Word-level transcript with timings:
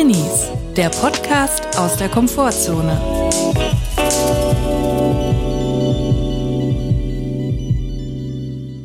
Drinnies, 0.00 0.48
der 0.78 0.88
Podcast 0.88 1.78
aus 1.78 1.98
der 1.98 2.08
Komfortzone. 2.08 2.98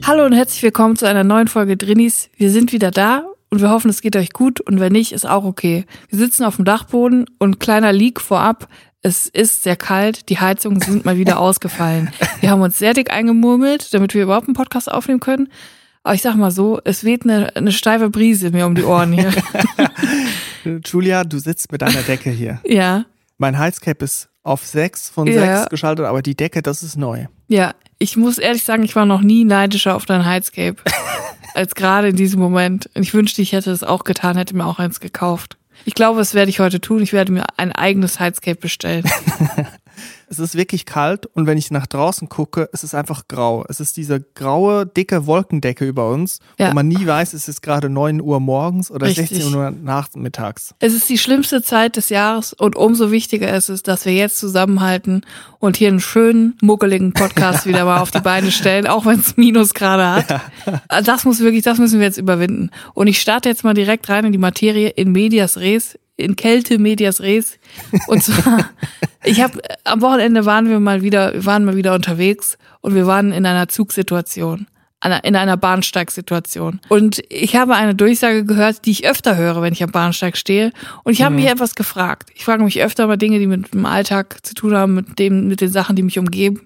Hallo 0.06 0.26
und 0.26 0.34
herzlich 0.34 0.62
willkommen 0.62 0.98
zu 0.98 1.08
einer 1.08 1.24
neuen 1.24 1.48
Folge 1.48 1.78
Drinnies. 1.78 2.30
Wir 2.36 2.52
sind 2.52 2.74
wieder 2.74 2.92
da 2.92 3.24
und 3.50 3.62
wir 3.62 3.70
hoffen, 3.70 3.90
es 3.90 4.02
geht 4.02 4.18
euch 4.18 4.34
gut 4.34 4.60
und 4.60 4.82
wenn 4.82 4.92
nicht, 4.92 5.14
ist 5.14 5.26
auch 5.26 5.46
okay. 5.46 5.86
Wir 6.10 6.20
sitzen 6.20 6.44
auf 6.44 6.58
dem 6.58 6.66
Dachboden 6.66 7.28
und 7.40 7.62
kleiner 7.62 7.94
Leak 7.94 8.20
vorab. 8.20 8.68
Es 9.02 9.28
ist 9.28 9.64
sehr 9.64 9.78
kalt, 9.78 10.28
die 10.28 10.42
Heizungen 10.42 10.82
sind 10.82 11.06
mal 11.06 11.16
wieder 11.16 11.40
ausgefallen. 11.40 12.12
Wir 12.42 12.50
haben 12.50 12.62
uns 12.62 12.78
sehr 12.78 12.94
dick 12.94 13.10
eingemurmelt, 13.10 13.94
damit 13.94 14.14
wir 14.16 14.24
überhaupt 14.24 14.50
einen 14.50 14.56
Podcast 14.56 14.92
aufnehmen 14.92 15.22
können. 15.22 15.48
Aber 16.04 16.14
ich 16.14 16.22
sag 16.22 16.36
mal 16.36 16.52
so, 16.52 16.82
es 16.84 17.06
weht 17.06 17.24
eine, 17.24 17.56
eine 17.56 17.72
steife 17.72 18.10
Brise 18.10 18.52
mir 18.52 18.66
um 18.66 18.76
die 18.76 18.84
Ohren 18.84 19.14
hier. 19.14 19.32
Julia, 20.86 21.24
du 21.24 21.40
sitzt 21.40 21.72
mit 21.72 21.82
deiner 21.82 22.02
Decke 22.02 22.30
hier. 22.30 22.62
ja, 22.66 23.06
Mein 23.38 23.58
Heizcap 23.58 24.02
ist 24.02 24.30
auf 24.44 24.66
6 24.66 25.10
von 25.10 25.28
Ja. 25.28 25.60
6 25.60 25.70
geschaltet, 25.70 26.06
aber 26.06 26.22
die 26.22 26.36
Decke, 26.36 26.62
das 26.62 26.84
ist 26.84 26.96
neu. 26.98 27.26
ja. 27.48 27.74
Ich 27.98 28.18
muss 28.18 28.38
ehrlich 28.38 28.64
sagen, 28.66 28.84
ich 28.84 28.94
war 28.98 29.06
noch 29.06 29.22
nie 29.22 29.46
neidischer 29.46 29.96
auf 29.96 30.06
dein 30.06 30.26
Heizcape 30.26 30.76
als 31.54 31.76
gerade 31.76 32.10
in 32.10 32.18
diesem 32.18 32.42
Moment. 32.42 32.90
Und 32.94 33.04
ich 33.04 33.14
wünschte, 33.14 33.42
ich 33.42 33.54
hätte 33.54 33.72
es 33.72 33.84
auch 33.84 34.04
getan, 34.04 34.36
hätte 34.36 34.54
mir 34.54 34.66
auch 34.66 34.80
eins 34.80 35.00
gekauft. 35.00 35.58
Ich 35.86 35.94
glaube, 35.94 36.20
das 36.20 36.34
werde 36.34 36.50
ich 36.50 36.60
heute 36.60 36.82
tun. 36.82 37.02
Ich 37.02 37.14
werde 37.14 37.32
mir 37.32 37.46
ein 37.56 37.72
eigenes 37.72 38.20
Heizcape 38.20 38.58
bestellen. 38.60 39.06
Es 40.28 40.40
ist 40.40 40.56
wirklich 40.56 40.86
kalt 40.86 41.26
und 41.28 41.48
wenn 41.48 41.58
ich 41.58 41.72
nach 41.72 41.86
draußen 41.88 42.30
gucke, 42.30 42.70
es 42.74 42.84
ist 42.84 42.96
einfach 42.96 43.28
grau. 43.28 43.64
Es 43.70 43.80
ist 43.80 43.98
diese 43.98 44.20
graue, 44.22 44.86
dicke 44.86 45.26
Wolkendecke 45.28 45.86
über 45.86 46.10
uns, 46.10 46.40
Ja. 46.60 46.70
wo 46.70 46.74
man 46.74 46.88
nie 46.88 47.06
weiß, 47.06 47.34
es 47.34 47.48
ist 47.48 47.62
gerade 47.62 47.90
9 47.90 48.22
Uhr 48.22 48.40
morgens 48.40 48.90
oder 48.92 49.08
Richtig. 49.08 49.30
16 49.30 49.54
Uhr 49.56 49.72
nachmittags. 49.72 50.74
Es 50.80 50.94
ist 50.94 51.08
die 51.10 51.18
schlimmste 51.18 51.62
Zeit 51.62 51.96
des 51.96 52.10
Jahres 52.10 52.54
und 52.54 52.76
umso 52.76 53.12
wichtiger 53.12 53.56
ist 53.56 53.70
es, 53.70 53.84
dass 53.84 54.06
wir 54.06 54.14
jetzt 54.14 54.38
zusammenhalten 54.38 55.22
und 55.60 55.78
hier 55.78 55.88
einen 55.90 56.00
schönen, 56.00 56.58
muckeligen 56.62 57.14
Podcast 57.14 57.66
wieder 57.66 57.86
mal 57.86 58.00
auf 58.00 58.12
die 58.12 58.22
Beine 58.22 58.52
stellen, 58.52 58.88
auch 58.88 59.06
wenn 59.06 59.20
es 59.20 59.38
Minusgrade 59.38 60.10
hat. 60.12 60.42
Also 60.88 61.12
Das 61.12 61.24
muss 61.26 61.40
wirklich, 61.40 61.64
das 61.64 61.78
müssen 61.78 62.00
wir 62.00 62.06
jetzt 62.08 62.18
überwinden. 62.18 62.70
Und 62.94 63.08
ich 63.08 63.22
starte 63.22 63.50
jetzt 63.50 63.64
mal 63.64 63.74
direkt 63.74 64.10
rein 64.10 64.26
in 64.26 64.32
die 64.32 64.38
Materie 64.38 64.90
in 64.90 65.12
Medias 65.12 65.58
Res, 65.58 65.98
in 66.18 66.36
Kälte 66.36 66.80
Medias 66.80 67.22
Res. 67.22 67.58
Und 68.08 68.24
zwar, 68.24 68.70
ich 69.24 69.42
habe 69.42 69.60
am 69.84 70.02
Wochenende 70.02 70.46
waren 70.46 70.70
wir 70.70 70.80
mal 70.80 71.02
wieder, 71.02 71.34
wir 71.34 71.46
waren 71.46 71.66
mal 71.66 71.76
wieder 71.76 71.94
unterwegs 71.94 72.58
und 72.82 72.96
wir 72.96 73.08
waren 73.08 73.32
in 73.32 73.46
einer 73.46 73.68
Zugsituation 73.68 74.68
in 75.24 75.36
einer 75.36 75.58
Bahnsteigsituation. 75.58 76.80
Und 76.90 77.22
ich 77.30 77.56
habe 77.56 77.76
eine 77.76 77.96
Durchsage 77.96 78.44
gehört, 78.44 78.86
die 78.86 78.92
ich 78.92 79.08
öfter 79.08 79.36
höre, 79.36 79.62
wenn 79.62 79.74
ich 79.74 79.84
am 79.84 79.92
Bahnsteig 79.92 80.36
stehe. 80.36 80.72
Und 81.04 81.14
ich 81.14 81.22
habe 81.22 81.36
mich 81.36 81.46
etwas 81.46 81.76
gefragt. 81.76 82.30
Ich 82.34 82.46
frage 82.46 82.64
mich 82.64 82.82
öfter 82.82 83.06
mal 83.06 83.18
Dinge, 83.18 83.40
die 83.40 83.48
mit 83.48 83.74
dem 83.74 83.86
Alltag 83.86 84.44
zu 84.44 84.56
tun 84.56 84.76
haben, 84.76 84.96
mit 84.96 85.20
dem, 85.20 85.48
mit 85.48 85.62
den 85.62 85.70
Sachen, 85.70 85.96
die 85.96 86.04
mich 86.04 86.18
umgeben. 86.18 86.62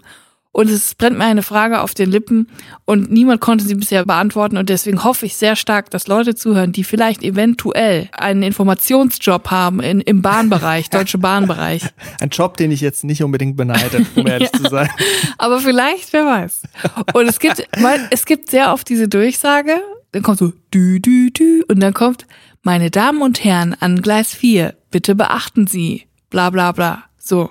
Und 0.60 0.70
es 0.70 0.94
brennt 0.94 1.18
mir 1.18 1.24
eine 1.24 1.42
Frage 1.42 1.80
auf 1.80 1.94
den 1.94 2.12
Lippen 2.12 2.50
und 2.84 3.10
niemand 3.10 3.40
konnte 3.40 3.64
sie 3.64 3.76
bisher 3.76 4.06
beantworten. 4.06 4.58
Und 4.58 4.68
deswegen 4.68 5.06
hoffe 5.06 5.26
ich 5.26 5.38
sehr 5.38 5.56
stark, 5.56 5.90
dass 5.90 6.08
Leute 6.08 6.36
zuhören, 6.36 6.74
die 6.74 6.84
vielleicht 6.84 7.24
eventuell 7.24 8.10
einen 8.12 8.44
Informationsjob 8.44 9.52
haben 9.52 9.80
in, 9.80 10.02
im 10.02 10.22
Bahnbereich, 10.22 10.90
deutsche 10.90 11.18
Bahnbereich. 11.18 11.84
Ein 12.20 12.28
Job, 12.28 12.58
den 12.58 12.72
ich 12.72 12.82
jetzt 12.82 13.06
nicht 13.06 13.24
unbedingt 13.24 13.56
beneide, 13.56 14.06
um 14.16 14.28
ehrlich 14.28 14.52
zu 14.52 14.64
sein. 14.70 14.90
Aber 15.38 15.62
vielleicht, 15.62 16.12
wer 16.12 16.26
weiß. 16.26 16.64
Und 17.14 17.30
es 17.30 17.40
gibt, 17.40 17.66
es 18.10 18.26
gibt 18.26 18.52
sehr 18.52 18.74
oft 18.74 18.90
diese 18.90 19.08
Durchsage, 19.08 19.80
dann 20.12 20.24
kommt 20.24 20.40
so 20.40 20.52
dü 20.74 21.00
dü 21.00 21.32
dü 21.32 21.64
und 21.70 21.80
dann 21.80 21.94
kommt 21.94 22.28
meine 22.64 22.92
Damen 22.92 23.22
und 23.22 23.46
Herren 23.46 23.78
an 23.80 24.02
Gleis 24.02 24.34
4, 24.34 24.76
bitte 24.92 25.16
beachten 25.16 25.68
Sie, 25.68 26.08
bla 26.30 26.50
bla 26.50 26.74
bla. 26.74 27.06
So. 27.18 27.50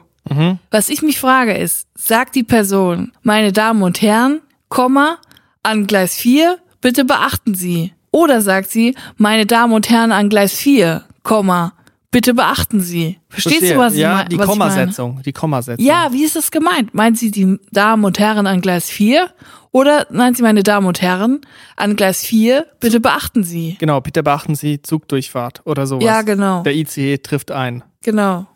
Was 0.71 0.89
ich 0.89 1.03
mich 1.03 1.19
frage 1.19 1.57
ist, 1.57 1.89
sagt 1.95 2.35
die 2.35 2.43
Person, 2.43 3.13
meine 3.23 3.53
Damen 3.53 3.83
und 3.83 4.03
Herren, 4.03 4.41
Komma, 4.69 5.19
an 5.63 5.87
Gleis 5.87 6.15
4, 6.15 6.59
bitte 6.81 7.05
beachten 7.05 7.55
Sie. 7.55 7.93
Oder 8.11 8.41
sagt 8.41 8.71
sie, 8.71 8.95
meine 9.17 9.47
Damen 9.47 9.73
und 9.73 9.91
Herren 9.91 10.13
an 10.13 10.29
Gleis 10.29 10.55
4, 10.55 11.05
Komma, 11.23 11.75
bitte 12.11 12.35
beachten 12.35 12.81
Sie. 12.81 13.19
Verstehst 13.29 13.59
Verstehe. 13.59 13.75
du, 13.75 13.81
was 13.81 13.95
ich 13.95 14.01
ja, 14.01 14.15
meine? 14.15 14.29
die 14.29 14.39
was 14.39 14.49
ich 14.49 14.57
meine? 14.57 14.71
Kommasetzung, 14.71 15.23
die 15.23 15.33
Kommasetzung. 15.33 15.85
Ja, 15.85 16.09
wie 16.13 16.25
ist 16.25 16.37
das 16.37 16.51
gemeint? 16.51 16.95
Meint 16.95 17.19
sie 17.19 17.31
die 17.31 17.59
Damen 17.71 18.05
und 18.05 18.19
Herren 18.19 18.47
an 18.47 18.61
Gleis 18.61 18.89
4? 18.89 19.29
Oder 19.71 20.07
meint 20.11 20.37
sie 20.37 20.43
meine 20.43 20.63
Damen 20.63 20.87
und 20.87 21.03
Herren 21.03 21.41
an 21.77 21.97
Gleis 21.97 22.23
4? 22.25 22.67
Bitte 22.81 23.01
beachten 23.01 23.45
Sie. 23.45 23.77
Genau, 23.79 24.01
bitte 24.01 24.23
beachten 24.23 24.55
Sie 24.55 24.81
Zugdurchfahrt 24.83 25.63
oder 25.65 25.87
sowas. 25.87 26.05
Ja, 26.05 26.23
genau. 26.23 26.63
Der 26.63 26.75
ICE 26.75 27.19
trifft 27.19 27.51
ein. 27.51 27.83
Genau. 28.03 28.47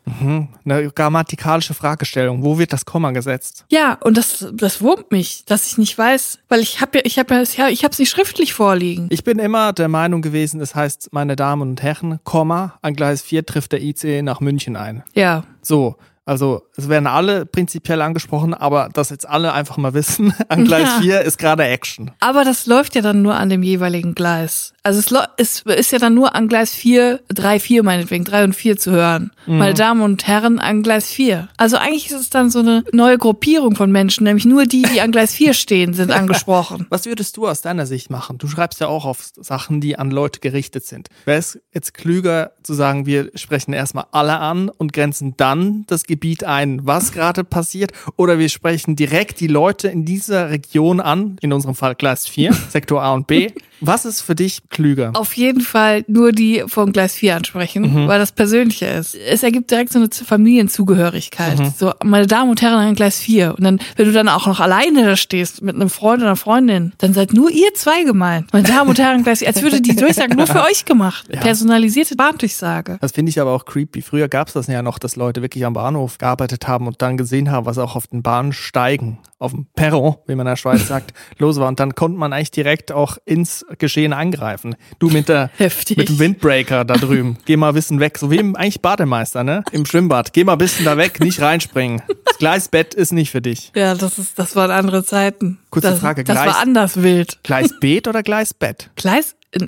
Eine 0.65 0.91
grammatikalische 0.93 1.75
Fragestellung. 1.75 2.43
Wo 2.45 2.59
wird 2.59 2.73
das 2.73 2.87
Komma 2.87 3.11
gesetzt? 3.11 3.65
Ja, 3.71 3.99
und 4.01 4.17
das, 4.17 4.47
das 4.55 4.81
wurmt 4.81 5.11
mich, 5.11 5.45
dass 5.47 5.67
ich 5.67 5.79
nicht 5.79 5.99
weiß, 5.99 6.39
weil 6.49 6.61
ich 6.61 6.81
habe 6.81 6.99
ja, 6.99 7.05
ich 7.05 7.19
habe 7.19 7.35
ja, 7.35 7.43
ja, 7.57 7.69
ich 7.69 7.83
habe 7.85 7.93
es 7.93 7.99
nicht 7.99 8.11
schriftlich 8.11 8.55
vorliegen. 8.55 9.09
Ich 9.11 9.25
bin 9.25 9.39
immer 9.39 9.73
der 9.73 9.89
Meinung 9.89 10.23
gewesen, 10.23 10.61
es 10.61 10.75
heißt, 10.75 11.13
meine 11.13 11.35
Damen 11.37 11.63
und 11.71 11.83
Herren, 11.83 12.21
Komma, 12.25 12.79
an 12.83 12.95
Gleis 12.95 13.23
4 13.23 13.45
trifft 13.45 13.73
der 13.73 13.83
ICE 13.83 14.23
nach 14.23 14.41
München 14.41 14.77
ein. 14.77 15.03
Ja, 15.13 15.45
So, 15.61 15.97
also 16.25 16.63
es 16.77 16.89
werden 16.89 17.07
alle 17.07 17.47
prinzipiell 17.47 18.01
angesprochen, 18.01 18.55
aber 18.55 18.89
dass 18.93 19.11
jetzt 19.11 19.29
alle 19.29 19.53
einfach 19.53 19.77
mal 19.77 19.95
wissen, 19.95 20.33
an 20.49 20.65
Gleis 20.65 20.89
Ja. 20.97 21.01
4 21.01 21.21
ist 21.23 21.39
gerade 21.39 21.65
Action. 21.65 22.11
aber 22.21 22.45
das 22.45 22.67
läuft 22.67 22.95
ja 22.95 23.03
dann 23.03 23.23
nur 23.23 23.35
an 23.35 23.49
dem 23.49 23.63
jeweiligen 23.63 24.15
Gleis. 24.15 24.73
Also 24.85 24.99
es, 24.99 25.13
es 25.37 25.61
ist 25.79 25.93
ja 25.93 25.99
dann 26.01 26.15
nur 26.15 26.35
an 26.35 26.49
Gleis 26.49 26.73
4, 26.75 27.21
3, 27.29 27.61
4 27.61 27.83
meinetwegen, 27.85 28.25
3 28.25 28.45
und 28.45 28.53
4 28.57 28.77
zu 28.77 28.91
hören. 28.91 29.31
Meine 29.47 29.75
Damen 29.75 30.01
und 30.03 30.27
Herren 30.27 30.59
an 30.59 30.83
Gleis 30.83 31.09
4. 31.09 31.49
Also 31.57 31.77
eigentlich 31.77 32.07
ist 32.11 32.21
es 32.21 32.31
dann 32.31 32.51
so 32.51 32.59
eine 32.61 32.83
neue 32.93 33.17
Gruppierung 33.19 33.77
von 33.77 33.93
Menschen, 33.93 34.25
nämlich 34.25 34.45
nur 34.45 34.67
die, 34.67 34.83
die 34.83 35.01
an 35.01 35.13
Gleis 35.13 35.35
4 35.35 35.55
stehen, 35.55 35.95
sind 35.95 36.11
angesprochen. 36.33 36.87
Was 36.91 37.07
würdest 37.07 37.37
du 37.37 37.47
aus 37.47 37.61
deiner 37.63 37.87
Sicht 37.87 38.11
machen? 38.11 38.39
Du 38.39 38.49
schreibst 38.49 38.81
ja 38.81 38.89
auch 38.89 39.05
auf 39.05 39.31
Sachen, 39.37 39.81
die 39.81 39.99
an 39.99 40.11
Leute 40.11 40.41
gerichtet 40.41 40.85
sind. 40.85 41.09
Wäre 41.27 41.39
es 41.39 41.61
jetzt 41.73 41.95
klüger 41.95 42.53
zu 42.65 42.75
sagen, 42.75 43.07
wir 43.07 43.31
sprechen 43.37 43.73
erstmal 43.73 44.07
alle 44.11 44.39
an 44.39 44.69
und 44.69 44.93
grenzen 44.93 45.37
dann 45.37 45.85
das 45.87 46.03
Gebiet 46.13 46.45
ein, 46.45 46.81
was 46.85 47.13
gerade 47.13 47.43
passiert? 47.43 47.93
Oder 48.17 48.39
wir 48.39 48.51
sprechen 48.51 48.97
direkt 48.97 49.41
die 49.41 49.47
Leute 49.47 49.89
in 49.89 50.05
dieser 50.05 50.51
Region 50.51 51.01
an, 51.01 51.39
in 51.41 51.55
unserem 51.55 51.75
Fall 51.75 51.95
Gleis 51.95 52.29
4, 52.29 52.53
Sektor 52.69 53.03
A 53.03 53.15
und 53.15 53.27
B. 53.27 53.51
Was 53.85 54.05
ist 54.05 54.21
für 54.23 54.35
dich 54.35 54.61
klüger? 54.71 55.11
Auf 55.15 55.35
jeden 55.35 55.61
Fall 55.61 56.05
nur 56.07 56.33
die 56.33 56.65
von 56.67 56.93
Gleis 56.93 57.15
4 57.15 57.37
ansprechen, 57.37 58.09
weil 58.09 58.19
das 58.19 58.33
persönlicher 58.33 58.95
ist. 58.95 59.15
Es 59.15 59.43
ergibt 59.43 59.71
direkt 59.71 59.93
so 59.93 59.99
eine 59.99 60.09
Familienzugehörigkeit. 60.11 61.59
So, 61.77 61.93
meine 62.03 62.27
Damen 62.27 62.51
und 62.51 62.63
Herren 62.63 62.79
an 62.79 62.95
Gleis 62.95 63.19
4. 63.19 63.55
Und 63.57 63.65
dann, 63.65 63.81
wenn 63.97 64.07
du 64.07 64.13
dann 64.13 64.29
auch 64.29 64.47
noch 64.47 64.61
alleine 64.61 65.05
da 65.05 65.17
stehst 65.17 65.63
mit 65.63 65.75
einem 65.75 65.91
Freund 65.91 66.21
oder 66.21 66.29
einer 66.29 66.37
Freundin, 66.37 66.93
dann 66.99 67.13
seid 67.13 67.33
nur 67.33 67.51
ihr 67.51 67.75
zwei 67.75 68.05
gemeint. 68.05 68.53
Meine 68.53 68.69
Damen 68.69 68.89
und 68.89 68.99
Herren 68.99 69.17
an 69.17 69.23
Gleis 69.25 69.41
4. 69.41 69.49
Als 69.49 69.63
würde 69.63 69.81
die 69.81 69.97
Durchsage 69.97 70.37
nur 70.37 70.47
für 70.47 70.63
euch 70.63 70.85
gemacht. 70.85 71.29
Personalisierte 71.29 72.17
Bahndurchsage. 72.17 72.99
Das 73.01 73.13
finde 73.13 73.31
ich 73.31 73.41
aber 73.41 73.53
auch 73.53 73.65
creepy. 73.65 74.03
Früher 74.03 74.29
gab 74.29 74.49
es 74.49 74.55
das 74.55 74.67
ja 74.69 74.83
noch, 74.83 74.99
dass 74.99 75.17
Leute 75.17 75.43
wirklich 75.43 75.65
am 75.65 75.73
Bahnhof 75.73 76.19
gearbeitet 76.19 76.69
haben 76.69 76.87
und 76.87 77.03
dann 77.03 77.17
gesehen 77.17 77.51
haben, 77.51 77.67
was 77.67 77.79
auch 77.79 77.97
auf 77.97 78.07
den 78.07 78.23
Bahnsteigen, 78.23 79.19
auf 79.39 79.53
dem 79.53 79.67
Perron, 79.75 80.17
wie 80.27 80.35
man 80.35 80.47
in 80.47 80.53
der 80.53 80.57
Schweiz 80.57 80.87
sagt, 80.89 81.13
los 81.39 81.59
war. 81.59 81.69
Und 81.69 81.81
dann 81.81 81.95
konnte 81.95 82.19
man 82.19 82.33
eigentlich 82.33 82.51
direkt 82.51 82.93
auch 82.93 83.19
ins 83.25 83.65
Geschehen 83.79 84.13
eingreifen. 84.13 84.75
Du 84.99 85.09
mit, 85.11 85.29
der, 85.29 85.51
Heftig. 85.57 85.97
mit 85.97 86.09
dem 86.09 86.19
Windbreaker 86.19 86.85
da 86.85 86.95
drüben. 86.95 87.39
Geh 87.45 87.57
mal 87.57 87.69
ein 87.69 87.75
bisschen 87.75 88.01
weg. 88.01 88.19
So 88.19 88.31
wie 88.31 88.37
im 88.37 88.57
eigentlich 88.57 88.81
Bademeister, 88.81 89.45
ne? 89.45 89.65
Im 89.73 89.85
Schwimmbad. 89.87 90.33
Geh 90.33 90.45
mal 90.45 90.53
ein 90.53 90.59
bisschen 90.59 90.85
da 90.85 90.97
weg, 90.97 91.21
nicht 91.21 91.41
reinspringen. 91.41 92.03
Das 92.25 92.39
Gleisbett 92.39 92.95
ist 92.95 93.13
nicht 93.13 93.31
für 93.31 93.43
dich. 93.43 93.73
Ja, 93.75 93.95
das 93.95 94.19
ist, 94.19 94.39
das 94.39 94.55
waren 94.57 94.71
andere 94.71 95.05
Zeiten. 95.05 95.59
Kurze 95.71 95.91
das, 95.91 96.01
Frage, 96.01 96.25
Das 96.25 96.37
Gleis- 96.37 96.47
war 96.55 96.61
anders 96.61 97.03
wild. 97.03 97.39
Gleisbeet 97.43 98.09
oder 98.09 98.23
Gleisbett? 98.23 98.91
Gleis, 98.97 99.35
äh, 99.53 99.67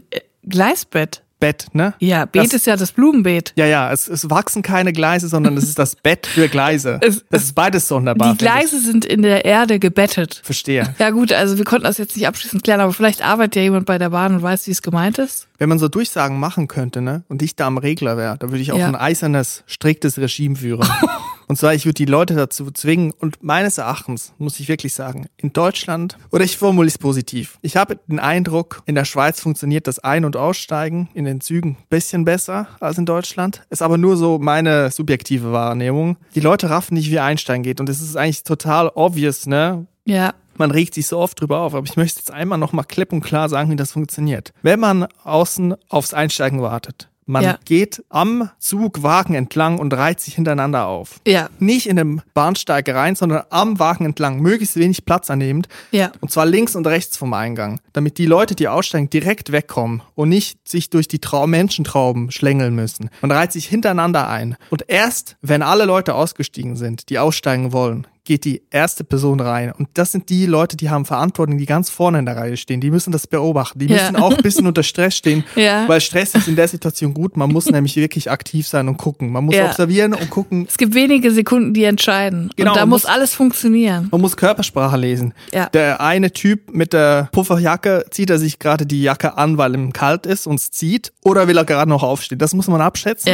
Gleisbett. 0.48 1.22
Bett, 1.44 1.66
ne? 1.74 1.92
Ja, 1.98 2.24
Beet 2.24 2.44
Das- 2.46 2.54
ist 2.54 2.66
ja 2.66 2.76
das 2.76 2.92
Blumenbeet. 2.92 3.52
Ja, 3.56 3.66
ja, 3.66 3.92
es, 3.92 4.08
es 4.08 4.30
wachsen 4.30 4.62
keine 4.62 4.92
Gleise, 4.94 5.28
sondern 5.28 5.56
es 5.58 5.64
ist 5.64 5.78
das 5.78 5.94
Bett 5.94 6.26
für 6.26 6.48
Gleise. 6.48 6.98
Es- 7.02 7.22
das 7.30 7.42
ist 7.44 7.54
beides 7.54 7.86
sonderbar. 7.86 8.32
Die. 8.32 8.38
Gleise 8.38 8.80
sind 8.80 9.04
in 9.04 9.20
der 9.22 9.44
Erde 9.44 9.78
gebettet. 9.78 10.40
Verstehe. 10.42 10.94
Ja 10.98 11.10
gut, 11.10 11.32
also 11.32 11.58
wir 11.58 11.64
konnten 11.64 11.84
das 11.84 11.98
jetzt 11.98 12.16
nicht 12.16 12.26
abschließend 12.26 12.64
klären, 12.64 12.80
aber 12.80 12.92
vielleicht 12.94 13.22
arbeitet 13.22 13.56
ja 13.56 13.62
jemand 13.62 13.84
bei 13.84 13.98
der 13.98 14.08
Bahn 14.10 14.34
und 14.36 14.42
weiß, 14.42 14.66
wie 14.66 14.70
es 14.70 14.80
gemeint 14.80 15.18
ist. 15.18 15.48
Wenn 15.58 15.68
man 15.68 15.78
so 15.78 15.88
Durchsagen 15.88 16.38
machen 16.40 16.66
könnte, 16.66 17.00
ne, 17.02 17.24
und 17.28 17.42
ich 17.42 17.54
da 17.56 17.66
am 17.66 17.76
Regler 17.78 18.16
wäre, 18.16 18.36
dann 18.38 18.50
würde 18.50 18.62
ich 18.62 18.72
auch 18.72 18.78
Ja. 18.78 18.88
ein 18.88 18.96
eisernes, 18.96 19.64
striktes 19.66 20.18
Regime 20.18 20.56
führen. 20.56 20.88
und 21.48 21.56
zwar, 21.56 21.74
ich 21.74 21.84
würde 21.84 21.94
die 21.94 22.04
Leute 22.04 22.34
dazu 22.34 22.70
zwingen, 22.70 23.12
und 23.12 23.42
meines 23.42 23.78
Erachtens, 23.78 24.32
muss 24.38 24.60
ich 24.60 24.68
wirklich 24.68 24.92
sagen, 24.94 25.26
in 25.36 25.52
Deutschland, 25.52 26.16
oder 26.30 26.44
ich 26.44 26.56
formuliere 26.56 26.88
es 26.92 26.98
positiv, 26.98 27.58
ich 27.62 27.76
habe 27.76 27.98
den 28.06 28.18
Eindruck, 28.20 28.82
in 28.86 28.94
der 28.94 29.04
Schweiz 29.04 29.40
funktioniert 29.40 29.86
das 29.86 29.98
Ein- 29.98 30.24
und 30.24 30.36
Aussteigen 30.36 31.08
in 31.14 31.24
den 31.24 31.40
Zügen 31.40 31.70
ein 31.80 31.86
bisschen 31.88 32.24
besser 32.24 32.68
als 32.80 32.98
in 32.98 33.06
Deutschland. 33.06 33.62
Ist 33.70 33.82
aber 33.82 33.98
nur 33.98 34.16
so 34.16 34.38
meine 34.38 34.90
subjektive 34.90 35.52
Wahrnehmung. 35.52 36.16
Die 36.34 36.40
Leute 36.40 36.70
raffen 36.70 36.94
nicht, 36.94 37.10
wie 37.10 37.20
Einsteigen 37.20 37.62
geht, 37.62 37.80
und 37.80 37.88
es 37.88 38.00
ist 38.00 38.16
eigentlich 38.16 38.44
total 38.44 38.90
obvious, 38.94 39.46
ne, 39.46 39.86
Ja. 40.04 40.34
man 40.56 40.70
regt 40.70 40.94
sich 40.94 41.06
so 41.06 41.18
oft 41.18 41.40
drüber 41.40 41.60
auf, 41.60 41.74
aber 41.74 41.86
ich 41.86 41.96
möchte 41.96 42.20
jetzt 42.20 42.30
einmal 42.30 42.58
nochmal 42.58 42.84
klipp 42.84 43.12
und 43.12 43.20
klar 43.22 43.48
sagen, 43.48 43.70
wie 43.70 43.76
das 43.76 43.92
funktioniert. 43.92 44.52
Wenn 44.62 44.78
man 44.80 45.06
außen 45.24 45.74
aufs 45.88 46.14
Einsteigen 46.14 46.62
wartet, 46.62 47.08
Man 47.26 47.42
Ja. 47.42 47.58
geht 47.64 48.04
am 48.10 48.50
Zugwagen 48.58 49.34
entlang 49.34 49.78
und 49.78 49.94
reiht 49.94 50.20
sich 50.20 50.34
hintereinander 50.34 50.86
auf. 50.86 51.20
Ja, 51.26 51.48
Nicht 51.58 51.86
in 51.88 51.96
den 51.96 52.22
Bahnsteig 52.34 52.88
rein, 52.88 53.16
sondern 53.16 53.44
am 53.50 53.78
Wagen 53.78 54.04
entlang, 54.04 54.40
möglichst 54.40 54.76
wenig 54.76 55.04
Platz 55.04 55.30
annehmend. 55.30 55.68
ja. 55.90 56.12
Und 56.20 56.30
zwar 56.30 56.44
links 56.46 56.74
und 56.76 56.86
rechts 56.86 57.16
vom 57.16 57.32
Eingang, 57.32 57.80
damit 57.92 58.18
die 58.18 58.26
Leute, 58.26 58.54
die 58.54 58.68
aussteigen, 58.68 59.08
direkt 59.10 59.52
wegkommen 59.52 60.02
und 60.14 60.28
nicht 60.28 60.68
sich 60.68 60.90
durch 60.90 61.08
die 61.08 61.18
Trau 61.18 61.46
Menschentrauben 61.46 62.30
schlängeln 62.30 62.74
müssen. 62.74 63.08
Man 63.22 63.30
reiht 63.30 63.52
sich 63.52 63.66
hintereinander 63.66 64.28
ein. 64.28 64.56
Und 64.70 64.84
erst, 64.88 65.36
wenn 65.40 65.62
alle 65.62 65.84
Leute 65.84 66.14
ausgestiegen 66.14 66.76
sind, 66.76 67.08
die 67.08 67.18
aussteigen 67.18 67.72
wollen, 67.72 68.06
geht 68.24 68.44
die 68.46 68.62
erste 68.70 69.04
Person 69.04 69.38
rein. 69.40 69.70
Und 69.72 69.88
das 69.94 70.12
sind 70.12 70.30
die 70.30 70.46
Leute, 70.46 70.76
die 70.76 70.88
haben 70.90 71.04
Verantwortung, 71.04 71.58
die 71.58 71.66
ganz 71.66 71.90
vorne 71.90 72.18
in 72.20 72.24
der 72.26 72.36
Reihe 72.36 72.56
stehen. 72.56 72.80
Die 72.80 72.90
müssen 72.90 73.12
das 73.12 73.26
beobachten. 73.26 73.78
Die 73.78 73.86
Ja. 73.86 73.96
müssen 74.02 74.16
auch 74.16 74.30
ein 74.34 74.42
bisschen 74.42 74.66
unter 74.66 74.82
Stress 74.82 75.16
stehen, 75.16 75.44
Ja. 75.56 75.86
weil 75.88 76.00
Stress 76.00 76.34
ist 76.34 76.48
in 76.48 76.56
der 76.56 76.66
Situation 76.68 77.12
gut. 77.12 77.36
Man 77.36 77.52
muss 77.52 77.66
nämlich 77.66 77.96
wirklich 77.96 78.30
aktiv 78.30 78.66
sein 78.66 78.88
und 78.88 78.96
gucken. 78.96 79.30
Man 79.30 79.44
muss 79.44 79.54
Ja. 79.56 79.66
observieren 79.66 80.14
und 80.14 80.30
gucken. 80.30 80.64
Es 80.68 80.78
gibt 80.78 80.94
wenige 80.94 81.30
Sekunden, 81.30 81.74
die 81.74 81.84
entscheiden. 81.84 82.50
Genau, 82.56 82.72
und 82.72 82.76
da 82.78 82.86
muss 82.86 83.02
muss- 83.02 83.10
alles 83.10 83.34
funktionieren. 83.34 84.08
Man 84.10 84.20
muss 84.22 84.36
Körpersprache 84.36 84.96
lesen. 84.96 85.34
Ja. 85.52 85.66
Der 85.70 86.00
eine 86.00 86.32
Typ 86.32 86.72
mit 86.74 86.92
der 86.94 87.28
Pufferjacke 87.32 88.06
zieht 88.10 88.30
er 88.30 88.38
sich 88.38 88.58
gerade 88.58 88.86
die 88.86 89.02
Jacke 89.02 89.36
an, 89.36 89.58
weil 89.58 89.74
ihm 89.74 89.92
kalt 89.92 90.24
ist 90.26 90.46
und 90.46 90.54
es 90.60 90.70
zieht, 90.70 91.12
oder 91.22 91.46
will 91.48 91.58
er 91.58 91.64
gerade 91.64 91.90
noch 91.90 92.02
aufstehen? 92.02 92.38
Das 92.38 92.54
muss 92.54 92.68
man 92.68 92.80
abschätzen. 92.80 93.30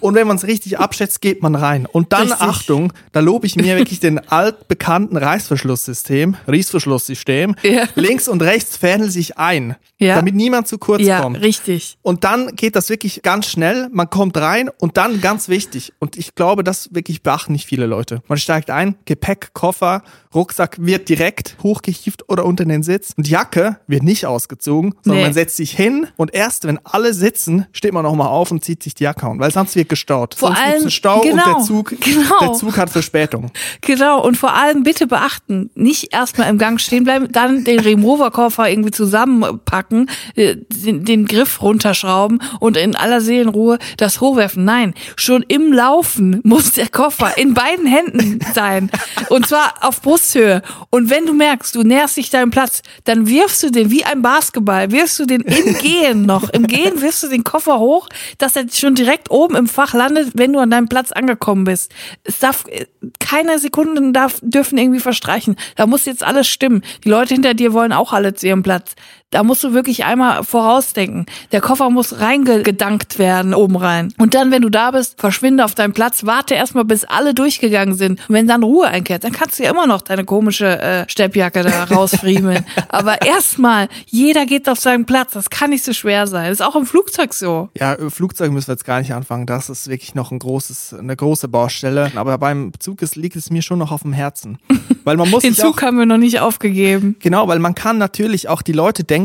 Und 0.00 0.14
wenn 0.14 0.26
man 0.26 0.36
es 0.36 0.44
richtig 0.46 0.78
abschätzt, 0.78 1.20
geht 1.20 1.42
man 1.42 1.54
rein. 1.54 1.86
Und 1.86 2.12
dann, 2.12 2.28
Richtig. 2.28 2.40
Achtung, 2.40 2.92
da 3.12 3.20
lobe 3.20 3.46
ich 3.46 3.56
mir 3.56 3.76
wirklich 3.76 4.00
den 4.00 4.18
altbekannten 4.30 5.16
Reißverschlusssystem, 5.16 6.36
Reißverschlusssystem. 6.46 7.54
Ja. 7.62 7.84
Links 7.94 8.28
und 8.28 8.42
rechts 8.42 8.76
fädeln 8.76 9.10
sich 9.10 9.38
ein, 9.38 9.76
Ja. 9.98 10.14
damit 10.16 10.34
niemand 10.34 10.68
zu 10.68 10.78
kurz 10.78 11.02
Ja, 11.02 11.20
kommt. 11.20 11.40
richtig. 11.40 11.98
Und 12.02 12.24
dann 12.24 12.54
geht 12.54 12.76
das 12.76 12.88
wirklich 12.90 13.22
ganz 13.22 13.46
schnell. 13.46 13.88
Man 13.92 14.08
kommt 14.10 14.36
rein 14.36 14.70
und 14.78 14.96
dann 14.96 15.20
ganz 15.20 15.48
wichtig. 15.48 15.92
Und 15.98 16.16
ich 16.16 16.34
glaube, 16.34 16.62
das 16.64 16.94
wirklich 16.94 17.22
beachten 17.22 17.52
nicht 17.52 17.66
viele 17.66 17.86
Leute. 17.86 18.22
Man 18.28 18.38
steigt 18.38 18.70
ein, 18.70 18.96
Gepäck, 19.06 19.50
Koffer, 19.54 20.02
Rucksack 20.34 20.76
wird 20.78 21.08
direkt 21.08 21.56
hochgehieft 21.62 22.28
oder 22.28 22.44
unter 22.44 22.64
den 22.64 22.82
Sitz. 22.82 23.12
Und 23.16 23.26
Jacke 23.28 23.78
wird 23.86 24.02
nicht 24.02 24.26
ausgezogen, 24.26 24.94
sondern 25.02 25.20
Nee. 25.20 25.24
man 25.24 25.32
setzt 25.34 25.56
sich 25.56 25.72
hin 25.72 26.06
und 26.16 26.34
erst 26.34 26.66
wenn 26.66 26.78
alle 26.84 27.14
sitzen, 27.14 27.66
steht 27.72 27.92
man 27.92 28.02
nochmal 28.04 28.28
auf 28.28 28.50
und 28.50 28.62
zieht 28.64 28.82
sich 28.82 28.94
die 28.94 29.04
Jacke 29.04 29.26
an, 29.26 29.38
weil 29.40 29.50
sonst 29.50 29.74
wird 29.74 29.87
gestaut. 29.88 30.34
Vor 30.34 30.48
sonst 30.48 30.60
allem- 30.60 30.90
Stau 30.90 31.20
genau, 31.20 31.46
und 31.48 31.56
der 31.58 31.64
Zug, 31.64 31.94
genau. 32.00 32.38
der 32.40 32.52
Zug 32.54 32.76
hat 32.76 32.90
Verspätung. 32.90 33.50
Genau, 33.80 34.22
und 34.24 34.36
vor 34.36 34.54
allem 34.54 34.82
bitte 34.82 35.06
beachten, 35.06 35.70
nicht 35.74 36.12
erstmal 36.12 36.48
im 36.48 36.58
Gang 36.58 36.80
stehen 36.80 37.04
bleiben, 37.04 37.28
dann 37.32 37.64
den 37.64 37.80
Remover-Koffer 37.80 38.68
irgendwie 38.68 38.90
zusammenpacken, 38.90 40.10
äh, 40.36 40.56
den, 40.68 41.04
den 41.04 41.26
Griff 41.26 41.62
runterschrauben 41.62 42.40
und 42.60 42.76
in 42.76 42.96
aller 42.96 43.20
Seelenruhe 43.20 43.78
das 43.96 44.20
hochwerfen. 44.20 44.64
Nein, 44.64 44.94
schon 45.16 45.42
im 45.48 45.72
Laufen 45.72 46.40
muss 46.44 46.72
der 46.72 46.88
Koffer 46.88 47.36
in 47.38 47.54
beiden 47.54 47.86
Händen 47.86 48.40
sein. 48.54 48.90
Und 49.28 49.46
zwar 49.46 49.74
auf 49.82 50.02
Brusthöhe. 50.02 50.62
Und 50.90 51.10
wenn 51.10 51.26
du 51.26 51.32
merkst, 51.32 51.74
du 51.74 51.82
näherst 51.82 52.16
dich 52.16 52.30
deinem 52.30 52.50
Platz, 52.50 52.82
dann 53.04 53.26
wirfst 53.28 53.62
du 53.62 53.70
den 53.70 53.90
wie 53.90 54.04
ein 54.04 54.22
Basketball, 54.22 54.90
wirfst 54.90 55.18
du 55.18 55.26
den 55.26 55.42
im 55.42 55.74
Gehen 55.78 56.22
noch. 56.26 56.50
Im 56.50 56.66
Gehen 56.66 57.00
wirfst 57.00 57.22
du 57.22 57.28
den 57.28 57.44
Koffer 57.44 57.78
hoch, 57.78 58.08
dass 58.38 58.56
er 58.56 58.64
schon 58.72 58.94
direkt 58.94 59.30
oben 59.30 59.54
im 59.56 59.66
Fach 59.78 59.94
landet, 59.94 60.32
wenn 60.34 60.52
du 60.52 60.58
an 60.58 60.72
deinem 60.72 60.88
Platz 60.88 61.12
angekommen 61.12 61.62
bist. 61.62 61.94
Es 62.24 62.40
darf 62.40 62.64
äh, 62.66 62.86
keine 63.20 63.60
Sekunden 63.60 64.12
darf, 64.12 64.40
dürfen 64.42 64.76
irgendwie 64.76 64.98
verstreichen. 64.98 65.54
Da 65.76 65.86
muss 65.86 66.04
jetzt 66.04 66.24
alles 66.24 66.48
stimmen. 66.48 66.82
Die 67.04 67.08
Leute 67.08 67.34
hinter 67.34 67.54
dir 67.54 67.72
wollen 67.72 67.92
auch 67.92 68.12
alle 68.12 68.34
zu 68.34 68.48
ihrem 68.48 68.64
Platz. 68.64 68.96
Da 69.30 69.42
musst 69.42 69.62
du 69.62 69.74
wirklich 69.74 70.06
einmal 70.06 70.42
vorausdenken. 70.42 71.26
Der 71.52 71.60
Koffer 71.60 71.90
muss 71.90 72.18
reingedankt 72.18 73.18
werden 73.18 73.52
oben 73.52 73.76
rein. 73.76 74.14
Und 74.16 74.32
dann, 74.32 74.50
wenn 74.50 74.62
du 74.62 74.70
da 74.70 74.92
bist, 74.92 75.20
verschwinde 75.20 75.66
auf 75.66 75.74
deinem 75.74 75.92
Platz, 75.92 76.24
warte 76.24 76.54
erstmal, 76.54 76.86
bis 76.86 77.04
alle 77.04 77.34
durchgegangen 77.34 77.94
sind. 77.94 78.20
Und 78.26 78.34
wenn 78.34 78.48
dann 78.48 78.62
Ruhe 78.62 78.86
einkehrt, 78.86 79.24
dann 79.24 79.32
kannst 79.32 79.58
du 79.58 79.64
ja 79.64 79.70
immer 79.70 79.86
noch 79.86 80.00
deine 80.00 80.24
komische 80.24 80.80
äh, 80.80 81.04
Steppjacke 81.08 81.62
da 81.62 81.84
rausfriemeln. 81.84 82.64
Aber 82.88 83.20
erstmal, 83.20 83.90
jeder 84.06 84.46
geht 84.46 84.66
auf 84.66 84.80
seinen 84.80 85.04
Platz. 85.04 85.32
Das 85.32 85.50
kann 85.50 85.70
nicht 85.70 85.84
so 85.84 85.92
schwer 85.92 86.26
sein. 86.26 86.50
ist 86.50 86.62
auch 86.62 86.74
im 86.74 86.86
Flugzeug 86.86 87.34
so. 87.34 87.68
Ja, 87.78 87.96
äh, 87.96 88.08
Flugzeug 88.08 88.50
müssen 88.50 88.68
wir 88.68 88.74
jetzt 88.76 88.86
gar 88.86 89.00
nicht 89.00 89.12
anfangen. 89.12 89.44
Das 89.44 89.68
ist 89.68 89.88
wirklich 89.88 90.14
noch 90.14 90.30
ein 90.30 90.38
großes, 90.38 90.94
eine 90.98 91.14
große 91.14 91.48
Baustelle. 91.48 92.12
Aber 92.14 92.38
beim 92.38 92.72
Zug 92.78 93.02
ist, 93.02 93.14
liegt 93.14 93.36
es 93.36 93.50
mir 93.50 93.60
schon 93.60 93.78
noch 93.78 93.92
auf 93.92 94.00
dem 94.02 94.14
Herzen. 94.14 94.56
Weil 95.04 95.18
man 95.18 95.28
muss 95.28 95.42
Den 95.42 95.52
sich 95.52 95.62
auch 95.64 95.72
Zug 95.72 95.82
haben 95.82 95.98
wir 95.98 96.06
noch 96.06 96.16
nicht 96.16 96.40
aufgegeben. 96.40 97.16
Genau, 97.20 97.48
weil 97.48 97.60
man 97.60 97.74
kann 97.74 97.96
natürlich 97.96 98.48
auch 98.48 98.60
die 98.60 98.72
Leute 98.72 99.04
denken, 99.04 99.17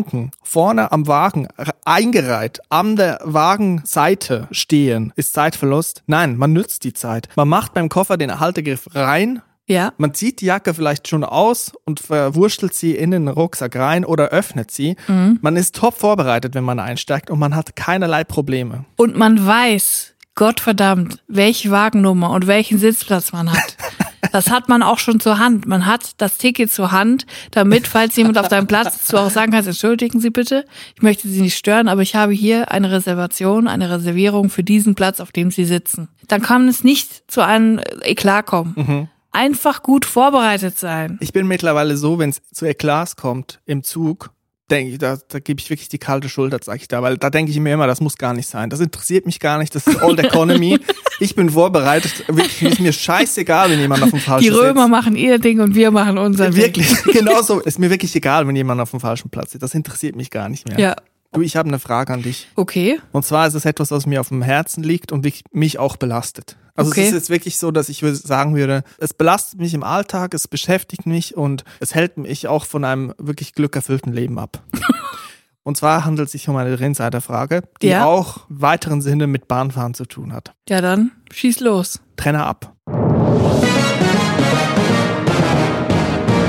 vorne 0.43 0.91
am 0.91 1.07
Wagen 1.07 1.47
eingereiht, 1.85 2.59
an 2.69 2.95
der 2.95 3.19
Wagenseite 3.23 4.47
stehen, 4.51 5.13
ist 5.15 5.33
Zeitverlust. 5.33 6.03
Nein, 6.07 6.37
man 6.37 6.53
nützt 6.53 6.83
die 6.83 6.93
Zeit. 6.93 7.29
Man 7.35 7.47
macht 7.47 7.73
beim 7.73 7.89
Koffer 7.89 8.17
den 8.17 8.39
Haltegriff 8.39 8.87
rein, 8.93 9.41
Ja. 9.67 9.93
man 9.97 10.13
zieht 10.13 10.41
die 10.41 10.45
Jacke 10.47 10.73
vielleicht 10.73 11.07
schon 11.07 11.23
aus 11.23 11.71
und 11.85 11.99
verwurstelt 11.99 12.73
sie 12.73 12.95
in 12.95 13.11
den 13.11 13.27
Rucksack 13.27 13.75
rein 13.75 14.03
oder 14.05 14.29
öffnet 14.29 14.71
sie. 14.71 14.95
Man 15.07 15.55
ist 15.55 15.75
top 15.75 15.97
vorbereitet, 15.97 16.53
wenn 16.55 16.63
man 16.65 16.79
einsteigt 16.79 17.29
und 17.29 17.39
man 17.39 17.55
hat 17.55 17.75
keinerlei 17.75 18.23
Probleme. 18.23 18.85
Und 18.97 19.15
man 19.17 19.45
weiß, 19.45 20.09
Gottverdammt, 20.35 21.21
welche 21.27 21.69
Wagennummer 21.69 22.31
und 22.31 22.47
welchen 22.47 22.79
Sitzplatz 22.79 23.31
man 23.33 23.51
hat. 23.51 23.77
Das 24.33 24.49
hat 24.49 24.67
man 24.67 24.81
auch 24.81 24.97
schon 24.97 25.19
zur 25.19 25.37
Hand. 25.37 25.67
Man 25.67 25.85
hat 25.85 26.13
das 26.17 26.39
Ticket 26.39 26.71
zur 26.71 26.91
Hand, 26.91 27.27
damit, 27.51 27.85
falls 27.85 28.15
jemand 28.15 28.39
auf 28.39 28.47
deinem 28.47 28.65
Platz 28.65 28.95
ist, 28.95 29.13
du 29.13 29.17
auch 29.17 29.29
sagen 29.29 29.51
kannst, 29.51 29.67
entschuldigen 29.67 30.19
Sie 30.19 30.31
bitte, 30.31 30.65
ich 30.95 31.03
möchte 31.03 31.27
Sie 31.27 31.39
nicht 31.39 31.55
stören, 31.55 31.87
aber 31.87 32.01
ich 32.01 32.15
habe 32.15 32.33
hier 32.33 32.71
eine 32.71 32.91
Reservation, 32.91 33.67
eine 33.67 33.91
Reservierung 33.91 34.49
für 34.49 34.63
diesen 34.63 34.95
Platz, 34.95 35.19
auf 35.19 35.31
dem 35.31 35.51
Sie 35.51 35.65
sitzen. 35.65 36.09
Dann 36.27 36.41
kann 36.41 36.67
es 36.67 36.83
nicht 36.83 37.31
zu 37.31 37.41
einem 37.41 37.79
Eklat 38.01 38.47
kommen. 38.47 39.07
Einfach 39.31 39.83
gut 39.83 40.03
vorbereitet 40.03 40.79
sein. 40.79 41.19
Ich 41.21 41.31
bin 41.31 41.45
mittlerweile 41.45 41.95
so, 41.95 42.17
wenn 42.17 42.31
es 42.31 42.41
zu 42.51 42.65
Eklats 42.65 43.15
kommt 43.15 43.59
im 43.67 43.83
Zug, 43.83 44.31
denke 44.69 44.93
ich, 44.93 44.97
da, 44.97 45.17
da 45.27 45.39
gebe 45.39 45.59
ich 45.59 45.69
wirklich 45.69 45.89
die 45.89 45.97
kalte 45.97 46.29
Schulter, 46.29 46.57
sag 46.61 46.77
ich 46.77 46.87
da, 46.87 47.01
weil 47.01 47.17
da 47.17 47.29
denke 47.29 47.51
ich 47.51 47.59
mir 47.59 47.73
immer, 47.73 47.87
das 47.87 48.01
muss 48.01 48.17
gar 48.17 48.33
nicht 48.33 48.47
sein. 48.47 48.69
Das 48.69 48.79
interessiert 48.79 49.25
mich 49.25 49.39
gar 49.39 49.57
nicht, 49.57 49.75
das 49.75 49.87
ist 49.87 50.01
Old 50.01 50.19
Economy. 50.19 50.79
ich 51.19 51.35
bin 51.35 51.49
vorbereitet, 51.49 52.25
wirklich 52.27 52.71
ist 52.71 52.79
mir 52.79 52.93
scheißegal, 52.93 53.69
wenn 53.69 53.79
jemand 53.79 54.03
auf 54.03 54.11
dem 54.11 54.19
falschen 54.19 54.43
Die 54.43 54.49
Römer 54.49 54.83
sitzt. 54.83 54.91
machen 54.91 55.15
ihr 55.15 55.39
Ding 55.39 55.59
und 55.59 55.75
wir 55.75 55.91
machen 55.91 56.17
unser 56.17 56.49
Ding. 56.49 56.61
Wirklich, 56.61 57.03
genauso. 57.03 57.59
Ist 57.59 57.79
mir 57.79 57.89
wirklich 57.89 58.15
egal, 58.15 58.47
wenn 58.47 58.55
jemand 58.55 58.81
auf 58.81 58.91
dem 58.91 58.99
falschen 58.99 59.29
Platz 59.29 59.51
sitzt. 59.51 59.63
Das 59.63 59.73
interessiert 59.73 60.15
mich 60.15 60.29
gar 60.29 60.49
nicht 60.49 60.67
mehr. 60.67 60.79
Ja. 60.79 60.95
Du, 61.33 61.41
ich 61.41 61.55
habe 61.55 61.67
eine 61.67 61.79
Frage 61.79 62.13
an 62.13 62.21
dich. 62.21 62.47
Okay. 62.55 62.99
Und 63.11 63.25
zwar 63.25 63.47
ist 63.47 63.55
es 63.55 63.65
etwas, 63.65 63.89
was 63.89 64.05
mir 64.05 64.21
auf 64.21 64.29
dem 64.29 64.43
Herzen 64.43 64.83
liegt 64.83 65.11
und 65.11 65.27
mich 65.51 65.79
auch 65.79 65.97
belastet. 65.97 66.57
Also 66.75 66.89
Okay. 66.91 67.01
es 67.01 67.07
ist 67.09 67.13
jetzt 67.13 67.29
wirklich 67.29 67.57
so, 67.59 67.69
dass 67.71 67.87
ich 67.89 68.01
würde 68.01 68.15
sagen 68.15 68.55
würde, 68.55 68.83
es 68.97 69.13
belastet 69.13 69.59
mich 69.59 69.73
im 69.75 69.83
Alltag, 69.83 70.33
es 70.33 70.47
beschäftigt 70.47 71.05
mich 71.05 71.37
und 71.37 71.63
es 71.79 71.93
hält 71.93 72.17
mich 72.17 72.47
auch 72.47 72.65
von 72.65 72.83
einem 72.83 73.13
wirklich 73.19 73.53
glückerfüllten 73.53 74.11
Leben 74.11 74.39
ab. 74.39 74.63
und 75.63 75.77
zwar 75.77 76.03
handelt 76.03 76.25
es 76.27 76.31
sich 76.31 76.49
um 76.49 76.55
eine 76.55 76.73
Insiderfrage, 76.73 77.61
die 77.83 77.87
Ja. 77.89 78.05
auch 78.05 78.49
im 78.49 78.61
weiteren 78.61 79.01
Sinne 79.01 79.27
mit 79.27 79.47
Bahnfahren 79.47 79.93
zu 79.93 80.05
tun 80.05 80.33
hat. 80.33 80.53
Ja, 80.67 80.81
dann 80.81 81.11
schieß 81.31 81.59
los. 81.59 81.99
Trenner 82.17 82.47
ab. 82.47 82.73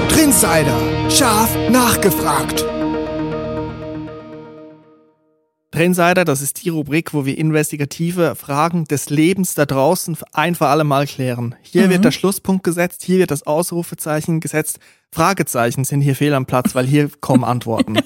Trinsider. 0.08 1.10
Scharf 1.10 1.50
nachgefragt. 1.70 2.64
Trendsider, 5.74 6.24
das 6.24 6.40
ist 6.40 6.64
die 6.64 6.68
Rubrik, 6.68 7.12
wo 7.14 7.26
wir 7.26 7.36
investigative 7.36 8.36
Fragen 8.36 8.84
des 8.84 9.10
Lebens 9.10 9.56
da 9.56 9.66
draußen 9.66 10.16
ein 10.32 10.54
für 10.54 10.68
alle 10.68 10.84
Mal 10.84 11.04
klären. 11.04 11.56
Hier 11.62 11.90
wird 11.90 12.04
der 12.04 12.12
Schlusspunkt 12.12 12.62
gesetzt, 12.62 13.02
hier 13.02 13.18
wird 13.18 13.32
das 13.32 13.44
Ausrufezeichen 13.44 14.38
gesetzt. 14.38 14.78
Fragezeichen 15.10 15.82
sind 15.82 16.00
hier 16.00 16.14
fehl 16.14 16.32
am 16.32 16.46
Platz, 16.46 16.76
weil 16.76 16.86
hier 16.86 17.10
kommen 17.20 17.42
Antworten. 17.42 17.98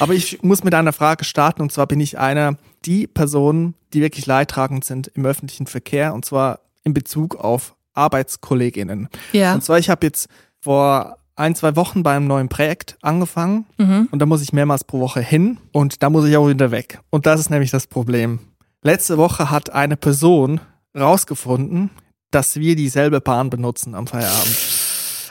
Aber 0.00 0.14
ich 0.14 0.42
muss 0.42 0.64
mit 0.64 0.74
einer 0.74 0.92
Frage 0.92 1.24
starten 1.24 1.62
und 1.62 1.70
zwar 1.70 1.86
bin 1.86 2.00
ich 2.00 2.18
einer 2.18 2.56
die 2.84 3.06
Personen, 3.06 3.74
die 3.92 4.00
wirklich 4.00 4.26
leidtragend 4.26 4.84
sind 4.84 5.06
im 5.14 5.24
öffentlichen 5.26 5.68
Verkehr 5.68 6.12
und 6.12 6.24
zwar 6.24 6.58
in 6.82 6.92
Bezug 6.92 7.36
auf 7.36 7.76
ArbeitskollegInnen. 7.94 9.08
Ja. 9.30 9.54
Und 9.54 9.62
zwar, 9.62 9.78
ich 9.78 9.90
habe 9.90 10.04
jetzt 10.04 10.26
vor 10.58 11.18
ein, 11.36 11.54
zwei 11.54 11.76
Wochen 11.76 12.02
bei 12.02 12.16
einem 12.16 12.26
neuen 12.26 12.48
Projekt 12.48 12.96
angefangen 13.02 13.66
Mhm. 13.78 14.08
und 14.10 14.18
da 14.18 14.26
muss 14.26 14.42
ich 14.42 14.52
mehrmals 14.52 14.84
pro 14.84 15.00
Woche 15.00 15.20
hin 15.20 15.58
und 15.72 16.02
da 16.02 16.10
muss 16.10 16.26
ich 16.26 16.36
auch 16.36 16.48
wieder 16.48 16.70
weg. 16.70 17.00
Und 17.10 17.26
das 17.26 17.40
ist 17.40 17.50
nämlich 17.50 17.70
das 17.70 17.86
Problem. 17.86 18.38
Letzte 18.82 19.18
Woche 19.18 19.50
hat 19.50 19.70
eine 19.70 19.96
Person 19.96 20.60
rausgefunden, 20.98 21.90
dass 22.30 22.56
wir 22.56 22.74
dieselbe 22.76 23.20
Bahn 23.20 23.50
benutzen 23.50 23.94
am 23.94 24.06
Feierabend. 24.06 24.56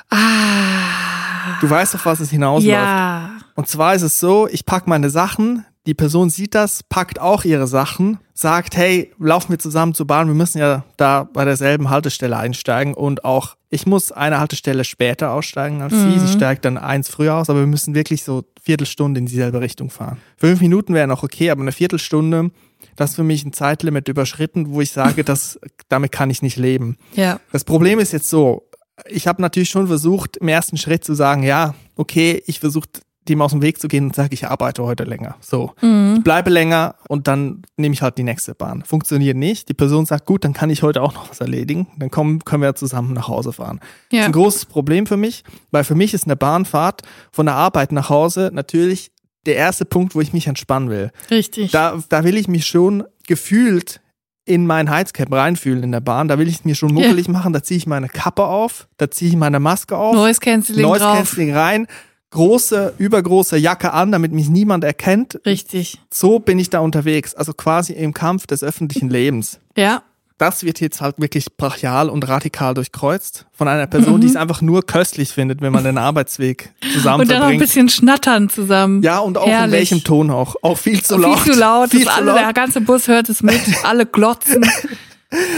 Ah. 0.10 1.60
Du 1.62 1.70
weißt, 1.70 1.96
auf 1.96 2.06
was 2.06 2.20
es 2.20 2.30
hinausläuft. 2.30 2.72
Ja. 2.74 3.32
Und 3.56 3.68
zwar 3.68 3.96
ist 3.96 4.02
es 4.02 4.20
so, 4.20 4.48
ich 4.48 4.66
pack 4.66 4.88
meine 4.88 5.10
Sachen, 5.10 5.66
die 5.86 5.94
Person 5.94 6.30
sieht 6.30 6.56
das, 6.56 6.82
packt 6.84 7.20
auch 7.22 7.44
ihre 7.46 7.68
Sachen, 7.68 8.18
sagt, 8.34 8.76
hey, 8.76 9.12
laufen 9.20 9.52
wir 9.52 9.60
zusammen 9.60 9.94
zur 9.94 10.08
Bahn, 10.08 10.28
wir 10.28 10.34
müssen 10.34 10.58
ja 10.58 10.84
da 10.98 11.24
bei 11.32 11.46
derselben 11.46 11.90
Haltestelle 11.90 12.38
einsteigen 12.38 12.94
und 12.94 13.24
auch 13.24 13.56
Ich 13.76 13.86
muss 13.86 14.14
eine 14.14 14.40
Haltestelle 14.40 14.86
später 14.86 15.32
aussteigen 15.32 15.82
als 15.82 15.92
sie. 15.94 16.18
Sie 16.18 16.32
steigt 16.32 16.64
dann 16.64 16.78
eins 16.78 17.10
früher 17.10 17.36
aus, 17.36 17.50
aber 17.50 17.60
wir 17.60 17.68
müssen 17.68 17.94
wirklich 17.94 18.24
so 18.24 18.46
Viertelstunde 18.62 19.20
in 19.20 19.26
dieselbe 19.26 19.60
Richtung 19.60 19.90
fahren. 19.90 20.18
Fünf 20.38 20.62
Minuten 20.62 20.94
wären 20.94 21.10
noch 21.10 21.24
okay, 21.24 21.50
aber 21.50 21.62
eine 21.62 21.74
Viertelstunde, 21.74 22.52
das 22.96 23.10
ist 23.10 23.16
für 23.18 23.26
mich 23.26 23.44
ein 23.44 23.52
Zeitlimit 23.52 24.08
überschritten, 24.08 24.70
wo 24.70 24.80
ich 24.80 24.92
sage, 24.92 25.24
das, 25.26 25.60
damit 25.90 26.14
kann 26.14 26.30
ich 26.30 26.42
nicht 26.42 26.56
leben. 26.56 26.96
Ja. 27.16 27.42
Das 27.52 27.66
Problem 27.66 28.00
ist 28.00 28.14
jetzt 28.14 28.30
so, 28.30 28.70
ich 29.10 29.28
habe 29.28 29.42
natürlich 29.42 29.70
schon 29.70 29.88
versucht, 29.88 30.38
im 30.38 30.48
ersten 30.48 30.78
Schritt 30.78 31.04
zu 31.04 31.14
sagen, 31.14 31.44
ja, 31.44 31.76
okay, 31.98 32.42
ich 32.48 32.62
versuche 32.62 32.88
dem 33.28 33.42
aus 33.42 33.52
dem 33.52 33.62
Weg 33.62 33.80
zu 33.82 33.88
gehen 33.88 34.06
und 34.06 34.16
sage, 34.16 34.30
ich 34.34 34.46
arbeite 34.48 34.84
heute 34.84 35.04
länger. 35.04 35.36
So, 35.42 35.74
ich 35.82 36.24
bleibe 36.24 36.50
länger 36.50 36.96
und 37.08 37.28
dann 37.28 37.64
nehme 37.78 37.94
ich 37.94 38.02
halt 38.02 38.18
die 38.18 38.24
nächste 38.24 38.54
Bahn. 38.56 38.84
Funktioniert 38.86 39.36
nicht. 39.36 39.68
Die 39.70 39.74
Person 39.74 40.06
sagt, 40.06 40.26
gut, 40.26 40.44
dann 40.44 40.54
kann 40.54 40.70
ich 40.70 40.84
heute 40.84 41.02
auch 41.02 41.14
noch 41.14 41.30
was 41.30 41.40
erledigen. 41.42 41.88
Dann 41.98 42.12
kommen, 42.12 42.46
können 42.46 42.62
wir 42.62 42.76
zusammen 42.76 43.14
nach 43.14 43.28
Hause 43.28 43.52
fahren. 43.54 43.80
Das 44.10 44.18
Ja. 44.18 44.20
ist 44.22 44.26
ein 44.28 44.32
großes 44.34 44.66
Problem 44.66 45.08
für 45.08 45.18
mich, 45.18 45.44
weil 45.72 45.84
für 45.84 45.96
mich 45.96 46.14
ist 46.14 46.26
eine 46.26 46.36
Bahnfahrt 46.36 47.02
von 47.32 47.46
der 47.48 47.56
Arbeit 47.56 47.92
nach 47.92 48.10
Hause 48.10 48.52
natürlich 48.54 49.12
der 49.46 49.56
erste 49.56 49.86
Punkt, 49.86 50.16
wo 50.16 50.22
ich 50.22 50.34
mich 50.34 50.48
entspannen 50.48 50.90
will. 50.90 51.12
Richtig. 51.32 51.72
Da, 51.72 52.02
da 52.10 52.24
will 52.24 52.38
ich 52.38 52.48
mich 52.48 52.66
schon 52.66 53.04
gefühlt 53.28 54.02
in 54.48 54.68
mein 54.68 54.90
Heizcap 54.92 55.32
reinfühlen 55.32 55.82
in 55.84 55.92
der 55.92 56.00
Bahn. 56.02 56.28
Da 56.28 56.38
will 56.38 56.48
ich 56.48 56.56
es 56.58 56.66
mir 56.66 56.76
schon 56.76 56.94
muckelig 56.94 57.28
machen. 57.28 57.52
Da 57.54 57.64
ziehe 57.64 57.78
ich 57.80 57.88
meine 57.88 58.08
Kappe 58.08 58.44
auf, 58.46 58.88
da 58.98 59.10
ziehe 59.10 59.30
ich 59.32 59.36
meine 59.38 59.60
Maske 59.60 59.98
auf, 59.98 60.16
Noise 60.16 60.40
Cancelling 60.40 60.84
Noise. 60.84 61.04
Cancelling 61.04 61.54
rein, 61.56 61.88
große, 62.36 62.94
übergroße 62.98 63.58
Jacke 63.58 63.94
an, 63.94 64.12
damit 64.12 64.32
mich 64.34 64.50
niemand 64.50 64.84
erkennt. 64.84 65.40
Richtig. 65.46 66.00
So 66.14 66.40
bin 66.40 66.60
ich 66.60 66.70
da 66.70 66.80
unterwegs. 66.80 67.34
Also 67.34 67.54
quasi 67.54 67.94
im 67.94 68.14
Kampf 68.14 68.46
des 68.46 68.62
öffentlichen 68.62 69.10
Lebens. 69.10 69.60
Ja. 69.76 70.04
Das 70.38 70.66
wird 70.66 70.82
jetzt 70.82 71.00
halt 71.00 71.18
wirklich 71.18 71.56
brachial 71.56 72.10
und 72.10 72.28
radikal 72.28 72.74
durchkreuzt 72.74 73.46
von 73.54 73.70
einer 73.70 73.88
Person, 73.88 74.16
Mhm. 74.16 74.22
die 74.22 74.28
es 74.28 74.36
einfach 74.36 74.62
nur 74.62 74.86
köstlich 74.86 75.30
findet, 75.30 75.62
wenn 75.62 75.72
man 75.72 75.86
den 75.86 75.98
Arbeitsweg 75.98 76.74
zusammen 76.92 77.22
Und 77.22 77.32
dann 77.32 77.40
noch 77.40 77.48
ein 77.48 77.58
bisschen 77.58 77.88
schnattern 77.88 78.50
zusammen. 78.50 79.02
Ja, 79.02 79.20
und 79.20 79.38
auch 79.38 79.46
in 79.48 79.54
Herrlich. 79.54 79.72
welchem 79.92 80.04
Ton 80.04 80.30
auch. 80.32 80.56
Auch 80.62 80.78
viel 80.78 81.02
zu 81.02 81.16
laut. 81.16 81.40
Viel 81.40 81.54
zu 81.54 81.60
laut. 81.60 81.90
Viel 81.92 82.04
zu 82.04 82.14
alle, 82.14 82.26
laut. 82.26 82.40
Der 82.40 82.52
ganze 82.52 82.82
Bus 82.82 83.08
hört 83.08 83.30
es 83.30 83.42
mit. 83.44 83.62
Alle 83.86 84.06
glotzen. 84.06 84.66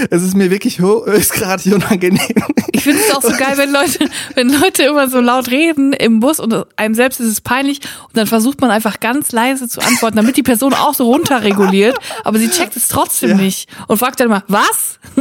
Es 0.10 0.24
ist 0.24 0.36
mir 0.36 0.50
wirklich 0.50 0.80
höchstgradig 0.80 1.74
unangenehm. 1.74 2.20
Ich 2.72 2.84
finde 2.84 3.00
es 3.02 3.14
auch 3.16 3.22
so 3.22 3.30
geil, 3.38 3.58
wenn 3.58 3.72
Leute, 3.72 4.10
wenn 4.34 4.50
Leute 4.50 4.84
immer 4.84 5.10
so 5.10 5.20
laut 5.20 5.52
reden 5.52 5.94
im 5.94 6.20
Bus 6.20 6.40
und 6.40 6.66
einem 6.78 6.96
selbst 6.96 7.20
ist 7.20 7.28
es 7.28 7.42
peinlich 7.42 7.82
und 8.08 8.16
dann 8.18 8.28
versucht 8.28 8.62
man 8.62 8.72
einfach 8.72 9.00
ganz 9.00 9.32
leise 9.34 9.68
zu 9.68 9.82
antworten, 9.82 10.16
damit 10.16 10.38
die 10.38 10.44
Person 10.44 10.74
auch 10.74 10.94
so 10.94 11.06
runterreguliert, 11.06 11.98
aber 12.24 12.40
sie 12.40 12.50
checkt 12.50 12.76
es 12.78 12.88
trotzdem 12.88 13.32
Ja. 13.32 13.36
nicht 13.36 13.70
und 13.88 13.98
fragt 13.98 14.20
dann 14.20 14.28
immer, 14.28 14.44
was? 14.48 15.00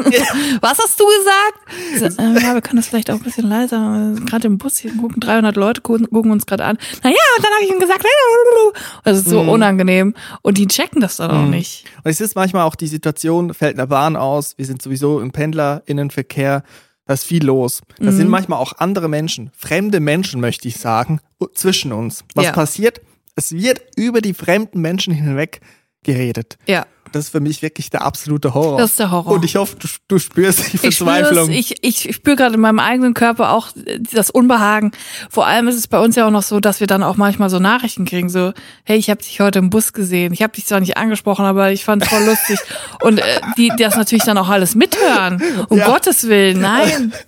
was 0.60 0.78
hast 0.78 1.00
du 1.00 1.04
gesagt? 1.06 2.14
So, 2.16 2.22
äh, 2.22 2.40
ja, 2.42 2.54
wir 2.54 2.62
können 2.62 2.76
das 2.76 2.86
vielleicht 2.86 3.10
auch 3.10 3.14
ein 3.16 3.22
bisschen 3.22 3.48
leiser, 3.48 4.14
gerade 4.26 4.46
im 4.46 4.58
Bus 4.58 4.78
hier 4.78 4.96
gucken 4.96 5.20
300 5.20 5.56
Leute 5.56 5.80
gucken, 5.80 6.08
gucken 6.10 6.30
uns 6.30 6.46
gerade 6.46 6.64
an. 6.64 6.78
Na 7.02 7.10
ja, 7.10 7.16
und 7.36 7.44
dann 7.44 7.52
habe 7.52 7.64
ich 7.64 7.70
ihm 7.72 7.80
gesagt, 7.80 8.04
das 9.04 9.18
ist 9.18 9.28
so 9.28 9.42
Mhm. 9.42 9.48
unangenehm 9.48 10.14
und 10.42 10.56
die 10.58 10.66
checken 10.66 11.00
das 11.00 11.16
dann 11.16 11.30
auch 11.30 11.46
nicht. 11.48 11.84
Und 12.04 12.10
es 12.10 12.20
ist 12.20 12.36
manchmal 12.36 12.62
auch 12.62 12.74
die 12.76 12.86
Situation, 12.86 13.52
fällt 13.54 13.76
eine 13.78 13.86
Bahn 13.86 14.16
aus, 14.36 14.56
wir 14.58 14.64
sind 14.66 14.82
sowieso 14.82 15.20
im 15.20 15.32
Pendlerinnenverkehr, 15.32 16.62
da 17.06 17.14
ist 17.14 17.24
viel 17.24 17.44
los. 17.44 17.82
Da 17.98 18.10
Mhm. 18.10 18.16
sind 18.16 18.28
manchmal 18.28 18.58
auch 18.58 18.72
andere 18.78 19.08
Menschen, 19.08 19.50
fremde 19.56 20.00
Menschen, 20.00 20.40
möchte 20.40 20.68
ich 20.68 20.76
sagen, 20.76 21.20
zwischen 21.54 21.92
uns. 21.92 22.24
Was 22.34 22.46
Ja. 22.46 22.52
passiert? 22.52 23.00
Es 23.36 23.52
wird 23.52 23.80
über 23.96 24.20
die 24.20 24.34
fremden 24.34 24.80
Menschen 24.80 25.12
hinweg 25.14 25.60
geredet. 26.02 26.56
Ja. 26.66 26.86
Das 27.12 27.26
ist 27.26 27.30
für 27.30 27.40
mich 27.40 27.62
wirklich 27.62 27.90
der 27.90 28.02
absolute 28.02 28.54
Horror. 28.54 28.78
Das 28.78 28.90
ist 28.90 28.98
der 28.98 29.10
Horror. 29.10 29.32
Und 29.32 29.44
ich 29.44 29.56
hoffe, 29.56 29.76
du, 29.78 29.88
du 30.08 30.18
spürst 30.18 30.58
die 30.72 30.76
Ich 30.76 30.94
spüre 30.96 31.10
Verzweiflung. 31.12 31.50
ich, 31.50 31.76
ich 31.82 32.14
spüre 32.14 32.36
gerade 32.36 32.54
in 32.56 32.60
meinem 32.60 32.78
eigenen 32.78 33.14
Körper 33.14 33.52
auch 33.52 33.68
das 34.12 34.30
Unbehagen. 34.30 34.92
Vor 35.30 35.46
allem 35.46 35.68
ist 35.68 35.76
es 35.76 35.86
bei 35.88 35.98
uns 35.98 36.16
ja 36.16 36.26
auch 36.26 36.30
noch 36.30 36.42
so, 36.42 36.60
dass 36.60 36.80
wir 36.80 36.86
dann 36.86 37.02
auch 37.02 37.16
manchmal 37.16 37.50
so 37.50 37.58
Nachrichten 37.58 38.04
kriegen, 38.04 38.28
so, 38.28 38.52
hey, 38.84 38.98
ich 38.98 39.08
habe 39.10 39.22
dich 39.22 39.40
heute 39.40 39.58
im 39.60 39.70
Bus 39.70 39.92
gesehen. 39.92 40.32
Ich 40.32 40.42
habe 40.42 40.52
dich 40.52 40.66
zwar 40.66 40.80
nicht 40.80 40.96
angesprochen, 40.96 41.44
aber 41.44 41.72
ich 41.72 41.84
fand 41.84 42.02
es 42.02 42.08
voll 42.08 42.24
lustig. 42.24 42.58
Und 43.02 43.18
äh, 43.18 43.40
die 43.56 43.72
das 43.78 43.96
natürlich 43.96 44.24
dann 44.24 44.38
auch 44.38 44.48
alles 44.48 44.74
mithören. 44.74 45.42
Um 45.68 45.78
Ja. 45.78 45.86
Gottes 45.86 46.28
Willen, 46.28 46.60
nein. 46.60 47.12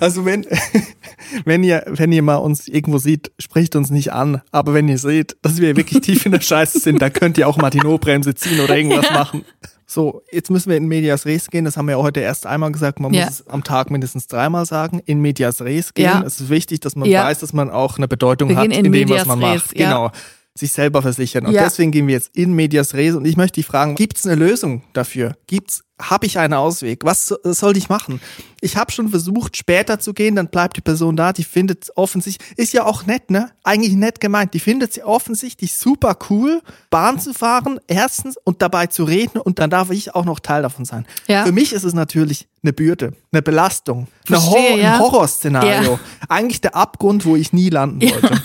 Also 0.00 0.24
wenn, 0.26 0.46
wenn 1.44 1.62
ihr, 1.64 1.84
wenn 1.86 2.12
ihr 2.12 2.22
mal 2.22 2.36
uns 2.36 2.68
irgendwo 2.68 2.98
seht, 2.98 3.32
spricht 3.38 3.76
uns 3.76 3.90
nicht 3.90 4.12
an. 4.12 4.42
Aber 4.50 4.74
wenn 4.74 4.88
ihr 4.88 4.98
seht, 4.98 5.36
dass 5.42 5.58
wir 5.60 5.76
wirklich 5.76 6.00
tief 6.02 6.26
in 6.26 6.32
der 6.32 6.40
Scheiße 6.40 6.78
sind, 6.80 7.00
dann 7.00 7.12
könnt 7.12 7.38
ihr 7.38 7.48
auch 7.48 7.56
mal 7.56 7.70
die 7.70 7.78
Notbremse 7.80 8.34
ziehen 8.34 8.60
oder 8.60 8.76
irgendwas 8.76 9.10
machen. 9.10 9.44
So, 9.86 10.22
jetzt 10.32 10.50
müssen 10.50 10.70
wir 10.70 10.76
in 10.76 10.86
Medias 10.88 11.24
Res 11.26 11.48
gehen. 11.50 11.64
Das 11.64 11.76
haben 11.76 11.88
wir 11.88 11.98
heute 11.98 12.20
erst 12.20 12.46
einmal 12.46 12.72
gesagt. 12.72 13.00
Man 13.00 13.12
Ja. 13.14 13.26
muss 13.26 13.40
es 13.40 13.46
am 13.48 13.62
Tag 13.64 13.90
mindestens 13.90 14.26
dreimal 14.26 14.66
sagen. 14.66 15.00
In 15.04 15.20
Medias 15.20 15.60
Res 15.62 15.94
gehen. 15.94 16.04
Ja. 16.06 16.22
Es 16.26 16.40
ist 16.40 16.48
wichtig, 16.50 16.80
dass 16.80 16.96
man 16.96 17.08
Ja. 17.08 17.24
weiß, 17.24 17.38
dass 17.40 17.52
man 17.52 17.70
auch 17.70 17.96
eine 17.98 18.08
Bedeutung 18.08 18.48
Wir 18.50 18.56
hat 18.56 18.64
in 18.66 18.72
in 18.72 18.92
dem, 18.92 19.08
was 19.10 19.26
man 19.26 19.42
res, 19.42 19.62
macht. 19.66 19.78
ja. 19.78 19.88
Genau. 19.88 20.10
Sich 20.56 20.70
selber 20.70 21.02
versichern. 21.02 21.46
Und 21.46 21.52
Ja. 21.52 21.64
deswegen 21.64 21.90
gehen 21.90 22.06
wir 22.06 22.14
jetzt 22.14 22.30
in 22.36 22.52
Medias 22.52 22.94
Res. 22.94 23.16
Und 23.16 23.24
ich 23.24 23.36
möchte 23.36 23.56
dich 23.56 23.66
fragen, 23.66 23.96
gibt 23.96 24.18
es 24.18 24.24
eine 24.24 24.36
Lösung 24.36 24.84
dafür? 24.92 25.36
Gibt's, 25.48 25.82
habe 26.00 26.26
ich 26.26 26.38
einen 26.38 26.54
Ausweg? 26.54 27.00
Was 27.04 27.26
so- 27.26 27.38
soll 27.42 27.76
ich 27.76 27.88
machen? 27.88 28.20
Ich 28.60 28.76
habe 28.76 28.92
schon 28.92 29.08
versucht, 29.08 29.56
später 29.56 29.98
zu 29.98 30.14
gehen, 30.14 30.36
dann 30.36 30.46
bleibt 30.46 30.76
die 30.76 30.80
Person 30.80 31.16
da, 31.16 31.32
die 31.32 31.42
findet 31.42 31.90
offensichtlich, 31.96 32.56
ist 32.56 32.72
ja 32.72 32.84
auch 32.84 33.04
nett, 33.04 33.30
ne? 33.32 33.50
Eigentlich 33.64 33.94
nett 33.94 34.20
gemeint. 34.20 34.54
Die 34.54 34.60
findet 34.60 34.92
sie 34.92 35.02
offensichtlich 35.02 35.74
super 35.74 36.16
cool, 36.30 36.62
Bahn 36.88 37.18
zu 37.18 37.34
fahren, 37.34 37.80
erstens, 37.88 38.36
und 38.44 38.62
dabei 38.62 38.86
zu 38.86 39.02
reden, 39.02 39.38
und 39.40 39.58
dann 39.58 39.70
darf 39.70 39.90
ich 39.90 40.14
auch 40.14 40.24
noch 40.24 40.38
Teil 40.38 40.62
davon 40.62 40.84
sein. 40.84 41.04
Ja. 41.26 41.44
Für 41.44 41.52
mich 41.52 41.72
ist 41.72 41.82
es 41.82 41.94
natürlich 41.94 42.46
eine 42.62 42.72
Bürde, 42.72 43.14
eine 43.32 43.42
Belastung, 43.42 44.06
eine 44.28 44.38
Verstehe, 44.40 44.52
Horror, 44.70 44.78
ja. 44.78 44.94
ein 44.94 45.00
Horrorszenario. 45.00 45.92
Ja. 45.94 46.00
Eigentlich 46.28 46.60
der 46.60 46.76
Abgrund, 46.76 47.24
wo 47.24 47.34
ich 47.34 47.52
nie 47.52 47.70
landen 47.70 48.02
wollte. 48.08 48.40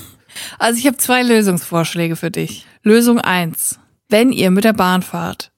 Also 0.58 0.80
ich 0.80 0.88
habe 0.88 0.98
zwei 0.98 1.24
Lösungsvorschläge 1.24 2.16
für 2.16 2.32
dich. 2.32 2.66
Lösung 2.84 3.20
eins: 3.20 3.80
Wenn 4.08 4.32
ihr 4.32 4.52
mit 4.52 4.64
der 4.64 4.74
Bahn 4.74 5.02
fahrt 5.02 5.52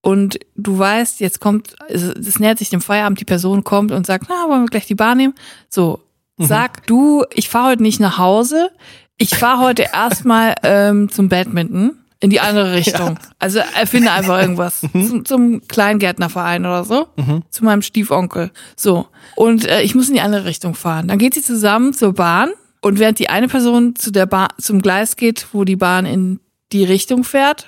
und 0.00 0.38
du 0.56 0.78
weißt, 0.78 1.20
jetzt 1.20 1.40
kommt, 1.40 1.76
es, 1.88 2.38
nähert 2.38 2.58
sich 2.58 2.70
dem 2.70 2.80
Feierabend, 2.80 3.20
die 3.20 3.24
Person 3.24 3.64
kommt 3.64 3.92
und 3.92 4.06
sagt, 4.06 4.26
na, 4.28 4.48
wollen 4.48 4.62
wir 4.62 4.68
gleich 4.68 4.86
die 4.86 4.94
Bahn 4.94 5.16
nehmen? 5.16 5.34
So, 5.68 6.00
sag 6.38 6.86
du, 6.86 7.24
ich 7.32 7.48
fahre 7.48 7.70
heute 7.70 7.82
nicht 7.82 8.00
nach 8.00 8.18
Hause, 8.18 8.70
ich 9.16 9.30
fahre 9.30 9.62
heute 9.62 9.82
erstmal 9.92 10.54
ähm, 10.62 11.08
zum 11.10 11.28
Badminton 11.28 11.98
in 12.22 12.30
die 12.30 12.40
andere 12.40 12.72
Richtung. 12.72 13.18
Also 13.40 13.58
erfinde 13.58 14.12
einfach 14.12 14.40
irgendwas. 14.40 14.80
Zum, 14.92 15.24
zum 15.24 15.66
Kleingärtnerverein 15.66 16.64
oder 16.64 16.84
so. 16.84 17.08
Zu 17.50 17.64
meinem 17.64 17.82
Stiefonkel. 17.82 18.52
So. 18.76 19.08
Und 19.34 19.66
äh, 19.66 19.82
ich 19.82 19.96
muss 19.96 20.08
in 20.08 20.14
die 20.14 20.20
andere 20.20 20.44
Richtung 20.44 20.76
fahren. 20.76 21.08
Dann 21.08 21.18
geht 21.18 21.34
sie 21.34 21.42
zusammen 21.42 21.92
zur 21.92 22.14
Bahn 22.14 22.50
und 22.82 22.98
während 22.98 23.18
die 23.18 23.30
eine 23.30 23.48
Person 23.48 23.96
zu 23.96 24.10
der 24.10 24.26
Bahn, 24.26 24.48
zum 24.60 24.82
Gleis 24.82 25.16
geht, 25.16 25.46
wo 25.52 25.64
die 25.64 25.76
Bahn 25.76 26.04
in 26.04 26.40
die 26.72 26.84
Richtung 26.84 27.24
fährt, 27.24 27.66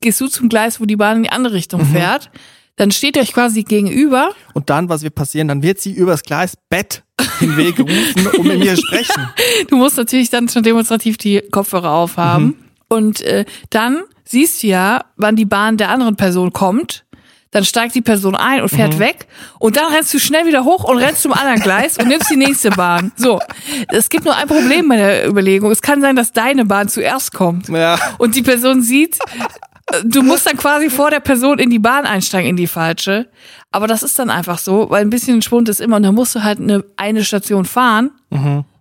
gehst 0.00 0.20
du 0.20 0.28
zum 0.28 0.48
Gleis, 0.48 0.80
wo 0.80 0.84
die 0.84 0.96
Bahn 0.96 1.18
in 1.18 1.22
die 1.24 1.30
andere 1.30 1.54
Richtung 1.54 1.84
fährt. 1.84 2.30
Dann 2.76 2.90
steht 2.90 3.16
ihr 3.16 3.22
euch 3.22 3.32
quasi 3.32 3.62
gegenüber. 3.62 4.30
Und 4.54 4.70
dann, 4.70 4.88
was 4.88 5.02
wird 5.02 5.14
passieren? 5.14 5.48
Dann 5.48 5.62
wird 5.62 5.80
sie 5.80 5.92
übers 5.92 6.22
Gleis 6.22 6.56
Bett 6.70 7.02
hinweg 7.38 7.78
rufen 7.78 8.26
und 8.38 8.46
mit 8.46 8.58
mir 8.58 8.76
sprechen. 8.76 9.28
Du 9.68 9.76
musst 9.76 9.96
natürlich 9.96 10.30
dann 10.30 10.48
schon 10.48 10.62
demonstrativ 10.62 11.18
die 11.18 11.42
Kopfhörer 11.50 11.90
aufhaben. 11.90 12.56
Und 12.88 13.20
äh, 13.20 13.44
dann 13.70 14.02
siehst 14.24 14.62
du 14.62 14.68
ja, 14.68 15.04
wann 15.16 15.36
die 15.36 15.44
Bahn 15.44 15.76
der 15.76 15.90
anderen 15.90 16.16
Person 16.16 16.52
kommt. 16.52 17.04
Dann 17.52 17.64
steigt 17.64 17.96
die 17.96 18.00
Person 18.00 18.36
ein 18.36 18.62
und 18.62 18.68
fährt 18.68 18.98
weg. 19.00 19.26
Und 19.58 19.76
dann 19.76 19.92
rennst 19.92 20.14
du 20.14 20.20
schnell 20.20 20.46
wieder 20.46 20.64
hoch 20.64 20.84
und 20.84 20.98
rennst 20.98 21.22
zum 21.22 21.32
anderen 21.32 21.60
Gleis 21.60 21.98
und 21.98 22.06
nimmst 22.06 22.30
die 22.30 22.36
nächste 22.36 22.70
Bahn. 22.70 23.10
So. 23.16 23.40
Es 23.88 24.08
gibt 24.08 24.24
nur 24.24 24.36
ein 24.36 24.46
Problem 24.46 24.88
bei 24.88 24.96
der 24.96 25.28
Überlegung. 25.28 25.70
Es 25.72 25.82
kann 25.82 26.00
sein, 26.00 26.14
dass 26.14 26.32
deine 26.32 26.64
Bahn 26.64 26.88
zuerst 26.88 27.32
kommt. 27.32 27.68
Ja. 27.68 27.98
Und 28.18 28.36
die 28.36 28.42
Person 28.42 28.82
sieht, 28.82 29.18
du 30.04 30.22
musst 30.22 30.46
dann 30.46 30.56
quasi 30.56 30.90
vor 30.90 31.10
der 31.10 31.20
Person 31.20 31.58
in 31.58 31.70
die 31.70 31.80
Bahn 31.80 32.06
einsteigen, 32.06 32.50
in 32.50 32.56
die 32.56 32.68
falsche. 32.68 33.28
Aber 33.72 33.86
das 33.86 34.02
ist 34.02 34.18
dann 34.18 34.30
einfach 34.30 34.58
so, 34.58 34.88
weil 34.90 35.02
ein 35.02 35.10
bisschen 35.10 35.42
Schwund 35.42 35.68
ist 35.68 35.80
immer 35.80 35.96
und 35.96 36.04
dann 36.04 36.14
musst 36.14 36.34
du 36.34 36.42
halt 36.44 36.60
eine, 36.60 36.84
eine 36.96 37.24
Station 37.24 37.64
fahren. 37.64 38.10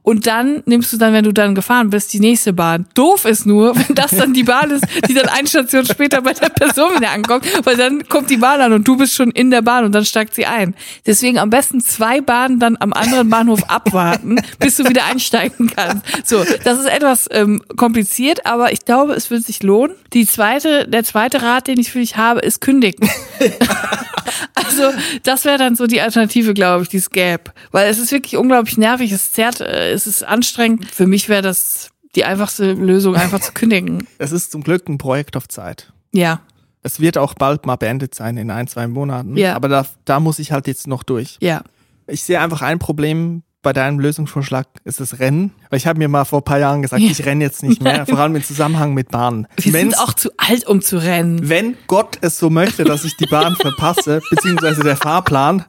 Und 0.01 0.27
dann 0.27 0.63
nimmst 0.65 0.91
du 0.93 0.97
dann, 0.97 1.13
wenn 1.13 1.23
du 1.23 1.33
dann 1.33 1.55
gefahren 1.55 1.89
bist, 1.89 2.13
die 2.13 2.19
nächste 2.19 2.53
Bahn. 2.53 2.85
Doof 2.93 3.25
ist 3.25 3.45
nur, 3.45 3.75
wenn 3.87 3.95
das 3.95 4.11
dann 4.11 4.33
die 4.33 4.43
Bahn 4.43 4.71
ist, 4.71 4.85
die 5.07 5.13
dann 5.13 5.27
eine 5.27 5.47
Station 5.47 5.85
später 5.85 6.21
bei 6.21 6.33
der 6.33 6.49
Person 6.49 6.95
wieder 6.95 7.11
ankommt, 7.11 7.45
weil 7.65 7.75
dann 7.75 8.07
kommt 8.07 8.29
die 8.29 8.37
Bahn 8.37 8.61
an 8.61 8.73
und 8.73 8.87
du 8.87 8.97
bist 8.97 9.15
schon 9.15 9.31
in 9.31 9.51
der 9.51 9.61
Bahn 9.61 9.85
und 9.85 9.93
dann 9.93 10.05
steigt 10.05 10.33
sie 10.33 10.45
ein. 10.45 10.75
Deswegen 11.05 11.37
am 11.37 11.49
besten 11.49 11.81
zwei 11.81 12.21
Bahnen 12.21 12.59
dann 12.59 12.77
am 12.79 12.93
anderen 12.93 13.29
Bahnhof 13.29 13.63
abwarten, 13.69 14.37
bis 14.59 14.77
du 14.77 14.87
wieder 14.87 15.05
einsteigen 15.05 15.71
kannst. 15.75 16.05
So, 16.25 16.43
das 16.63 16.79
ist 16.79 16.87
etwas 16.87 17.27
ähm, 17.31 17.61
kompliziert, 17.75 18.45
aber 18.45 18.71
ich 18.71 18.85
glaube, 18.85 19.13
es 19.13 19.29
wird 19.29 19.43
sich 19.43 19.61
lohnen. 19.63 19.95
Die 20.13 20.25
zweite, 20.25 20.87
der 20.87 21.03
zweite 21.03 21.41
Rat, 21.41 21.67
den 21.67 21.79
ich 21.79 21.91
für 21.91 21.99
dich 21.99 22.17
habe, 22.17 22.39
ist 22.39 22.61
kündigen. 22.61 23.09
Also, 24.53 24.91
das 25.23 25.45
wäre 25.45 25.57
dann 25.57 25.75
so 25.75 25.87
die 25.87 26.01
Alternative, 26.01 26.53
glaube 26.53 26.83
ich, 26.83 26.89
die 26.89 26.97
es 26.97 27.09
gäbe. 27.09 27.51
Weil 27.71 27.89
es 27.89 27.97
ist 27.97 28.11
wirklich 28.11 28.37
unglaublich 28.37 28.77
nervig, 28.77 29.11
es 29.11 29.31
zerrt, 29.31 29.61
äh, 29.61 29.88
es 29.89 30.07
ist 30.07 30.23
anstrengend. 30.23 30.85
Für 30.89 31.07
mich 31.07 31.29
wäre 31.29 31.41
das 31.41 31.89
die 32.15 32.25
einfachste 32.25 32.73
Lösung, 32.73 33.15
einfach 33.15 33.39
zu 33.41 33.51
kündigen. 33.53 34.07
Es 34.17 34.31
ist 34.31 34.51
zum 34.51 34.63
Glück 34.63 34.87
ein 34.89 34.97
Projekt 34.97 35.35
auf 35.37 35.47
Zeit. 35.47 35.91
Ja, 36.11 36.41
Es 36.81 36.99
wird 36.99 37.17
auch 37.17 37.33
bald 37.35 37.65
mal 37.65 37.75
beendet 37.75 38.15
sein 38.15 38.37
in 38.37 38.49
ein, 38.49 38.67
zwei 38.67 38.87
Monaten. 38.87 39.37
Ja. 39.37 39.55
Aber 39.55 39.67
da, 39.67 39.85
da 40.05 40.19
muss 40.19 40.39
ich 40.39 40.51
halt 40.51 40.67
jetzt 40.67 40.87
noch 40.87 41.03
durch. 41.03 41.37
ja. 41.41 41.61
Ich 42.11 42.23
sehe 42.23 42.39
einfach 42.41 42.63
ein 42.63 42.79
Problem 42.79 43.43
bei 43.61 43.71
deinem 43.71 43.99
Lösungsvorschlag 43.99 44.65
ist 44.83 44.99
es 44.99 45.19
Rennen. 45.19 45.51
Weil 45.69 45.77
ich 45.77 45.85
habe 45.85 45.99
mir 45.99 46.07
mal 46.07 46.25
vor 46.25 46.39
ein 46.39 46.43
paar 46.43 46.57
Jahren 46.57 46.81
gesagt, 46.81 47.03
ich 47.03 47.23
renne 47.23 47.43
jetzt 47.43 47.61
nicht 47.61 47.83
mehr, 47.83 48.07
vor 48.07 48.17
allem 48.17 48.35
im 48.35 48.43
Zusammenhang 48.43 48.95
mit 48.95 49.11
Bahnen. 49.11 49.45
Wir 49.57 49.73
Wenn's- 49.73 49.95
sind 49.95 49.99
auch 50.03 50.13
zu 50.13 50.31
alt, 50.37 50.65
um 50.65 50.81
zu 50.81 50.97
rennen. 50.97 51.49
wenn 51.49 51.75
Gott 51.85 52.17
es 52.21 52.39
so 52.39 52.49
möchte, 52.49 52.83
dass 52.83 53.03
ich 53.05 53.15
die 53.17 53.27
Bahn 53.27 53.55
verpasse, 53.61 54.21
beziehungsweise 54.31 54.81
der 54.81 54.97
Fahrplan, 54.97 55.65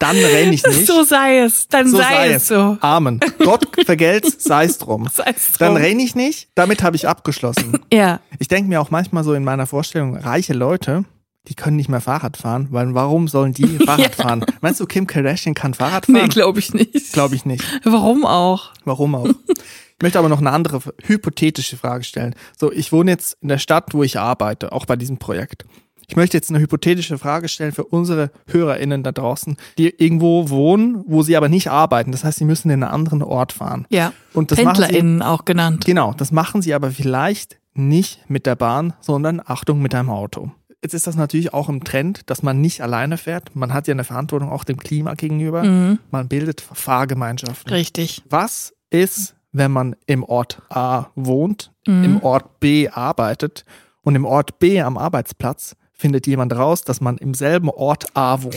dann 0.00 0.16
renne 0.16 0.52
ich 0.54 0.64
nicht. 0.66 0.86
So 0.86 1.02
sei 1.04 1.38
es. 1.40 1.68
Dann 1.68 1.88
So 1.88 1.98
sei, 1.98 2.30
es 2.32 2.48
so. 2.48 2.76
Amen. 2.80 3.20
Gott 3.38 3.66
vergelt's, 3.84 4.42
sei 4.44 4.64
es 4.64 4.78
drum. 4.78 5.08
Sei 5.12 5.24
es 5.36 5.52
Dann 5.58 5.74
drum. 5.74 5.82
renne 5.82 6.02
ich 6.02 6.14
nicht, 6.14 6.48
damit 6.54 6.82
habe 6.82 6.96
ich 6.96 7.06
abgeschlossen. 7.08 7.78
Ja. 7.92 8.20
Ich 8.38 8.48
denke 8.48 8.68
mir 8.68 8.80
auch 8.80 8.90
manchmal 8.90 9.22
so 9.24 9.34
in 9.34 9.44
meiner 9.44 9.66
Vorstellung, 9.66 10.16
reiche 10.16 10.54
Leute, 10.54 11.04
die 11.48 11.54
können 11.54 11.76
nicht 11.76 11.88
mehr 11.88 12.00
Fahrrad 12.00 12.36
fahren, 12.36 12.68
weil 12.70 12.94
warum 12.94 13.28
sollen 13.28 13.52
die 13.52 13.66
Fahrrad 13.84 14.14
fahren? 14.14 14.44
Meinst 14.60 14.80
du, 14.80 14.86
Kim 14.86 15.06
Kardashian 15.06 15.54
kann 15.54 15.74
Fahrrad 15.74 16.08
Nee, 16.08 16.20
fahren? 16.20 16.30
glaube 16.30 16.58
ich 16.58 16.72
nicht. 16.72 17.12
Glaube 17.12 17.34
ich 17.34 17.44
nicht. 17.44 17.62
Warum 17.84 18.24
auch? 18.24 18.70
Warum 18.84 19.14
auch? 19.14 19.26
Ich 19.28 20.02
möchte 20.02 20.18
aber 20.18 20.28
noch 20.28 20.38
eine 20.40 20.50
andere 20.50 20.80
hypothetische 21.04 21.76
Frage 21.76 22.02
stellen. 22.04 22.34
So, 22.58 22.72
ich 22.72 22.92
wohne 22.92 23.10
jetzt 23.12 23.36
in 23.40 23.48
der 23.48 23.58
Stadt, 23.58 23.92
wo 23.94 24.02
ich 24.02 24.18
arbeite, 24.18 24.72
auch 24.72 24.86
bei 24.86 24.96
diesem 24.96 25.18
Projekt. 25.18 25.64
Ich 26.08 26.16
möchte 26.16 26.36
jetzt 26.36 26.50
eine 26.50 26.58
hypothetische 26.60 27.16
Frage 27.18 27.48
stellen 27.48 27.72
für 27.72 27.84
unsere 27.84 28.30
HörerInnen 28.46 29.02
da 29.02 29.12
draußen, 29.12 29.56
die 29.78 29.88
irgendwo 29.88 30.48
wohnen, 30.50 31.02
wo 31.06 31.22
sie 31.22 31.36
aber 31.36 31.48
nicht 31.48 31.70
arbeiten. 31.70 32.12
Das 32.12 32.24
heißt, 32.24 32.38
sie 32.38 32.44
müssen 32.44 32.70
in 32.70 32.82
einen 32.82 32.92
anderen 32.92 33.22
Ort 33.22 33.52
fahren. 33.52 33.86
Ja. 33.90 34.12
Und 34.34 34.50
das 34.50 34.62
machen 34.62 34.76
sie, 34.76 34.82
PendlerInnen 34.82 35.22
auch 35.22 35.44
genannt. 35.44 35.84
genau, 35.84 36.12
das 36.12 36.32
machen 36.32 36.62
sie 36.62 36.74
aber 36.74 36.90
vielleicht 36.90 37.58
nicht 37.74 38.28
mit 38.28 38.44
der 38.46 38.54
Bahn, 38.56 38.92
sondern 39.00 39.40
Achtung 39.44 39.80
mit 39.80 39.94
einem 39.94 40.10
Auto. 40.10 40.50
Jetzt 40.82 40.94
ist 40.94 41.06
das 41.06 41.14
natürlich 41.16 41.54
auch 41.54 41.68
im 41.68 41.84
Trend, 41.84 42.28
dass 42.28 42.42
man 42.42 42.60
nicht 42.60 42.80
alleine 42.82 43.16
fährt. 43.16 43.54
Man 43.54 43.72
hat 43.72 43.86
ja 43.86 43.92
eine 43.92 44.02
Verantwortung 44.04 44.50
auch 44.50 44.64
dem 44.64 44.78
Klima 44.78 45.14
gegenüber. 45.14 45.62
Mhm. 45.62 45.98
Man 46.10 46.26
bildet 46.28 46.60
Fahrgemeinschaften. 46.60 47.72
Richtig. 47.72 48.22
Was 48.28 48.74
ist, 48.90 49.34
wenn 49.52 49.70
man 49.70 49.96
im 50.06 50.24
Ort 50.24 50.60
A 50.68 51.06
wohnt, 51.14 51.70
Mhm. 51.86 52.04
im 52.04 52.22
Ort 52.22 52.60
B 52.60 52.88
arbeitet 52.88 53.64
und 54.02 54.14
im 54.14 54.24
Ort 54.24 54.58
B 54.58 54.80
am 54.80 54.96
Arbeitsplatz 54.98 55.74
findet 56.02 56.26
jemand 56.26 56.52
raus, 56.54 56.82
dass 56.82 57.00
man 57.00 57.16
im 57.16 57.32
selben 57.32 57.70
Ort 57.70 58.04
A 58.14 58.42
wohnt? 58.42 58.56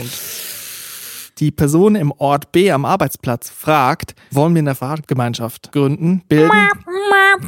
Die 1.38 1.52
Person 1.52 1.96
im 1.96 2.12
Ort 2.18 2.52
B 2.52 2.72
am 2.72 2.86
Arbeitsplatz 2.86 3.50
fragt, 3.50 4.16
wollen 4.32 4.56
wir 4.56 4.62
eine 4.62 4.74
Fahrgemeinschaft 4.74 5.72
gründen, 5.72 6.22
bilden? 6.28 6.50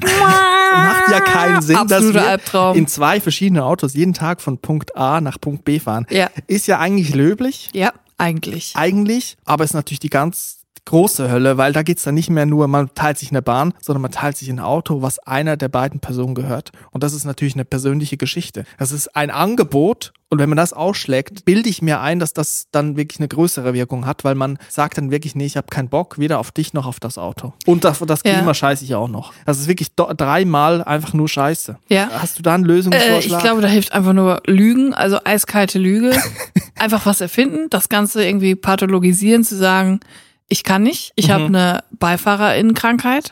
Macht 0.02 1.10
ja 1.12 1.20
keinen 1.22 1.62
Sinn, 1.62 1.76
dass 1.76 1.92
Absoluter 1.94 2.22
wir 2.22 2.30
Albtraum. 2.30 2.78
in 2.78 2.88
zwei 2.88 3.20
verschiedenen 3.22 3.64
Autos 3.64 3.94
jeden 3.94 4.14
Tag 4.14 4.42
von 4.42 4.58
Punkt 4.60 4.96
A 4.96 5.22
nach 5.22 5.40
Punkt 5.40 5.64
B 5.66 5.80
fahren. 5.80 6.06
Ja. 6.10 6.30
Ist 6.48 6.68
ja 6.68 6.80
eigentlich 6.80 7.16
löblich, 7.16 7.70
Ja, 7.74 7.94
eigentlich. 8.18 8.74
eigentlich, 8.76 9.38
aber 9.46 9.64
ist 9.64 9.74
natürlich 9.74 10.00
die 10.00 10.10
ganz 10.10 10.57
große 10.88 11.30
Hölle, 11.30 11.58
weil 11.58 11.74
da 11.74 11.84
geht's 11.84 12.04
dann 12.04 12.16
nicht 12.16 12.30
mehr 12.30 12.46
nur, 12.46 12.68
man 12.68 12.90
teilt 12.96 13.18
sich 13.18 13.30
eine 13.32 13.42
Bahn, 13.42 13.74
sondern 13.82 14.02
man 14.02 14.12
teilt 14.12 14.36
sich 14.38 14.50
ein 14.50 14.60
Auto, 14.60 15.02
was 15.02 15.20
einer 15.20 15.56
der 15.58 15.70
beiden 15.70 16.00
Personen 16.00 16.36
gehört. 16.36 16.72
Und 16.92 17.04
das 17.04 17.14
ist 17.14 17.26
natürlich 17.26 17.54
eine 17.56 17.66
persönliche 17.66 18.18
Geschichte. 18.18 18.64
Das 18.78 18.92
ist 18.92 19.16
ein 19.16 19.30
Angebot 19.30 20.14
und 20.30 20.40
wenn 20.40 20.50
man 20.50 20.58
das 20.58 20.74
ausschlägt, 20.74 21.46
bilde 21.46 21.70
ich 21.70 21.82
mir 21.82 22.02
ein, 22.02 22.20
dass 22.20 22.34
das 22.34 22.68
dann 22.72 22.98
wirklich 22.98 23.20
eine 23.20 23.30
größere 23.30 23.74
Wirkung 23.74 24.06
hat, 24.06 24.26
weil 24.26 24.36
man 24.36 24.58
sagt 24.68 24.98
dann 24.98 25.10
wirklich, 25.10 25.36
nee, 25.36 25.46
ich 25.46 25.56
habe 25.56 25.68
keinen 25.68 25.88
Bock, 25.88 26.18
weder 26.20 26.40
auf 26.40 26.52
dich 26.52 26.74
noch 26.74 26.86
auf 26.86 27.00
das 27.00 27.18
Auto. 27.18 27.54
Und 27.66 27.86
das, 27.86 28.00
das 28.00 28.22
Ja. 28.26 28.34
Klima 28.34 28.54
scheiße 28.54 28.84
ich 28.84 28.94
auch 28.96 29.08
noch. 29.08 29.32
Das 29.46 29.58
ist 29.58 29.68
wirklich 29.70 29.96
dreimal 29.96 30.84
einfach 30.84 31.14
nur 31.14 31.30
Scheiße. 31.30 31.78
Ja. 31.88 32.10
Hast 32.14 32.38
du 32.40 32.44
da 32.44 32.56
einen 32.56 32.66
Äh, 32.66 32.68
Lösungsvorschlag? 32.68 33.24
ich 33.24 33.40
glaube, 33.40 33.62
da 33.62 33.68
hilft 33.70 33.94
einfach 33.94 34.12
nur 34.14 34.42
Lügen, 34.46 34.94
also 34.94 35.18
eiskalte 35.24 35.80
Lüge. 35.80 36.12
einfach 36.76 37.06
was 37.06 37.22
erfinden, 37.22 37.70
das 37.70 37.88
Ganze 37.88 38.26
irgendwie 38.26 38.56
pathologisieren, 38.56 39.44
zu 39.46 39.56
sagen, 39.56 40.02
ich 40.50 40.64
kann 40.64 40.84
nicht, 40.84 41.12
ich 41.16 41.30
habe 41.30 41.46
eine 41.46 41.84
Beifahrerin-Krankheit. 42.00 43.30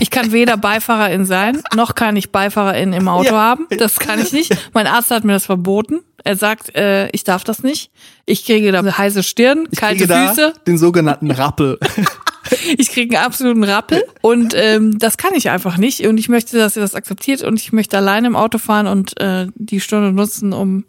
Ich 0.00 0.10
kann 0.10 0.32
weder 0.32 0.56
Beifahrerin 0.56 1.24
sein, 1.24 1.62
noch 1.76 1.94
kann 1.94 2.16
ich 2.16 2.30
Beifahrerin 2.32 2.92
im 2.92 3.06
Auto 3.08 3.26
Ja. 3.34 3.40
haben. 3.40 3.66
Das 3.78 3.98
kann 3.98 4.20
ich 4.20 4.32
nicht. 4.32 4.52
Mein 4.72 4.86
Arzt 4.88 5.10
hat 5.10 5.24
mir 5.24 5.32
das 5.34 5.46
verboten. 5.46 6.00
Er 6.24 6.36
sagt, 6.36 6.74
äh, 6.74 7.08
ich 7.10 7.22
darf 7.24 7.44
das 7.44 7.62
nicht. 7.62 7.90
Ich 8.26 8.44
kriege 8.44 8.72
da 8.72 8.78
eine 8.80 8.96
heiße 8.96 9.22
Stirn, 9.22 9.68
ich 9.70 9.78
kalte 9.78 10.06
Füße. 10.08 10.54
den 10.66 10.78
sogenannten 10.78 11.30
Rappel. 11.30 11.78
Ich 12.76 12.90
kriege 12.90 13.16
einen 13.16 13.24
absoluten 13.24 13.64
Rappel 13.64 14.04
und 14.20 14.52
ähm, 14.54 14.98
das 14.98 15.16
kann 15.16 15.32
ich 15.34 15.48
einfach 15.48 15.78
nicht. 15.78 16.06
Und 16.06 16.18
ich 16.18 16.28
möchte, 16.28 16.58
dass 16.58 16.76
ihr 16.76 16.82
das 16.82 16.94
akzeptiert 16.94 17.40
und 17.42 17.58
ich 17.58 17.72
möchte 17.72 17.96
alleine 17.96 18.26
im 18.26 18.36
Auto 18.36 18.58
fahren 18.58 18.86
und 18.86 19.18
äh, 19.18 19.46
die 19.54 19.80
Stunde 19.80 20.12
nutzen, 20.12 20.52
um 20.52 20.84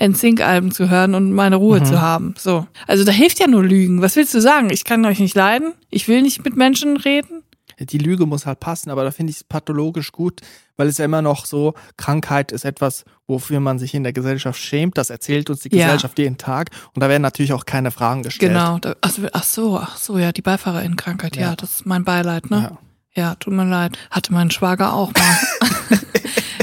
NSYNC-Alben 0.00 0.70
zu 0.70 0.88
hören 0.88 1.14
und 1.14 1.32
meine 1.32 1.56
Ruhe 1.56 1.82
zu 1.82 2.00
haben. 2.00 2.34
So. 2.38 2.66
Also 2.86 3.04
da 3.04 3.12
hilft 3.12 3.38
ja 3.40 3.46
nur 3.46 3.62
Lügen. 3.64 4.00
Was 4.02 4.16
willst 4.16 4.32
du 4.34 4.40
sagen? 4.40 4.70
Ich 4.70 4.84
kann 4.84 5.04
euch 5.04 5.20
nicht 5.20 5.36
leiden. 5.36 5.74
Ich 5.90 6.08
will 6.08 6.22
nicht 6.22 6.44
mit 6.44 6.56
Menschen 6.56 6.96
reden. 6.96 7.42
die 7.78 7.98
Lüge 7.98 8.26
muss 8.26 8.46
halt 8.46 8.60
passen, 8.60 8.90
aber 8.90 9.04
da 9.04 9.10
finde 9.10 9.30
ich 9.30 9.36
es 9.36 9.44
pathologisch 9.44 10.12
gut, 10.12 10.40
weil 10.76 10.88
es 10.88 10.98
ja 10.98 11.04
immer 11.04 11.22
noch 11.22 11.46
so, 11.46 11.74
Krankheit 11.96 12.52
ist 12.52 12.64
etwas, 12.64 13.04
wofür 13.26 13.60
man 13.60 13.78
sich 13.78 13.94
in 13.94 14.02
der 14.02 14.12
Gesellschaft 14.12 14.60
schämt. 14.60 14.98
Das 14.98 15.08
erzählt 15.10 15.48
uns 15.50 15.60
die 15.60 15.74
Ja. 15.74 15.86
Gesellschaft 15.86 16.18
jeden 16.18 16.36
Tag 16.38 16.70
und 16.94 17.02
da 17.02 17.08
werden 17.08 17.22
natürlich 17.22 17.52
auch 17.52 17.64
keine 17.66 17.90
Fragen 17.90 18.22
gestellt. 18.22 18.52
Genau. 18.52 18.78
Da, 18.78 18.94
ach, 19.00 19.10
so, 19.10 19.22
ach 19.32 19.44
so, 19.44 19.78
ach 19.78 19.96
so, 19.96 20.18
ja, 20.18 20.32
die 20.32 20.42
Beifahrerin-Krankheit. 20.42 21.36
Ja. 21.36 21.42
Ja. 21.50 21.56
das 21.56 21.72
ist 21.76 21.86
mein 21.86 22.04
Beileid, 22.04 22.50
ne? 22.50 22.70
Ja. 22.70 22.78
Ja, 23.14 23.34
tut 23.34 23.52
mir 23.52 23.64
leid. 23.66 23.98
Hatte 24.10 24.32
mein 24.32 24.50
Schwager 24.50 24.92
auch 24.94 25.12
mal. 25.12 25.98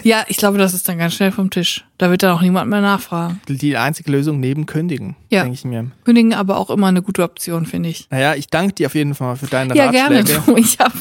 ja, 0.03 0.23
ich 0.29 0.37
glaube, 0.37 0.57
das 0.57 0.73
ist 0.73 0.87
dann 0.87 0.97
ganz 0.97 1.13
schnell 1.15 1.33
vom 1.33 1.49
Tisch. 1.49 1.83
Da 1.97 2.09
wird 2.09 2.23
dann 2.23 2.31
auch 2.31 2.41
niemand 2.41 2.69
mehr 2.69 2.79
nachfragen. 2.79 3.41
Die 3.49 3.75
einzige 3.75 4.11
Lösung 4.11 4.39
neben 4.39 4.65
Kündigen, 4.65 5.17
Ja. 5.29 5.41
denke 5.41 5.55
ich 5.55 5.65
mir. 5.65 5.91
Kündigen 6.05 6.33
aber 6.33 6.57
auch 6.57 6.69
immer 6.69 6.87
eine 6.87 7.01
gute 7.01 7.23
Option, 7.23 7.65
finde 7.65 7.89
ich. 7.89 8.07
Naja, 8.11 8.33
ich 8.35 8.47
danke 8.47 8.73
dir 8.75 8.87
auf 8.87 8.95
jeden 8.95 9.13
Fall 9.13 9.35
für 9.35 9.47
deine 9.47 9.75
Ja, 9.75 9.91
gerne. 9.91 10.19
Ratschläge. 10.19 10.41
Du. 10.45 10.55
Ich 10.55 10.79
habe 10.79 10.93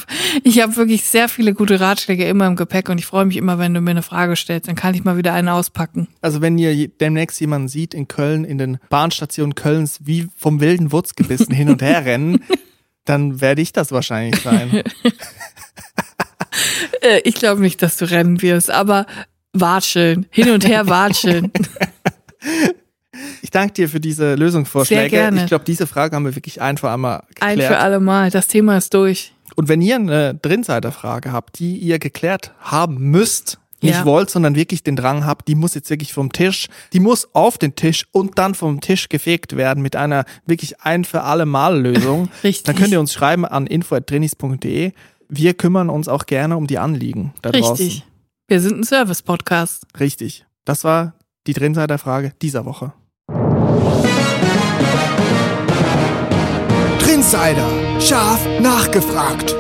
ich 0.43 0.61
hab 0.61 0.77
wirklich 0.77 1.05
sehr 1.05 1.29
viele 1.29 1.55
gute 1.55 1.79
Ratschläge 1.79 2.25
immer 2.27 2.49
im 2.49 2.57
Gepäck 2.57 2.89
und 2.89 2.99
ich 2.99 3.07
freue 3.07 3.25
mich 3.27 3.37
immer, 3.37 3.59
wenn 3.61 3.73
du 3.73 3.81
mir 3.81 3.93
eine 3.93 4.03
Frage 4.03 4.35
stellst. 4.35 4.67
Dann 4.67 4.75
kann 4.75 4.95
ich 4.95 5.05
mal 5.05 5.17
wieder 5.17 5.33
eine 5.33 5.53
auspacken. 5.53 6.09
Also 6.23 6.41
wenn 6.41 6.59
ihr 6.59 6.89
demnächst 6.89 7.39
jemanden 7.41 7.69
sieht 7.69 7.95
in 7.95 8.09
Köln, 8.09 8.45
in 8.45 8.59
den 8.59 8.79
Bahnstationen 8.91 9.55
Kölns, 9.55 10.01
wie 10.03 10.27
vom 10.37 10.59
wilden 10.61 10.91
Wutz 10.91 11.15
gebissen 11.15 11.55
hin 11.55 11.69
und 11.69 11.83
her 11.83 12.05
rennen, 12.05 12.41
dann 13.05 13.41
werde 13.41 13.63
ich 13.63 13.73
das 13.73 13.93
wahrscheinlich 13.93 14.43
sein. 14.43 14.83
Äh, 17.03 17.21
ich 17.25 17.35
glaube 17.35 17.61
nicht, 17.61 17.83
dass 17.83 17.99
du 17.99 18.11
rennen 18.11 18.41
wirst, 18.41 18.71
aber 18.71 19.07
watscheln. 19.53 20.27
Hin 20.31 20.51
und 20.51 20.67
her 20.67 20.89
watscheln. 20.89 21.53
Ich 23.41 23.51
danke 23.51 23.73
dir 23.75 23.89
für 23.89 24.01
diese 24.01 24.35
Lösungsvorschläge. 24.35 25.01
Sehr 25.01 25.09
gerne. 25.09 25.41
Ich 25.41 25.47
glaube, 25.47 25.65
diese 25.65 25.87
Frage 25.87 26.15
haben 26.15 26.25
wir 26.27 26.35
wirklich 26.35 26.61
ein 26.61 26.77
für 26.77 26.91
einmal 26.91 27.23
Ein 27.41 27.55
geklärt. 27.57 27.73
für 27.73 27.79
alle 27.79 27.99
Mal. 28.01 28.31
Das 28.31 28.47
Thema 28.47 28.77
ist 28.77 28.93
durch. 28.93 29.33
Und 29.55 29.69
wenn 29.69 29.81
ihr 29.81 29.97
eine 29.97 30.35
Drinseiterfrage 30.35 31.33
habt, 31.33 31.59
die 31.59 31.77
ihr 31.79 31.99
geklärt 31.99 32.53
haben 32.61 32.99
müsst, 32.99 33.59
nicht 33.81 33.95
Ja. 33.95 34.05
wollt, 34.05 34.29
sondern 34.29 34.55
wirklich 34.55 34.83
den 34.83 34.97
Drang 34.97 35.25
habt, 35.25 35.49
die 35.49 35.55
muss 35.55 35.75
jetzt 35.75 35.89
wirklich 35.89 36.13
vom 36.13 36.31
Tisch, 36.33 36.67
die 36.93 37.01
muss 37.01 37.35
auf 37.35 37.57
den 37.57 37.75
Tisch 37.75 38.07
und 38.13 38.39
dann 38.39 38.55
vom 38.55 38.81
Tisch 38.83 39.09
gefegt 39.09 39.57
werden 39.57 39.83
mit 39.83 39.97
einer 39.97 40.25
wirklich 40.45 40.81
ein 40.83 41.05
für 41.05 41.23
alle 41.23 41.47
Mal 41.47 41.81
Lösung. 41.81 42.29
Richtig. 42.45 42.65
Dann 42.65 42.77
könnt 42.77 42.93
ihr 42.93 43.01
uns 43.01 43.15
schreiben 43.15 43.47
an 43.47 43.67
info@drinis.de. 43.67 44.93
Wir 45.29 45.55
kümmern 45.55 45.91
uns 45.91 46.09
auch 46.09 46.27
gerne 46.27 46.57
um 46.57 46.67
die 46.67 46.79
Anliegen 46.79 47.35
da 47.43 47.51
Richtig. 47.51 48.05
Wir 48.49 48.61
sind 48.61 48.79
ein 48.79 48.85
Service-Podcast. 48.85 49.83
draußen. 49.83 49.99
Richtig. 49.99 50.47
Das 50.65 50.85
war 50.85 51.15
die 51.47 51.53
Drinseiterfrage 51.53 52.33
dieser 52.43 52.65
Woche. 52.65 52.93
Trinsider. 57.01 58.01
Scharf 58.01 58.47
nachgefragt. 58.61 59.57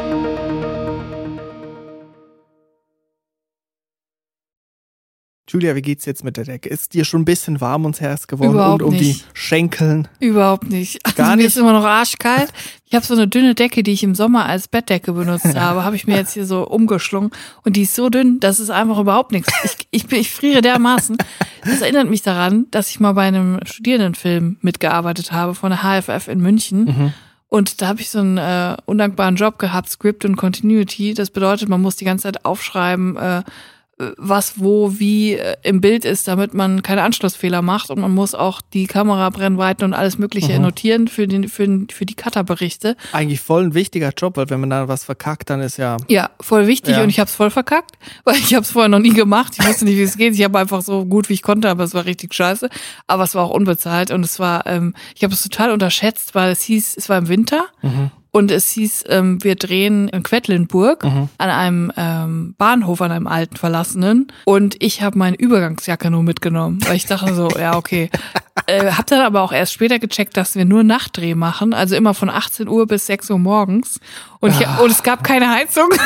Julia, 5.48 5.76
wie 5.76 5.82
geht's 5.82 6.04
jetzt 6.06 6.24
mit 6.24 6.36
der 6.36 6.44
Decke? 6.44 6.68
Ist 6.68 6.92
dir 6.92 7.04
schon 7.04 7.22
ein 7.22 7.24
bisschen 7.24 7.60
warm 7.60 7.82
ums 7.84 8.00
Herz 8.00 8.26
geworden 8.26 8.54
Überhaupt 8.54 8.82
und 8.82 8.88
um 8.88 8.94
nicht. 8.94 9.20
die 9.20 9.24
Schenkeln? 9.32 10.08
Überhaupt 10.18 10.68
nicht. 10.68 10.98
Also 11.04 11.16
Gar 11.16 11.30
Mir 11.30 11.36
nicht? 11.36 11.46
ist 11.46 11.56
immer 11.56 11.72
noch 11.72 11.84
arschkalt. 11.84 12.52
Ich 12.84 12.94
habe 12.96 13.06
so 13.06 13.14
eine 13.14 13.28
dünne 13.28 13.54
Decke, 13.54 13.84
die 13.84 13.92
ich 13.92 14.02
im 14.02 14.16
Sommer 14.16 14.46
als 14.46 14.66
Bettdecke 14.66 15.12
benutzt 15.12 15.54
habe, 15.54 15.84
habe 15.84 15.94
ich 15.94 16.08
mir 16.08 16.16
jetzt 16.16 16.32
hier 16.32 16.46
so 16.46 16.66
umgeschlungen 16.66 17.30
und 17.62 17.76
die 17.76 17.82
ist 17.82 17.94
so 17.94 18.08
dünn, 18.10 18.40
das 18.40 18.58
ist 18.58 18.70
einfach 18.70 18.98
überhaupt 18.98 19.30
nichts. 19.30 19.52
Ich, 19.62 20.04
ich, 20.04 20.12
ich 20.12 20.30
friere 20.32 20.62
dermaßen. 20.62 21.16
Das 21.64 21.80
erinnert 21.80 22.10
mich 22.10 22.22
daran, 22.22 22.66
dass 22.72 22.90
ich 22.90 22.98
mal 22.98 23.12
bei 23.12 23.22
einem 23.22 23.60
Studierendenfilm 23.64 24.56
mitgearbeitet 24.62 25.30
habe 25.30 25.54
von 25.54 25.70
der 25.70 25.82
HFF 25.82 26.26
in 26.26 26.40
München. 26.40 27.12
Und 27.48 27.80
da 27.80 27.86
habe 27.86 28.00
ich 28.00 28.10
so 28.10 28.18
einen 28.18 28.38
äh, 28.38 28.76
undankbaren 28.86 29.36
Job 29.36 29.58
gehabt, 29.60 29.88
Script 29.88 30.24
und 30.24 30.34
Continuity. 30.36 31.14
Das 31.14 31.30
bedeutet, 31.30 31.68
man 31.68 31.80
muss 31.80 31.94
die 31.94 32.04
ganze 32.04 32.24
Zeit 32.24 32.44
aufschreiben, 32.44 33.16
äh, 33.16 33.42
was 34.18 34.60
wo 34.60 34.98
wie 34.98 35.32
äh, 35.34 35.56
im 35.62 35.80
Bild 35.80 36.04
ist, 36.04 36.28
damit 36.28 36.52
man 36.52 36.82
keine 36.82 37.02
Anschlussfehler 37.02 37.62
macht 37.62 37.88
und 37.90 37.98
man 37.98 38.12
muss 38.14 38.34
auch 38.34 38.60
die 38.60 38.86
Kamerabrennweiten 38.86 39.84
und 39.86 39.94
alles 39.94 40.18
Mögliche 40.18 40.60
notieren 40.60 41.08
für 41.08 41.26
den 41.26 41.48
für, 41.48 41.64
den- 41.66 41.88
für 41.88 42.04
die 42.04 42.14
Cutterberichte. 42.14 42.96
Eigentlich 43.12 43.40
voll 43.40 43.64
ein 43.64 43.74
wichtiger 43.74 44.12
Job, 44.16 44.36
weil 44.36 44.50
wenn 44.50 44.60
man 44.60 44.68
da 44.70 44.86
was 44.88 45.04
verkackt, 45.04 45.48
dann 45.48 45.60
ist 45.62 45.78
ja 45.78 45.96
Ja, 46.08 46.28
voll 46.40 46.66
wichtig 46.66 46.96
Ja. 46.96 47.02
und 47.02 47.08
ich 47.08 47.18
habe 47.20 47.28
es 47.28 47.34
voll 47.34 47.50
verkackt, 47.50 47.92
weil 48.24 48.36
ich 48.36 48.52
habe 48.54 48.64
es 48.64 48.70
vorher 48.70 48.88
noch 48.90 48.98
nie 48.98 49.14
gemacht. 49.14 49.54
Ich 49.58 49.66
wusste 49.66 49.86
nicht, 49.86 49.96
wie 49.96 50.02
es 50.02 50.18
geht. 50.18 50.34
Ich 50.34 50.44
habe 50.44 50.58
einfach 50.58 50.82
so 50.82 51.06
gut 51.06 51.28
wie 51.30 51.34
ich 51.34 51.42
konnte, 51.42 51.70
aber 51.70 51.84
es 51.84 51.94
war 51.94 52.04
richtig 52.04 52.34
scheiße. 52.34 52.68
Aber 53.06 53.24
es 53.24 53.34
war 53.34 53.44
auch 53.44 53.50
unbezahlt 53.50 54.10
und 54.10 54.22
es 54.24 54.38
war, 54.38 54.66
ähm, 54.66 54.94
ich 55.14 55.24
habe 55.24 55.32
es 55.32 55.42
total 55.42 55.70
unterschätzt, 55.70 56.34
weil 56.34 56.50
es 56.52 56.60
hieß, 56.62 56.96
es 56.98 57.08
war 57.08 57.16
im 57.16 57.28
Winter 57.28 57.64
Und 58.30 58.50
es 58.50 58.70
hieß, 58.70 59.04
ähm, 59.08 59.42
wir 59.42 59.54
drehen 59.54 60.08
in 60.08 60.22
Quedlinburg 60.22 61.04
an 61.04 61.50
einem 61.50 61.92
ähm, 61.96 62.54
Bahnhof, 62.58 63.00
an 63.00 63.12
einem 63.12 63.26
alten 63.26 63.56
verlassenen. 63.56 64.28
Und 64.44 64.76
ich 64.80 65.00
habe 65.00 65.18
meine 65.18 65.36
Übergangsjacke 65.36 66.10
nur 66.10 66.22
mitgenommen, 66.22 66.80
weil 66.86 66.96
ich 66.96 67.06
dachte 67.06 67.34
so, 67.34 67.48
ja, 67.58 67.76
okay. 67.76 68.10
Äh, 68.68 68.90
hab 68.90 69.06
dann 69.06 69.20
aber 69.20 69.42
auch 69.42 69.52
erst 69.52 69.74
später 69.74 70.00
gecheckt, 70.00 70.36
dass 70.36 70.56
wir 70.56 70.64
nur 70.64 70.82
Nachtdreh 70.82 71.36
machen, 71.36 71.72
also 71.72 71.94
immer 71.94 72.14
von 72.14 72.28
18 72.28 72.68
Uhr 72.68 72.86
bis 72.86 73.06
6 73.06 73.30
Uhr 73.30 73.38
morgens. 73.38 74.00
Und, 74.40 74.50
ich, 74.50 74.66
und 74.80 74.90
es 74.90 75.04
gab 75.04 75.22
keine 75.22 75.50
Heizung. 75.50 75.88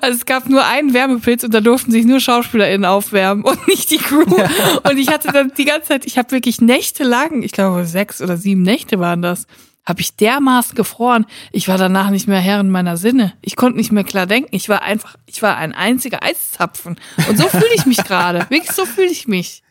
Also 0.00 0.16
es 0.16 0.26
gab 0.26 0.48
nur 0.48 0.64
einen 0.64 0.94
Wärmepilz 0.94 1.44
und 1.44 1.52
da 1.52 1.60
durften 1.60 1.92
sich 1.92 2.06
nur 2.06 2.18
SchauspielerInnen 2.18 2.86
aufwärmen 2.86 3.44
und 3.44 3.68
nicht 3.68 3.90
die 3.90 3.98
Crew. 3.98 4.24
Und 4.24 4.96
ich 4.96 5.08
hatte 5.08 5.28
dann 5.30 5.52
die 5.56 5.66
ganze 5.66 5.88
Zeit, 5.88 6.06
ich 6.06 6.16
habe 6.16 6.30
wirklich 6.30 6.62
nächtelang, 6.62 7.42
ich 7.42 7.52
glaube 7.52 7.84
sechs 7.84 8.22
oder 8.22 8.38
sieben 8.38 8.62
Nächte 8.62 8.98
waren 9.00 9.20
das, 9.20 9.46
habe 9.84 10.00
ich 10.00 10.16
dermaßen 10.16 10.74
gefroren. 10.74 11.26
Ich 11.50 11.68
war 11.68 11.76
danach 11.78 12.10
nicht 12.10 12.28
mehr 12.28 12.38
Herrin 12.40 12.70
meiner 12.70 12.96
Sinne. 12.96 13.32
Ich 13.42 13.56
konnte 13.56 13.78
nicht 13.78 13.92
mehr 13.92 14.04
klar 14.04 14.26
denken. 14.26 14.54
Ich 14.54 14.68
war 14.68 14.82
einfach, 14.82 15.16
ich 15.26 15.42
war 15.42 15.56
ein 15.56 15.72
einziger 15.72 16.22
Eiszapfen. 16.22 17.00
Und 17.28 17.36
so 17.38 17.48
fühle 17.48 17.74
ich 17.74 17.86
mich 17.86 17.96
gerade. 18.04 18.40
Wirklich 18.48 18.72
so 18.72 18.84
fühle 18.84 19.10
ich 19.10 19.26
mich. 19.26 19.62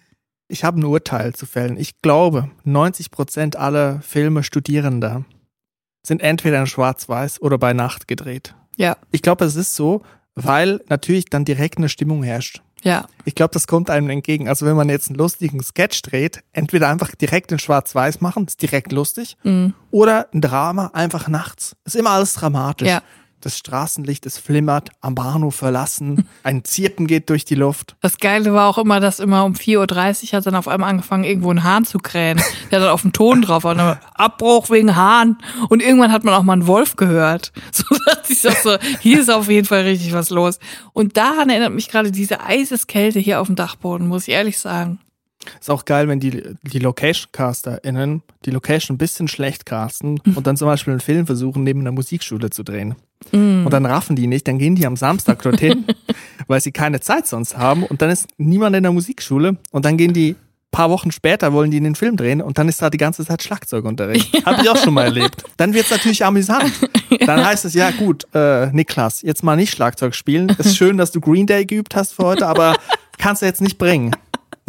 Ich 0.50 0.66
habe 0.66 0.80
ein 0.80 0.84
Urteil 0.84 1.34
zu 1.34 1.46
fällen. 1.46 1.78
Ich 1.78 2.02
glaube, 2.02 2.52
90 2.66 3.10
Prozent 3.12 3.56
aller 3.56 4.02
Filme 4.02 4.44
Studierender 4.44 5.24
sind 6.06 6.22
entweder 6.22 6.60
in 6.60 6.68
Schwarz-Weiß 6.68 7.42
oder 7.42 7.58
bei 7.58 7.72
Nacht 7.74 8.08
gedreht. 8.08 8.54
Ja, 8.76 8.98
Ich 9.12 9.22
glaube, 9.22 9.46
es 9.46 9.56
ist 9.56 9.76
so, 9.76 10.02
weil 10.36 10.82
natürlich 10.90 11.26
dann 11.26 11.46
direkt 11.46 11.78
eine 11.78 11.88
Stimmung 11.90 12.24
herrscht. 12.24 12.62
Ja. 12.82 13.06
Ich 13.26 13.36
glaube, 13.36 13.54
das 13.54 13.68
kommt 13.68 13.90
einem 13.90 14.10
entgegen. 14.10 14.48
Also 14.50 14.66
wenn 14.66 14.76
man 14.76 14.90
jetzt 14.90 15.10
einen 15.10 15.18
lustigen 15.18 15.62
Sketch 15.64 16.02
dreht, 16.02 16.44
entweder 16.54 16.90
einfach 16.90 17.14
direkt 17.16 17.52
in 17.52 17.60
Schwarz-Weiß 17.60 18.22
machen, 18.22 18.46
ist 18.48 18.62
direkt 18.62 18.92
lustig, 18.92 19.38
Mhm. 19.44 19.74
oder 19.92 20.28
ein 20.34 20.42
Drama 20.42 20.92
einfach 20.94 21.28
nachts. 21.28 21.76
Ist 21.86 21.96
immer 21.96 22.12
alles 22.12 22.34
dramatisch. 22.34 22.88
Ja. 22.88 23.02
Das 23.42 23.58
Straßenlicht, 23.58 24.26
es 24.26 24.38
flimmert, 24.38 24.90
am 25.02 25.16
Bahnhof 25.16 25.56
verlassen, 25.56 26.28
ein 26.44 26.64
Zirpen 26.64 27.08
geht 27.08 27.30
durch 27.30 27.44
die 27.44 27.56
Luft. 27.56 27.96
Das 28.02 28.18
Geile 28.18 28.54
war 28.54 28.70
auch 28.70 28.78
immer, 28.78 29.00
dass 29.00 29.20
immer 29.20 29.44
um 29.46 29.54
4.30 29.54 30.32
Uhr 30.32 30.38
hat 30.38 30.46
dann 30.46 30.56
auf 30.56 30.68
einmal 30.68 30.90
angefangen, 30.90 31.24
irgendwo 31.24 31.50
einen 31.50 31.64
Hahn 31.64 31.86
zu 31.86 31.98
krähen. 31.98 32.42
Der 32.72 32.80
dann 32.80 32.90
auf 32.90 33.02
dem 33.02 33.14
Ton 33.14 33.42
drauf 33.42 33.64
war. 33.64 33.76
Dann, 33.76 33.98
Abbruch 34.14 34.70
wegen 34.70 34.96
Hahn. 34.96 35.38
Und 35.70 35.82
irgendwann 35.82 36.12
hat 36.12 36.24
man 36.24 36.34
auch 36.34 36.44
mal 36.44 36.54
einen 36.54 36.68
Wolf 36.68 36.96
gehört. 36.96 37.52
So 37.72 37.96
dachte 38.06 38.34
ich 38.34 38.42
so, 38.42 38.78
hier 39.00 39.22
ist 39.22 39.32
auf 39.32 39.50
jeden 39.50 39.66
Fall 39.66 39.82
richtig 39.82 40.14
was 40.14 40.30
los. 40.30 40.60
Und 40.94 41.18
daran 41.18 41.50
erinnert 41.50 41.74
mich 41.74 41.90
gerade 41.90 42.12
diese 42.12 42.42
Eiseskälte 42.42 43.20
hier 43.20 43.42
auf 43.42 43.48
dem 43.48 43.56
Dachboden, 43.56 44.08
muss 44.08 44.28
ich 44.28 44.34
ehrlich 44.34 44.60
sagen. 44.60 45.00
Ist 45.60 45.70
auch 45.70 45.86
geil, 45.86 46.08
wenn 46.08 46.20
die, 46.20 46.44
die 46.64 46.80
Location-CasterInnen 46.80 48.22
die 48.46 48.52
Location 48.52 48.96
ein 48.96 48.98
bisschen 48.98 49.28
schlecht 49.28 49.66
casten 49.66 50.20
und 50.36 50.48
dann 50.48 50.58
zum 50.58 50.68
Beispiel 50.68 50.92
einen 50.92 51.02
Film 51.02 51.26
versuchen, 51.26 51.64
neben 51.64 51.82
einer 51.82 51.92
Musikschule 51.92 52.50
zu 52.50 52.64
drehen. 52.64 52.96
Und 53.32 53.70
dann 53.70 53.86
raffen 53.86 54.16
die 54.16 54.28
nicht, 54.28 54.48
dann 54.48 54.58
gehen 54.58 54.76
die 54.76 54.86
am 54.88 54.96
Samstag 54.96 55.42
dorthin, 55.44 55.86
weil 56.48 56.60
sie 56.60 56.72
keine 56.72 57.02
Zeit 57.02 57.28
sonst 57.28 57.56
haben 57.58 57.84
und 57.84 58.02
dann 58.02 58.10
ist 58.10 58.28
niemand 58.38 58.76
in 58.76 58.84
der 58.84 58.92
Musikschule 58.92 59.58
und 59.72 59.86
dann 59.86 59.98
gehen 59.98 60.14
die 60.14 60.36
paar 60.72 60.90
Wochen 60.90 61.12
später 61.12 61.52
wollen 61.54 61.70
die 61.70 61.78
in 61.78 61.84
den 61.84 61.96
Film 61.96 62.16
drehen 62.16 62.42
und 62.42 62.58
dann 62.58 62.70
ist 62.70 62.82
da 62.82 62.90
die 62.90 62.98
ganze 62.98 63.26
Zeit 63.26 63.44
Schlagzeugunterricht. 63.44 64.46
Habe 64.46 64.62
ich 64.64 64.70
auch 64.70 64.78
schon 64.78 64.94
mal 64.94 65.04
erlebt. 65.04 65.44
Dann 65.58 65.74
wird's 65.74 65.92
natürlich 65.92 66.24
amüsant. 66.26 66.72
Dann 67.26 67.46
heißt 67.46 67.66
es, 67.66 67.74
ja 67.74 67.92
gut, 67.92 68.26
äh, 68.34 68.68
Niklas, 68.68 69.22
jetzt 69.22 69.44
mal 69.44 69.58
nicht 69.58 69.74
Schlagzeug 69.74 70.16
spielen. 70.16 70.48
Ist 70.58 70.78
schön, 70.78 70.98
dass 70.98 71.12
du 71.12 71.20
Green 71.20 71.46
Day 71.46 71.66
geübt 71.66 71.94
hast 71.94 72.14
für 72.14 72.24
heute, 72.24 72.48
aber 72.48 72.78
kannst 73.18 73.42
du 73.42 73.46
jetzt 73.46 73.62
nicht 73.62 73.78
bringen. 73.78 74.16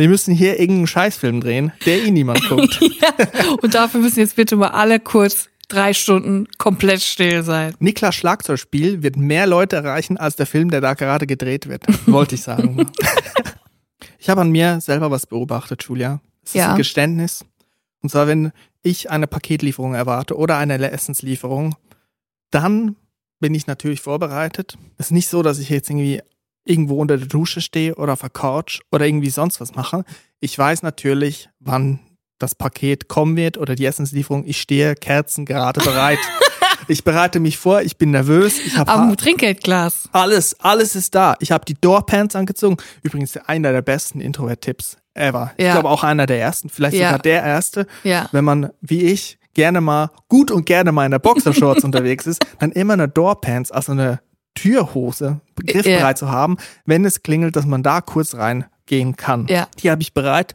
Wir 0.03 0.09
müssen 0.09 0.35
hier 0.35 0.59
irgendeinen 0.59 0.89
Scheißfilm 0.89 1.41
drehen, 1.41 1.71
der 1.87 2.03
eh 2.03 2.11
niemand 2.11 2.43
guckt. 2.49 2.81
Und 3.63 3.73
dafür 3.73 4.01
müssen 4.01 4.19
jetzt 4.19 4.35
bitte 4.35 4.57
mal 4.57 4.71
alle 4.71 4.99
kurz 4.99 5.49
drei 5.69 5.95
Stunden 5.95 6.49
komplett 6.59 7.03
still 7.03 7.45
sein. 7.45 7.77
Niklas 7.79 8.17
Schlagzeugspiel 8.17 9.05
wird 9.05 9.17
mehr 9.17 9.47
Leute 9.47 9.77
erreichen 9.77 10.17
als 10.17 10.35
der 10.35 10.47
Film, 10.47 10.73
der 10.73 10.81
da 10.81 10.95
gerade 10.95 11.29
gedreht 11.29 11.69
wird. 11.69 11.85
Wollte 12.09 12.35
ich 12.35 12.43
sagen. 12.43 12.85
ich 14.19 14.29
habe 14.29 14.41
an 14.41 14.51
mir 14.51 14.81
selber 14.81 15.13
was 15.13 15.25
beobachtet, 15.29 15.85
Julia. 15.85 16.21
Es 16.43 16.51
ist 16.51 16.55
Ja. 16.57 16.73
ein 16.73 16.79
Geständnis. 16.79 17.45
Und 18.03 18.09
zwar, 18.09 18.27
wenn 18.27 18.51
ich 18.83 19.09
eine 19.09 19.29
Paketlieferung 19.29 19.95
erwarte 19.95 20.37
oder 20.37 20.57
eine 20.59 20.91
Essenslieferung, 20.91 21.77
dann 22.51 22.97
bin 23.39 23.55
ich 23.55 23.69
natürlich 23.69 24.01
vorbereitet. 24.01 24.77
Es 24.99 25.07
ist 25.07 25.13
nicht 25.13 25.29
so, 25.29 25.45
dass 25.45 25.61
ich 25.61 25.69
jetzt 25.71 25.89
irgendwie 25.91 26.21
irgendwo 26.65 27.01
unter 27.01 27.17
der 27.19 27.27
Dusche 27.27 27.61
stehe 27.61 27.95
oder 27.97 28.13
auf 28.15 28.21
der 28.21 28.31
Couch 28.31 28.81
oder 28.91 29.07
irgendwie 29.07 29.31
sonst 29.31 29.61
was 29.61 29.75
mache. 29.75 30.05
Ich 30.41 30.57
weiß 30.59 30.83
natürlich, 30.83 31.49
wann 31.61 32.01
das 32.39 32.55
Paket 32.55 33.09
kommen 33.09 33.37
wird 33.37 33.57
oder 33.59 33.75
die 33.75 33.85
Essenslieferung. 33.87 34.45
Ich 34.47 34.61
stehe 34.61 34.95
Kerzen 34.95 35.45
gerade 35.45 35.81
bereit. 35.81 36.19
ich 36.89 37.05
bereite 37.05 37.39
mich 37.41 37.57
vor, 37.59 37.83
ich 37.83 37.97
bin 37.99 38.11
nervös. 38.11 38.59
Ich 38.65 38.77
habe 38.77 38.91
Am 38.91 39.17
Trinkgeldglas. 39.17 40.09
alles, 40.13 40.59
alles 40.61 40.97
ist 40.97 41.15
da. 41.15 41.37
Ich 41.41 41.53
habe 41.53 41.65
die 41.65 41.75
Doorpants 41.75 42.35
angezogen. 42.35 42.77
Übrigens 43.03 43.37
einer 43.37 43.73
der 43.73 43.83
besten 43.83 44.21
Introvert-Tipps 44.21 44.97
ever. 45.15 45.53
Ich 45.57 45.65
Ja. 45.67 45.73
glaube 45.75 45.89
auch 45.91 46.03
einer 46.05 46.27
der 46.27 46.41
ersten, 46.41 46.69
vielleicht 46.69 46.97
Ja. 46.97 47.09
sogar 47.09 47.19
der 47.21 47.43
erste. 47.45 47.87
Ja. 48.03 48.29
Wenn 48.33 48.45
man, 48.45 48.71
wie 48.81 49.03
ich, 49.03 49.39
gerne 49.55 49.81
mal, 49.81 50.11
gut 50.29 50.51
und 50.51 50.65
gerne 50.67 50.91
mal 50.93 51.05
in 51.05 51.11
der 51.13 51.19
Boxershorts 51.19 51.85
unterwegs 51.85 52.27
ist, 52.27 52.45
dann 52.59 52.73
immer 52.73 52.95
eine 52.95 53.09
Doorpants, 53.09 53.71
also 53.71 53.93
eine 53.93 54.21
Türhose, 54.55 55.41
griffbereit 55.67 56.19
zu 56.19 56.31
haben, 56.31 56.57
wenn 56.85 57.05
es 57.05 57.23
klingelt, 57.23 57.57
dass 57.57 57.67
man 57.67 57.83
da 57.83 58.01
kurz 58.01 58.35
reingehen 58.35 59.17
kann. 59.17 59.47
Ja. 59.49 59.69
Die 59.83 59.91
habe 59.91 60.03
ich 60.03 60.13
bereit. 60.15 60.55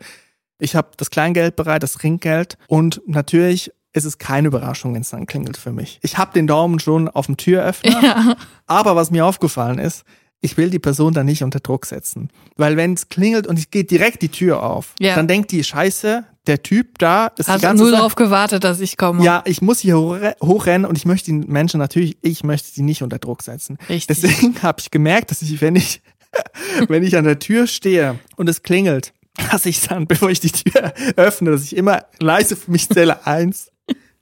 Ich 0.59 0.75
habe 0.75 0.89
das 0.97 1.09
Kleingeld 1.11 1.55
bereit, 1.55 1.83
das 1.83 1.93
Trinkgeld 1.93 2.57
und 2.67 3.01
natürlich 3.05 3.71
ist 3.93 4.05
es 4.05 4.17
keine 4.17 4.47
Überraschung, 4.47 4.93
wenn 4.93 5.01
es 5.01 5.09
dann 5.09 5.25
klingelt 5.25 5.57
für 5.57 5.71
mich. 5.71 5.99
Ich 6.03 6.17
habe 6.17 6.33
den 6.33 6.45
Daumen 6.47 6.79
schon 6.79 7.07
auf 7.09 7.25
dem 7.27 7.37
Türöffner, 7.37 8.03
Ja. 8.03 8.35
aber 8.67 8.95
was 8.95 9.11
mir 9.11 9.25
aufgefallen 9.25 9.79
ist, 9.79 10.03
ich 10.41 10.55
will 10.57 10.69
die 10.69 10.77
Person 10.79 11.13
da 11.13 11.23
nicht 11.23 11.43
unter 11.43 11.59
Druck 11.59 11.85
setzen. 11.87 12.29
Weil 12.57 12.77
wenn 12.77 12.93
es 12.93 13.09
klingelt 13.09 13.47
und 13.47 13.57
es 13.57 13.71
geht 13.71 13.89
direkt 13.89 14.21
die 14.21 14.29
Tür 14.29 14.61
auf, 14.63 14.93
Ja. 14.99 15.15
dann 15.15 15.27
denkt 15.27 15.51
die 15.51 15.63
Scheiße, 15.63 16.25
der 16.47 16.63
Typ 16.63 16.97
da 16.99 17.27
ist 17.37 17.47
die 17.47 17.51
Hast 17.51 17.61
ganze 17.61 17.83
nur 17.83 17.91
Zeit. 17.91 17.99
darauf 17.99 18.15
gewartet, 18.15 18.63
dass 18.63 18.79
ich 18.79 18.97
komme. 18.97 19.23
Ja, 19.23 19.43
ich 19.45 19.61
muss 19.61 19.79
hier 19.79 19.95
hochre- 19.95 20.35
hochrennen 20.41 20.85
und 20.85 20.97
ich 20.97 21.05
möchte 21.05 21.25
die 21.31 21.37
Menschen 21.47 21.79
natürlich, 21.79 22.17
ich 22.21 22.43
möchte 22.43 22.69
sie 22.69 22.81
nicht 22.83 23.03
unter 23.03 23.19
Druck 23.19 23.43
setzen. 23.43 23.77
Richtig. 23.89 24.21
Deswegen 24.21 24.55
habe 24.63 24.79
ich 24.79 24.91
gemerkt, 24.91 25.31
dass 25.31 25.41
ich, 25.41 25.61
wenn 25.61 25.75
ich, 25.75 26.01
wenn 26.87 27.03
ich 27.03 27.15
an 27.17 27.23
der 27.25 27.39
Tür 27.39 27.67
stehe 27.67 28.19
und 28.35 28.47
es 28.49 28.63
klingelt, 28.63 29.13
dass 29.51 29.65
ich 29.65 29.81
dann, 29.81 30.07
bevor 30.07 30.29
ich 30.29 30.39
die 30.39 30.51
Tür 30.51 30.93
öffne, 31.15 31.51
dass 31.51 31.63
ich 31.63 31.75
immer 31.75 32.05
leise 32.19 32.55
für 32.55 32.71
mich 32.71 32.89
zähle. 32.89 33.25
Eins, 33.27 33.69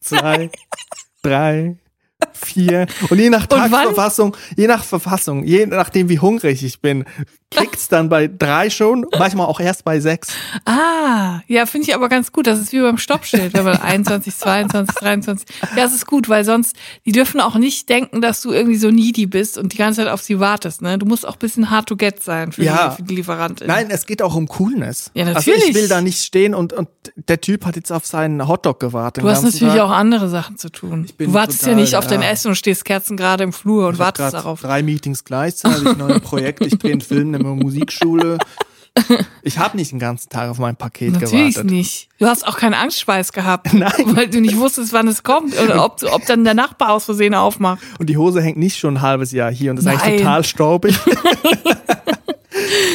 zwei, 0.01 0.49
drei, 1.21 1.77
vier. 2.34 2.88
Und 3.10 3.19
je 3.19 3.30
nach 3.30 3.45
wann? 3.49 3.69
Tagesverfassung, 3.71 4.36
je 4.56 4.67
nach 4.67 4.84
Verfassung, 4.84 5.43
je 5.43 5.65
nachdem 5.65 6.10
wie 6.10 6.19
hungrig 6.19 6.63
ich 6.63 6.82
bin, 6.82 7.06
klickt's 7.51 7.88
dann 7.88 8.10
bei 8.10 8.28
drei 8.28 8.69
schon, 8.69 9.06
manchmal 9.17 9.45
auch 9.47 9.60
erst 9.60 9.86
bei 9.86 9.99
sechs. 9.99 10.30
Ah, 10.65 11.39
ja, 11.47 11.65
finde 11.65 11.88
ich 11.88 11.95
aber 11.95 12.10
ganz 12.10 12.32
gut. 12.32 12.47
Das 12.47 12.60
ist 12.60 12.73
wie 12.73 12.82
beim 12.82 12.97
Stoppschild, 12.97 13.54
wenn 13.54 13.63
man 13.63 13.78
21, 13.82 14.36
22, 14.36 14.95
23. 14.95 15.47
Ja, 15.75 15.86
es 15.86 15.93
ist 15.93 16.06
gut, 16.08 16.28
weil 16.28 16.43
sonst, 16.43 16.75
die 17.06 17.12
dürfen 17.12 17.39
auch 17.39 17.56
nicht 17.56 17.88
denken, 17.89 18.21
dass 18.21 18.41
du 18.41 18.51
irgendwie 18.51 18.78
so 18.78 18.89
needy 18.91 19.25
bist 19.25 19.58
und 19.58 19.73
die 19.73 19.78
ganze 19.78 20.01
Zeit 20.04 20.12
auf 20.12 20.21
sie 20.21 20.39
wartest, 20.39 20.82
ne? 20.82 20.97
Du 20.97 21.06
musst 21.06 21.25
auch 21.28 21.34
ein 21.36 21.39
bisschen 21.39 21.69
hard 21.69 21.88
to 21.88 21.95
get 21.95 22.21
sein 22.23 22.51
für, 22.51 22.63
Ja. 22.63 22.89
die, 22.89 22.95
für 22.97 23.04
die 23.04 23.15
Lieferantin. 23.15 23.67
Nein, 23.67 23.88
es 23.89 24.06
geht 24.06 24.21
auch 24.21 24.36
um 24.36 24.47
Coolness. 24.47 25.12
Ja, 25.13 25.25
Also 25.28 25.39
ich 25.51 25.58
natürlich. 25.58 25.75
will 25.75 25.88
da 25.88 26.01
nicht 26.01 26.21
stehen 26.23 26.54
und, 26.56 26.73
und 26.73 26.89
der 27.15 27.39
Typ 27.39 27.65
hat 27.65 27.75
jetzt 27.75 27.91
auf 27.91 28.06
seinen 28.06 28.47
Hotdog 28.47 28.80
gewartet. 28.80 29.23
Du 29.23 29.30
hast 29.30 29.43
natürlich 29.43 29.73
Tag. 29.75 29.82
auch 29.82 29.91
andere 29.91 30.28
Sachen 30.30 30.58
zu 30.58 30.69
tun. 30.69 31.08
Du 31.17 31.34
wartest 31.34 31.65
ja 31.65 31.73
nicht 31.75 31.95
auf 31.95 32.04
ja. 32.05 32.17
dein 32.17 32.21
Essen 32.21 32.49
und 32.49 32.55
stehst 32.55 32.85
Kerzen 32.85 33.17
gerade 33.17 33.43
im 33.43 33.53
Flur 33.53 33.87
und 33.87 33.93
Ich 33.95 33.99
wartest 33.99 34.33
darauf. 34.33 34.61
drei 34.61 34.81
Meetings 34.83 35.23
gleichzeitig, 35.23 35.97
neue 35.97 36.19
Projekte, 36.21 36.65
ich 36.65 36.77
drehe 36.77 36.93
einen 36.93 37.01
Film 37.01 37.33
in 37.33 37.43
der 37.43 37.53
Musikschule. 37.53 38.37
Ich 39.43 39.59
habe 39.59 39.75
nicht 39.75 39.91
den 39.91 39.99
ganzen 39.99 40.29
Tag 40.29 40.49
auf 40.49 40.57
mein 40.57 40.77
Paket 40.77 41.11
Natürlich 41.11 41.55
gewartet. 41.55 41.69
nicht. 41.69 42.07
Du 42.17 42.27
hast 42.27 42.47
auch 42.47 42.55
keinen 42.55 42.75
Angstschweiß 42.75 43.33
gehabt, 43.33 43.73
Nein. 43.73 43.91
weil 44.15 44.29
du 44.29 44.39
nicht 44.39 44.55
wusstest, 44.57 44.93
wann 44.93 45.09
es 45.09 45.21
kommt 45.21 45.53
oder 45.61 45.83
ob, 45.83 46.01
ob 46.03 46.25
dann 46.25 46.45
der 46.45 46.53
Nachbar 46.53 46.91
aus 46.93 47.03
Versehen 47.03 47.33
aufmacht. 47.35 47.83
Und 47.99 48.09
die 48.09 48.15
Hose 48.15 48.41
hängt 48.41 48.55
nicht 48.57 48.77
schon 48.77 48.95
ein 48.95 49.01
halbes 49.01 49.33
Jahr 49.33 49.51
hier 49.51 49.71
und 49.71 49.77
ist 49.79 49.83
Nein. 49.83 49.99
eigentlich 49.99 50.21
total 50.21 50.43
staubig. 50.45 50.95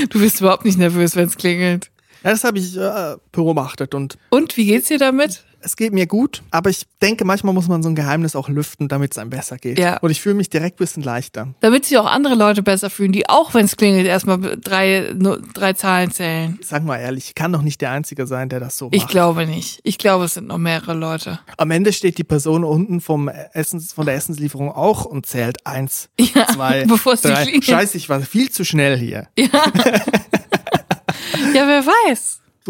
Du 0.09 0.19
bist 0.19 0.41
überhaupt 0.41 0.65
nicht 0.65 0.79
nervös, 0.79 1.17
wenn 1.17 1.29
es 1.29 1.37
klingelt. 1.37 1.91
Ja, 2.25 2.31
das 2.31 2.45
habe 2.45 2.59
ich 2.59 2.77
äh, 2.77 3.17
beobachtet 3.33 3.95
und 3.95 4.17
Und 4.31 4.57
wie 4.57 4.67
geht's 4.67 4.89
dir 4.89 4.99
damit? 4.99 5.45
Es 5.63 5.77
geht 5.77 5.93
mir 5.93 6.07
gut, 6.07 6.43
aber 6.51 6.71
ich 6.71 6.87
denke, 7.03 7.25
manchmal 7.25 7.55
muss 7.55 7.69
man 7.69 7.83
so 7.83 7.89
ein 7.89 7.95
Geheimnis 7.95 8.35
auch 8.37 8.49
lüften, 8.49 8.89
damit 8.89 9.13
es 9.13 9.19
einem 9.19 9.31
besser 9.31 9.57
geht. 9.57 9.79
Ja. 9.79 9.99
Und 9.99 10.11
ich 10.11 10.21
fühle 10.21 10.35
mich 10.35 10.51
direkt 10.51 10.77
ein 10.77 10.85
bisschen 10.85 11.03
leichter. 11.03 11.49
Damit 11.61 11.85
sich 11.87 11.99
auch 11.99 12.07
andere 12.07 12.35
Leute 12.35 12.63
besser 12.63 12.91
fühlen, 12.91 13.13
die 13.13 13.29
auch, 13.29 13.55
wenn 13.55 13.65
es 13.65 13.77
klingelt, 13.77 14.07
erstmal 14.07 14.39
drei, 14.61 15.15
drei 15.55 15.73
Zahlen 15.75 16.11
zählen. 16.11 16.59
Sag 16.63 16.85
mal 16.85 16.99
ehrlich, 16.99 17.27
ich 17.29 17.35
kann 17.35 17.53
doch 17.53 17.63
nicht 17.63 17.81
der 17.81 17.91
Einzige 17.93 18.27
sein, 18.27 18.49
der 18.49 18.61
das 18.61 18.77
so 18.77 18.89
Ich 18.93 19.03
macht. 19.03 19.11
glaube 19.11 19.47
nicht. 19.47 19.81
Ich 19.85 19.99
glaube, 19.99 20.25
es 20.25 20.35
sind 20.35 20.47
noch 20.47 20.59
mehrere 20.59 20.95
Leute. 20.95 21.41
Am 21.57 21.71
Ende 21.71 21.93
steht 21.93 22.19
die 22.19 22.25
Person 22.25 22.65
unten 22.65 23.01
vom 23.01 23.29
Essens, 23.29 23.93
von 23.93 24.07
der 24.07 24.15
Essenslieferung 24.15 24.71
auch 24.73 25.05
und 25.05 25.27
zählt 25.27 25.67
eins, 25.67 26.09
Ja, 26.19 26.47
zwei, 26.49 26.85
bevor 26.89 27.15
es 27.15 27.23
drei. 27.23 27.61
Scheiße, 27.61 27.97
ich 27.97 28.09
war 28.09 28.21
viel 28.21 28.51
zu 28.51 28.65
schnell 28.65 28.99
hier. 28.99 29.29
Ja. 29.39 29.49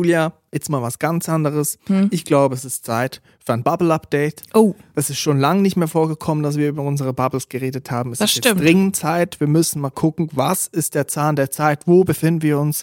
Julia, 0.01 0.33
jetzt 0.51 0.71
mal 0.71 0.81
was 0.81 0.99
ganz 0.99 1.29
anderes. 1.29 1.79
Hm. 1.87 2.09
Ich 2.11 2.25
glaube, 2.25 2.55
es 2.55 2.65
ist 2.65 2.87
Zeit 2.87 3.21
für 3.45 3.53
ein 3.53 3.63
Bubble-Update. 3.63 4.45
Oh, 4.55 4.75
Es 4.95 5.11
ist 5.11 5.19
schon 5.19 5.39
lange 5.39 5.61
nicht 5.61 5.77
mehr 5.77 5.89
vorgekommen, 5.89 6.43
dass 6.43 6.57
wir 6.57 6.71
über 6.71 6.83
unsere 6.83 7.13
Bubbles 7.13 7.51
geredet 7.51 7.91
haben. 7.91 8.13
Es 8.13 8.19
Das 8.21 8.31
ist 8.31 8.39
stimmt. 8.39 8.63
dringend 8.63 8.97
Zeit. 8.97 9.41
Wir 9.41 9.47
müssen 9.47 9.83
mal 9.83 9.91
gucken, 9.91 10.31
was 10.33 10.67
ist 10.69 10.95
der 10.95 11.07
Zahn 11.07 11.37
der 11.37 11.51
Zeit? 11.51 11.83
Wo 11.87 12.03
befinden 12.05 12.41
wir 12.41 12.59
uns? 12.59 12.83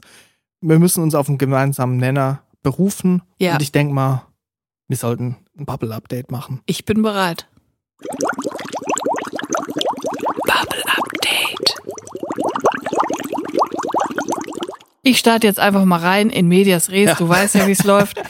Wir 0.62 0.78
müssen 0.78 1.02
uns 1.02 1.16
auf 1.16 1.28
einen 1.28 1.40
gemeinsamen 1.40 1.98
Nenner 1.98 2.44
berufen. 2.62 3.24
Ja. 3.40 3.54
Und 3.54 3.64
ich 3.64 3.72
denke 3.72 3.96
mal, 3.96 4.28
wir 4.88 4.98
sollten 4.98 5.38
ein 5.58 5.66
Bubble-Update 5.66 6.30
machen. 6.30 6.62
ich 6.68 6.86
bin 6.86 7.02
bereit. 7.02 7.48
Bubble 10.46 10.84
Update. 10.86 11.78
Ich 15.08 15.20
starte 15.20 15.48
jetzt 15.48 15.62
einfach 15.62 15.86
mal 15.86 16.02
rein 16.02 16.30
in 16.30 16.50
Medias 16.50 16.90
Res. 16.90 17.18
Du 17.18 17.30
weißt 17.30 17.56
ja, 17.56 17.66
wie 17.66 17.72
es 17.72 17.86
läuft. 17.86 18.22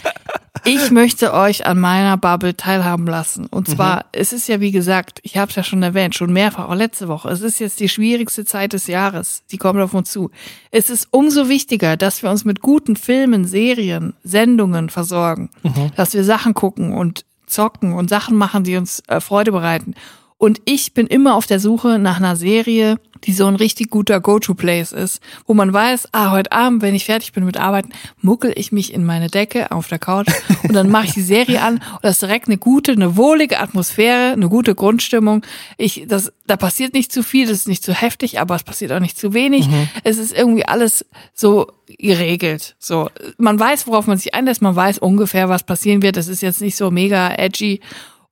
Ich 0.64 0.92
möchte 0.92 1.34
euch 1.34 1.66
an 1.66 1.80
meiner 1.80 2.18
Bubble 2.18 2.56
teilhaben 2.56 3.08
lassen. 3.08 3.48
Und 3.48 3.68
zwar, 3.68 4.06
es 4.12 4.32
ist 4.32 4.48
ja 4.48 4.60
wie 4.60 4.70
gesagt, 4.70 5.20
ich 5.24 5.38
habe 5.38 5.50
es 5.50 5.56
ja 5.56 5.64
schon 5.64 5.82
erwähnt, 5.82 6.14
schon 6.14 6.32
mehrfach, 6.32 6.70
auch 6.70 6.76
letzte 6.76 7.08
Woche. 7.08 7.30
Es 7.30 7.42
ist 7.42 7.58
jetzt 7.58 7.80
die 7.80 7.90
schwierigste 7.90 8.46
Zeit 8.46 8.74
des 8.74 8.86
Jahres. 8.86 9.42
Die 9.50 9.58
kommt 9.58 9.82
auf 9.82 9.96
uns 9.96 10.12
zu. 10.12 10.30
Es 10.70 10.92
ist 10.92 11.08
umso 11.10 11.50
wichtiger, 11.50 11.98
dass 11.98 12.22
wir 12.22 12.30
uns 12.30 12.46
mit 12.46 12.62
guten 12.62 12.96
Filmen, 12.96 13.46
Serien, 13.46 14.14
Sendungen 14.24 14.92
versorgen. 14.92 15.50
Dass 15.96 16.14
wir 16.14 16.24
Sachen 16.24 16.54
gucken 16.54 16.94
und 16.94 17.26
zocken 17.48 17.94
und 17.94 18.08
Sachen 18.08 18.38
machen, 18.38 18.64
die 18.64 18.78
uns 18.78 19.02
äh, 19.08 19.20
Freude 19.20 19.52
bereiten. 19.52 19.96
Und 20.38 20.62
ich 20.66 20.94
bin 20.94 21.08
immer 21.08 21.34
auf 21.34 21.48
der 21.48 21.60
Suche 21.60 21.98
nach 21.98 22.18
einer 22.18 22.36
Serie, 22.36 23.00
die 23.24 23.34
so 23.34 23.46
ein 23.48 23.56
richtig 23.56 23.90
guter 23.90 24.20
Go-To-Place 24.20 24.92
ist, 24.92 25.22
wo 25.46 25.54
man 25.54 25.74
weiß, 25.74 26.10
ah, 26.12 26.32
heute 26.32 26.52
Abend, 26.52 26.82
wenn 26.82 26.96
ich 26.96 27.06
fertig 27.06 27.34
bin 27.34 27.46
mit 27.46 27.58
Arbeiten, 27.58 27.90
muckel 28.22 28.54
ich 28.56 28.72
mich 28.72 28.94
in 28.94 29.06
meine 29.06 29.28
Decke 29.28 29.72
auf 29.72 29.88
der 29.88 30.00
Couch 30.00 30.28
und 30.64 30.74
dann 30.74 30.90
mache 30.90 31.06
ich 31.06 31.14
die 31.14 31.22
Serie 31.22 31.62
an 31.62 31.76
und 31.76 32.04
das 32.04 32.14
ist 32.14 32.22
direkt 32.22 32.48
eine 32.48 32.58
gute, 32.58 32.92
eine 32.92 33.18
wohlige 33.18 33.60
Atmosphäre, 33.60 34.34
eine 34.34 34.50
gute 34.50 34.76
Grundstimmung. 34.76 35.44
Ich, 35.78 36.06
das, 36.08 36.32
da 36.46 36.58
passiert 36.58 36.94
nicht 36.94 37.12
zu 37.12 37.24
viel, 37.24 37.48
das 37.48 37.60
ist 37.60 37.68
nicht 37.68 37.84
zu 37.84 37.94
heftig, 37.94 38.40
aber 38.40 38.56
es 38.56 38.64
passiert 38.64 38.92
auch 38.92 39.00
nicht 39.00 39.18
zu 39.18 39.34
wenig. 39.34 39.68
Es 40.04 40.18
ist 40.18 40.34
irgendwie 40.34 40.66
alles 40.66 41.06
so 41.34 41.68
geregelt. 41.88 42.76
So, 42.80 43.10
man 43.38 43.60
weiß, 43.60 43.88
worauf 43.88 44.08
man 44.08 44.18
sich 44.18 44.34
einlässt, 44.34 44.62
man 44.62 44.76
weiß 44.76 45.00
ungefähr, 45.00 45.50
was 45.50 45.64
passieren 45.64 46.02
wird. 46.02 46.18
Das 46.18 46.28
ist 46.28 46.42
jetzt 46.42 46.62
nicht 46.62 46.76
so 46.76 46.92
mega 46.92 47.34
edgy. 47.36 47.82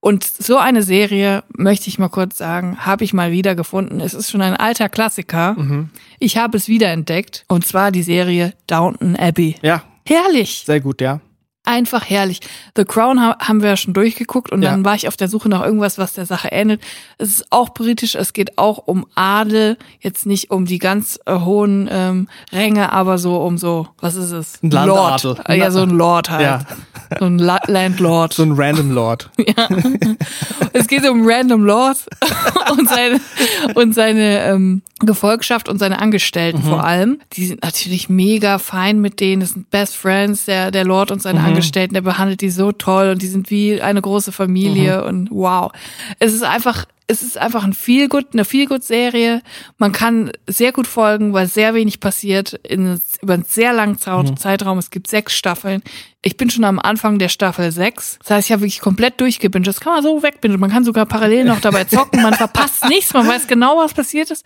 Und 0.05 0.23
so 0.23 0.57
eine 0.57 0.83
Serie, 0.83 1.43
möchte 1.57 1.87
ich 1.87 1.97
mal 1.97 2.09
kurz 2.09 2.37
sagen, 2.37 2.77
habe 2.85 3.03
ich 3.03 3.11
mal 3.11 3.31
wieder 3.31 3.55
gefunden. 3.55 3.99
Es 3.99 4.13
ist 4.13 4.29
schon 4.29 4.43
ein 4.43 4.55
alter 4.55 4.87
Klassiker. 4.87 5.55
Ich 6.19 6.37
habe 6.37 6.57
es 6.57 6.67
wiederentdeckt. 6.67 7.43
Und 7.47 7.65
zwar 7.65 7.89
die 7.89 8.03
Serie 8.03 8.53
Downton 8.67 9.15
Abbey. 9.15 9.55
Ja, 9.63 9.81
Herrlich. 10.05 10.61
sehr 10.63 10.79
gut, 10.79 11.01
ja. 11.01 11.21
Einfach 11.65 12.09
herrlich. 12.09 12.41
The 12.75 12.85
Crown 12.85 13.19
ha 13.21 13.37
haben 13.39 13.61
wir 13.61 13.69
ja 13.69 13.77
schon 13.77 13.93
durchgeguckt 13.93 14.51
und 14.51 14.61
Ja. 14.61 14.71
dann 14.71 14.85
war 14.85 14.95
ich 14.95 15.07
auf 15.07 15.17
der 15.17 15.27
Suche 15.27 15.49
nach 15.49 15.63
irgendwas, 15.63 15.97
was 15.97 16.13
der 16.13 16.25
Sache 16.25 16.49
ähnelt. 16.51 16.81
Es 17.17 17.29
ist 17.29 17.51
auch 17.51 17.73
britisch, 17.73 18.15
es 18.15 18.33
geht 18.33 18.57
auch 18.57 18.77
um 18.85 19.05
Adel, 19.15 19.77
jetzt 19.99 20.25
nicht 20.25 20.51
um 20.51 20.65
die 20.65 20.79
ganz 20.79 21.19
äh, 21.25 21.39
hohen 21.39 21.89
ähm, 21.91 22.27
Ränge, 22.51 22.91
aber 22.91 23.17
so 23.17 23.37
um 23.37 23.57
so, 23.57 23.87
was 23.99 24.15
ist 24.15 24.31
es? 24.31 24.59
Ein 24.63 24.71
Landadel. 24.71 25.31
Lord. 25.35 25.49
Äh, 25.49 25.57
Ja, 25.57 25.71
so 25.71 25.81
ein 25.81 25.89
Lord 25.89 26.29
halt. 26.29 26.41
Ja. 26.41 26.59
So 27.19 27.25
ein 27.25 27.39
La 27.39 27.59
Landlord. 27.67 28.33
So 28.33 28.43
ein 28.43 28.53
Random 28.53 28.91
Lord. 28.91 29.29
Es 30.73 30.87
geht 30.87 31.07
um 31.09 31.25
Random 31.25 31.63
Lord 31.65 31.97
und 32.77 32.89
seine, 32.89 33.21
und 33.75 33.93
seine 33.95 34.43
ähm, 34.45 34.81
Gefolgschaft 34.99 35.69
und 35.69 35.79
seine 35.79 35.99
Angestellten 35.99 36.61
vor 36.63 36.83
allem. 36.83 37.19
Die 37.33 37.45
sind 37.45 37.63
natürlich 37.63 38.09
mega 38.09 38.57
fein 38.59 38.99
mit 38.99 39.19
denen. 39.19 39.39
Das 39.41 39.51
sind 39.51 39.69
Best 39.69 39.95
Friends, 39.95 40.45
der, 40.45 40.71
der 40.71 40.83
Lord 40.83 41.11
und 41.11 41.21
seine 41.21 41.41
Angestellten. 41.55 41.93
Der 41.93 42.01
behandelt 42.01 42.41
die 42.41 42.49
so 42.49 42.71
toll 42.71 43.09
und 43.11 43.21
die 43.21 43.27
sind 43.27 43.49
wie 43.49 43.81
eine 43.81 44.01
große 44.01 44.31
Familie 44.31 45.03
und 45.05 45.29
wow. 45.31 45.71
Es 46.19 46.33
ist 46.33 46.43
einfach, 46.43 46.85
es 47.07 47.21
ist 47.21 47.37
einfach 47.37 47.63
ein 47.63 47.73
viel 47.73 48.07
gut, 48.09 48.27
eine 48.33 48.45
viel 48.45 48.67
gut 48.67 48.83
Serie. 48.83 49.41
Man 49.77 49.91
kann 49.91 50.31
sehr 50.47 50.71
gut 50.71 50.87
folgen, 50.87 51.33
weil 51.33 51.47
sehr 51.47 51.73
wenig 51.73 51.99
passiert 51.99 52.53
in, 52.67 52.99
über 53.21 53.35
einen 53.35 53.45
sehr 53.47 53.73
langen 53.73 53.97
Zau- 53.97 54.23
Zeitraum. 54.35 54.77
Es 54.79 54.89
gibt 54.89 55.07
sechs 55.07 55.35
Staffeln. 55.35 55.83
Ich 56.23 56.37
bin 56.37 56.49
schon 56.49 56.63
am 56.63 56.79
Anfang 56.79 57.19
der 57.19 57.29
Staffel 57.29 57.71
sechs. 57.71 58.17
Das 58.23 58.31
heißt, 58.31 58.47
ich 58.47 58.51
habe 58.51 58.61
wirklich 58.63 58.79
komplett 58.81 59.21
durchgebinged. 59.21 59.67
Das 59.67 59.79
kann 59.79 59.93
man 59.93 60.03
so 60.03 60.23
wegbingen. 60.23 60.59
Man 60.59 60.71
kann 60.71 60.83
sogar 60.83 61.05
parallel 61.05 61.45
noch 61.45 61.61
dabei 61.61 61.83
zocken. 61.83 62.23
Man 62.23 62.33
verpasst 62.35 62.89
nichts. 62.89 63.13
Man 63.13 63.27
weiß 63.27 63.45
genau, 63.47 63.77
was 63.77 63.93
passiert 63.93 64.31
ist. 64.31 64.43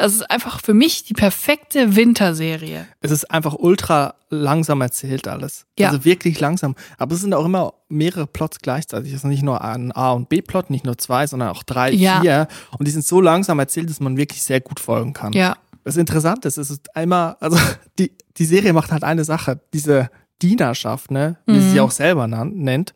Das 0.00 0.14
ist 0.14 0.30
einfach 0.30 0.60
für 0.62 0.72
mich 0.74 1.04
die 1.04 1.12
perfekte 1.14 1.94
Winterserie. 1.96 2.86
Es 3.00 3.10
ist 3.10 3.30
einfach 3.30 3.54
ultra 3.54 4.14
langsam 4.30 4.80
erzählt 4.80 5.28
alles. 5.28 5.66
Ja. 5.78 5.88
Also 5.88 6.04
wirklich 6.04 6.40
langsam. 6.40 6.74
Aber 6.98 7.14
es 7.14 7.20
sind 7.20 7.34
auch 7.34 7.44
immer 7.44 7.74
mehrere 7.88 8.26
Plots 8.26 8.60
gleichzeitig. 8.60 9.10
Es 9.12 9.18
ist 9.18 9.24
nicht 9.24 9.42
nur 9.42 9.62
ein 9.62 9.92
A- 9.92 10.12
und 10.12 10.28
B-Plot, 10.28 10.70
nicht 10.70 10.84
nur 10.86 10.96
zwei, 10.98 11.26
sondern 11.26 11.48
auch 11.50 11.62
drei, 11.62 11.90
Ja. 11.92 12.20
vier. 12.20 12.48
Und 12.78 12.86
die 12.88 12.92
sind 12.92 13.04
so 13.04 13.20
langsam 13.20 13.58
erzählt, 13.58 13.90
dass 13.90 14.00
man 14.00 14.16
wirklich 14.16 14.42
sehr 14.42 14.60
gut 14.60 14.80
folgen 14.80 15.12
kann. 15.12 15.32
Ja. 15.32 15.56
Das 15.84 15.96
Interessante 15.96 16.48
ist, 16.48 16.56
es 16.58 16.70
ist 16.70 16.94
einmal, 16.96 17.36
also 17.40 17.56
die, 17.98 18.12
die 18.36 18.44
Serie 18.44 18.72
macht 18.72 18.92
halt 18.92 19.04
eine 19.04 19.24
Sache. 19.24 19.60
Diese 19.74 20.10
Dienerschaft, 20.40 21.10
ne, 21.10 21.36
wie 21.46 21.58
sie 21.60 21.66
Mhm. 21.66 21.70
sich 21.72 21.80
auch 21.80 21.90
selber 21.90 22.26
nennt, 22.26 22.94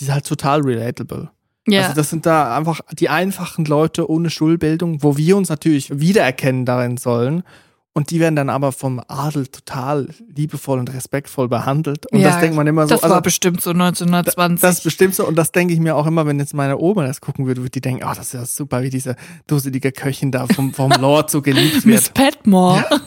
die 0.00 0.04
ist 0.04 0.12
halt 0.12 0.26
total 0.26 0.60
relatable. 0.60 1.30
Ja. 1.66 1.82
Also 1.82 1.94
das 1.94 2.10
sind 2.10 2.26
da 2.26 2.56
einfach 2.56 2.80
die 2.92 3.08
einfachen 3.08 3.64
Leute 3.64 4.10
ohne 4.10 4.30
Schulbildung, 4.30 5.02
wo 5.02 5.16
wir 5.16 5.36
uns 5.36 5.48
natürlich 5.48 6.00
wiedererkennen 6.00 6.64
darin 6.64 6.96
sollen. 6.96 7.42
Und 7.94 8.10
die 8.10 8.20
werden 8.20 8.36
dann 8.36 8.48
aber 8.48 8.72
vom 8.72 9.02
Adel 9.06 9.48
total 9.48 10.08
liebevoll 10.34 10.78
und 10.78 10.92
respektvoll 10.94 11.48
behandelt. 11.48 12.10
Und 12.10 12.20
ja, 12.20 12.30
das 12.30 12.40
denkt 12.40 12.56
man 12.56 12.66
immer 12.66 12.84
so. 12.84 12.94
Das 12.94 13.02
also, 13.02 13.14
war 13.14 13.20
bestimmt 13.20 13.60
so 13.60 13.70
1920. 13.70 14.62
das 14.62 14.78
ist 14.78 14.84
bestimmt 14.84 15.14
so. 15.14 15.26
Und 15.26 15.36
das 15.36 15.52
denke 15.52 15.74
ich 15.74 15.80
mir 15.80 15.94
auch 15.94 16.06
immer, 16.06 16.24
wenn 16.24 16.38
jetzt 16.38 16.54
meine 16.54 16.78
Oma 16.78 17.06
das 17.06 17.20
gucken 17.20 17.46
würde, 17.46 17.60
würde 17.60 17.70
die 17.70 17.82
denken, 17.82 18.02
oh, 18.04 18.14
das 18.14 18.28
ist 18.28 18.32
ja 18.32 18.46
super, 18.46 18.82
wie 18.82 18.88
diese 18.88 19.14
dusselige 19.46 19.92
Köchin 19.92 20.32
da 20.32 20.46
vom, 20.46 20.72
vom 20.72 20.90
Lord 20.92 21.30
so 21.30 21.42
geliebt 21.42 21.84
Miss 21.84 22.06
wird. 22.06 22.14
Petmore. 22.14 22.82
Ja. 22.90 22.98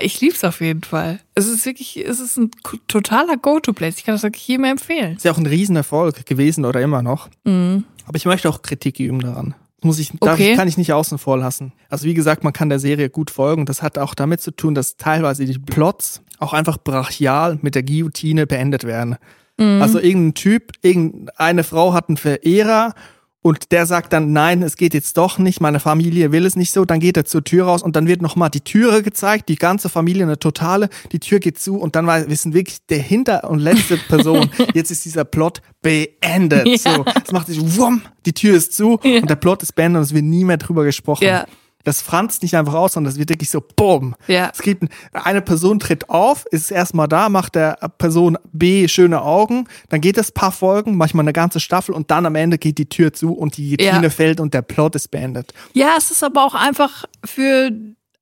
Ich 0.00 0.20
lieb's 0.20 0.44
auf 0.44 0.60
jeden 0.60 0.82
Fall. 0.82 1.20
Es 1.34 1.46
ist 1.46 1.64
wirklich, 1.66 1.96
es 2.04 2.20
ist 2.20 2.36
ein 2.36 2.50
totaler 2.86 3.36
Go-To-Place. 3.36 3.98
Ich 3.98 4.04
kann 4.04 4.14
das 4.14 4.22
wirklich 4.22 4.46
jedem 4.48 4.64
empfehlen. 4.64 5.16
Ist 5.16 5.24
ja 5.24 5.32
auch 5.32 5.38
ein 5.38 5.46
Riesenerfolg 5.46 6.26
gewesen 6.26 6.64
oder 6.64 6.80
immer 6.80 7.02
noch. 7.02 7.28
Mhm. 7.44 7.84
Aber 8.06 8.16
ich 8.16 8.24
möchte 8.24 8.48
auch 8.48 8.62
Kritik 8.62 9.00
üben 9.00 9.20
daran. 9.20 9.54
Muss 9.80 9.98
ich, 10.00 10.12
Okay. 10.18 10.56
kann 10.56 10.66
ich 10.66 10.76
nicht 10.76 10.92
außen 10.92 11.18
vor 11.18 11.38
lassen. 11.38 11.72
Also 11.88 12.04
wie 12.06 12.14
gesagt, 12.14 12.42
man 12.42 12.52
kann 12.52 12.68
der 12.68 12.80
Serie 12.80 13.10
gut 13.10 13.30
folgen. 13.30 13.64
Das 13.64 13.80
hat 13.82 13.96
auch 13.96 14.14
damit 14.14 14.40
zu 14.40 14.50
tun, 14.50 14.74
dass 14.74 14.96
teilweise 14.96 15.44
die 15.44 15.58
Plots 15.58 16.22
auch 16.38 16.52
einfach 16.52 16.78
brachial 16.78 17.58
mit 17.62 17.74
der 17.76 17.84
Guillotine 17.84 18.46
beendet 18.46 18.84
werden. 18.84 19.16
Also 19.60 19.98
irgendein 19.98 20.34
Typ, 20.34 20.70
irgendeine 20.82 21.64
Frau 21.64 21.92
hat 21.92 22.08
einen 22.08 22.16
Verehrer 22.16 22.94
und 23.42 23.70
der 23.72 23.86
sagt 23.86 24.12
dann, 24.12 24.32
nein, 24.32 24.62
es 24.62 24.76
geht 24.76 24.94
jetzt 24.94 25.16
doch 25.16 25.38
nicht, 25.38 25.60
meine 25.60 25.80
Familie 25.80 26.32
will 26.32 26.44
es 26.44 26.56
nicht 26.56 26.72
so, 26.72 26.84
dann 26.84 26.98
geht 27.00 27.16
er 27.16 27.24
zur 27.24 27.44
Tür 27.44 27.66
raus 27.66 27.82
und 27.82 27.94
dann 27.96 28.06
wird 28.08 28.20
nochmal 28.20 28.50
die 28.50 28.60
Türe 28.60 29.02
gezeigt, 29.02 29.48
die 29.48 29.56
ganze 29.56 29.88
Familie 29.88 30.24
eine 30.24 30.38
totale, 30.38 30.88
die 31.12 31.20
Tür 31.20 31.38
geht 31.38 31.58
zu 31.58 31.76
und 31.76 31.94
dann 31.96 32.06
wissen 32.28 32.52
wirklich 32.52 32.78
der 32.88 32.98
hinter 32.98 33.48
und 33.48 33.60
letzte 33.60 33.96
Person, 33.96 34.50
jetzt 34.74 34.90
ist 34.90 35.04
dieser 35.04 35.24
Plot 35.24 35.62
beendet. 35.82 36.66
Ja. 36.66 36.78
So, 36.94 37.04
es 37.24 37.32
macht 37.32 37.46
sich 37.46 37.60
wumm, 37.76 38.02
die 38.26 38.32
Tür 38.32 38.56
ist 38.56 38.74
zu 38.74 38.98
Ja. 39.02 39.20
und 39.20 39.30
der 39.30 39.36
Plot 39.36 39.62
ist 39.62 39.74
beendet 39.74 39.98
und 40.00 40.04
es 40.04 40.14
wird 40.14 40.24
nie 40.24 40.44
mehr 40.44 40.56
drüber 40.58 40.84
gesprochen. 40.84 41.24
Ja. 41.24 41.46
Das 41.84 42.02
franzt 42.02 42.42
nicht 42.42 42.54
einfach 42.56 42.74
aus, 42.74 42.92
sondern 42.94 43.12
es 43.12 43.18
wird 43.18 43.30
wirklich 43.30 43.50
so 43.50 43.62
bumm. 43.76 44.14
Ja. 44.26 44.50
Es 44.52 44.60
gibt 44.62 44.82
ein- 44.82 44.88
eine 45.12 45.40
Person 45.42 45.78
tritt 45.78 46.10
auf, 46.10 46.44
ist 46.50 46.70
erstmal 46.70 47.08
da, 47.08 47.28
macht 47.28 47.54
der 47.54 47.78
Person 47.98 48.36
B 48.52 48.88
schöne 48.88 49.22
Augen, 49.22 49.66
dann 49.88 50.00
geht 50.00 50.18
es 50.18 50.32
paar 50.32 50.52
Folgen, 50.52 50.96
manchmal 50.96 51.24
eine 51.24 51.32
ganze 51.32 51.60
Staffel 51.60 51.94
und 51.94 52.10
dann 52.10 52.26
am 52.26 52.34
Ende 52.34 52.58
geht 52.58 52.78
die 52.78 52.88
Tür 52.88 53.12
zu 53.12 53.32
und 53.32 53.56
die 53.56 53.76
Guillotine 53.76 54.02
Ja. 54.04 54.10
fällt 54.10 54.40
und 54.40 54.52
der 54.54 54.62
Plot 54.62 54.96
ist 54.96 55.10
beendet. 55.10 55.54
Ja, 55.72 55.94
es 55.96 56.10
ist 56.10 56.22
aber 56.24 56.44
auch 56.44 56.54
einfach 56.54 57.04
für, 57.24 57.70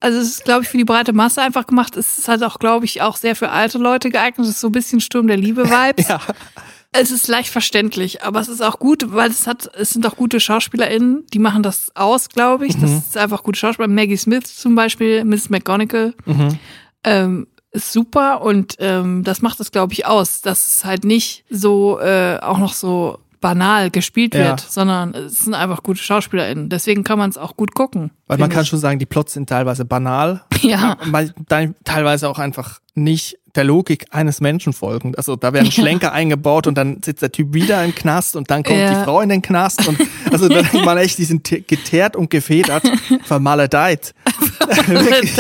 also 0.01 0.19
es 0.19 0.29
ist, 0.29 0.45
glaube 0.45 0.63
ich, 0.63 0.69
für 0.69 0.77
die 0.77 0.85
breite 0.85 1.13
Masse 1.15 1.41
einfach 1.43 1.67
gemacht. 1.67 1.97
Es 1.97 2.19
ist 2.19 2.29
halt 2.29 2.43
auch, 2.45 2.59
glaube 2.59 2.85
ich, 2.85 3.01
auch 3.03 3.17
sehr 3.17 3.35
für 3.35 3.49
alte 3.51 3.79
Leute 3.79 4.11
geeignet. 4.11 4.47
Es 4.47 4.55
ist 4.55 4.61
so 4.61 4.69
ein 4.69 4.73
bisschen 4.73 5.01
Sturm 5.01 5.27
der 5.27 5.39
Liebe-Vibes. 5.39 6.07
Ja. 6.09 6.21
Es 6.99 7.11
ist 7.11 7.29
leicht 7.29 7.51
verständlich, 7.51 8.23
aber 8.23 8.41
es 8.41 8.49
ist 8.49 8.63
auch 8.63 8.79
gut, 8.79 9.13
weil 9.13 9.31
es 9.31 9.47
hat, 9.47 9.71
es 9.75 9.91
sind 9.91 10.07
auch 10.07 10.17
gute 10.17 10.41
SchauspielerInnen, 10.41 11.25
die 11.33 11.39
machen 11.39 11.63
das 11.63 11.91
aus, 11.95 12.29
glaube 12.29 12.67
ich. 12.67 12.79
Das 12.81 12.91
ist 12.91 13.17
einfach 13.17 13.43
gute 13.43 13.59
Schauspieler. 13.59 13.89
Maggie 13.89 14.17
Smith 14.17 14.57
zum 14.57 14.75
Beispiel, 14.75 15.25
Miss 15.25 15.51
McGonagall, 15.51 16.15
ähm, 17.05 17.47
ist 17.73 17.93
super 17.93 18.41
und 18.43 18.75
ähm, 18.79 19.23
das 19.25 19.43
macht 19.43 19.61
es, 19.61 19.71
glaube 19.71 19.93
ich, 19.93 20.07
aus, 20.07 20.41
dass 20.41 20.67
es 20.67 20.85
halt 20.85 21.05
nicht 21.05 21.45
so 21.51 21.99
äh, 22.01 22.39
auch 22.41 22.59
noch 22.59 22.73
so 22.73 23.19
banal 23.41 23.91
gespielt 23.91 24.35
Ja. 24.35 24.47
wird, 24.51 24.61
sondern 24.61 25.15
es 25.15 25.39
sind 25.39 25.55
einfach 25.55 25.83
gute 25.83 26.03
SchauspielerInnen. 26.03 26.71
Deswegen 26.71 27.05
kann 27.05 27.19
man 27.19 27.29
es 27.31 27.37
auch 27.37 27.57
gut 27.57 27.75
gucken. 27.75 28.11
Weil 28.27 28.39
man 28.39 28.49
kann 28.51 28.63
ich. 28.63 28.69
schon 28.71 28.79
sagen, 28.79 28.99
die 28.99 29.07
Plots 29.07 29.35
sind 29.35 29.49
teilweise 29.49 29.85
banal, 29.85 30.43
Ja. 30.63 30.97
weil 31.11 31.35
teilweise 31.85 32.29
auch 32.31 32.39
einfach 32.39 32.81
nicht 32.95 33.39
der 33.57 33.65
Logik 33.65 34.07
eines 34.11 34.41
Menschen 34.41 34.73
folgen. 34.73 35.15
Also 35.17 35.37
da 35.37 35.53
werden 35.53 35.71
Schlenker 35.73 36.13
eingebaut 36.13 36.67
und 36.67 36.77
dann 36.77 37.03
sitzt 37.05 37.23
der 37.23 37.33
Typ 37.33 37.53
wieder 37.55 37.85
im 37.85 37.95
Knast 37.95 38.37
und 38.37 38.51
dann 38.51 38.63
kommt 38.63 38.79
Ja. 38.79 38.99
die 38.99 39.05
Frau 39.05 39.21
in 39.21 39.29
den 39.29 39.43
Knast 39.43 39.87
und 39.89 39.99
also 40.31 40.49
da 40.49 40.63
denkt 40.63 40.85
man 40.85 40.99
echt, 40.99 41.19
die 41.19 41.25
sind 41.25 41.45
te- 41.45 41.61
geteert 41.63 42.17
und 42.17 42.31
gefedert, 42.31 42.83
vermaledeit. 43.25 44.15
Wirklich. 44.87 45.33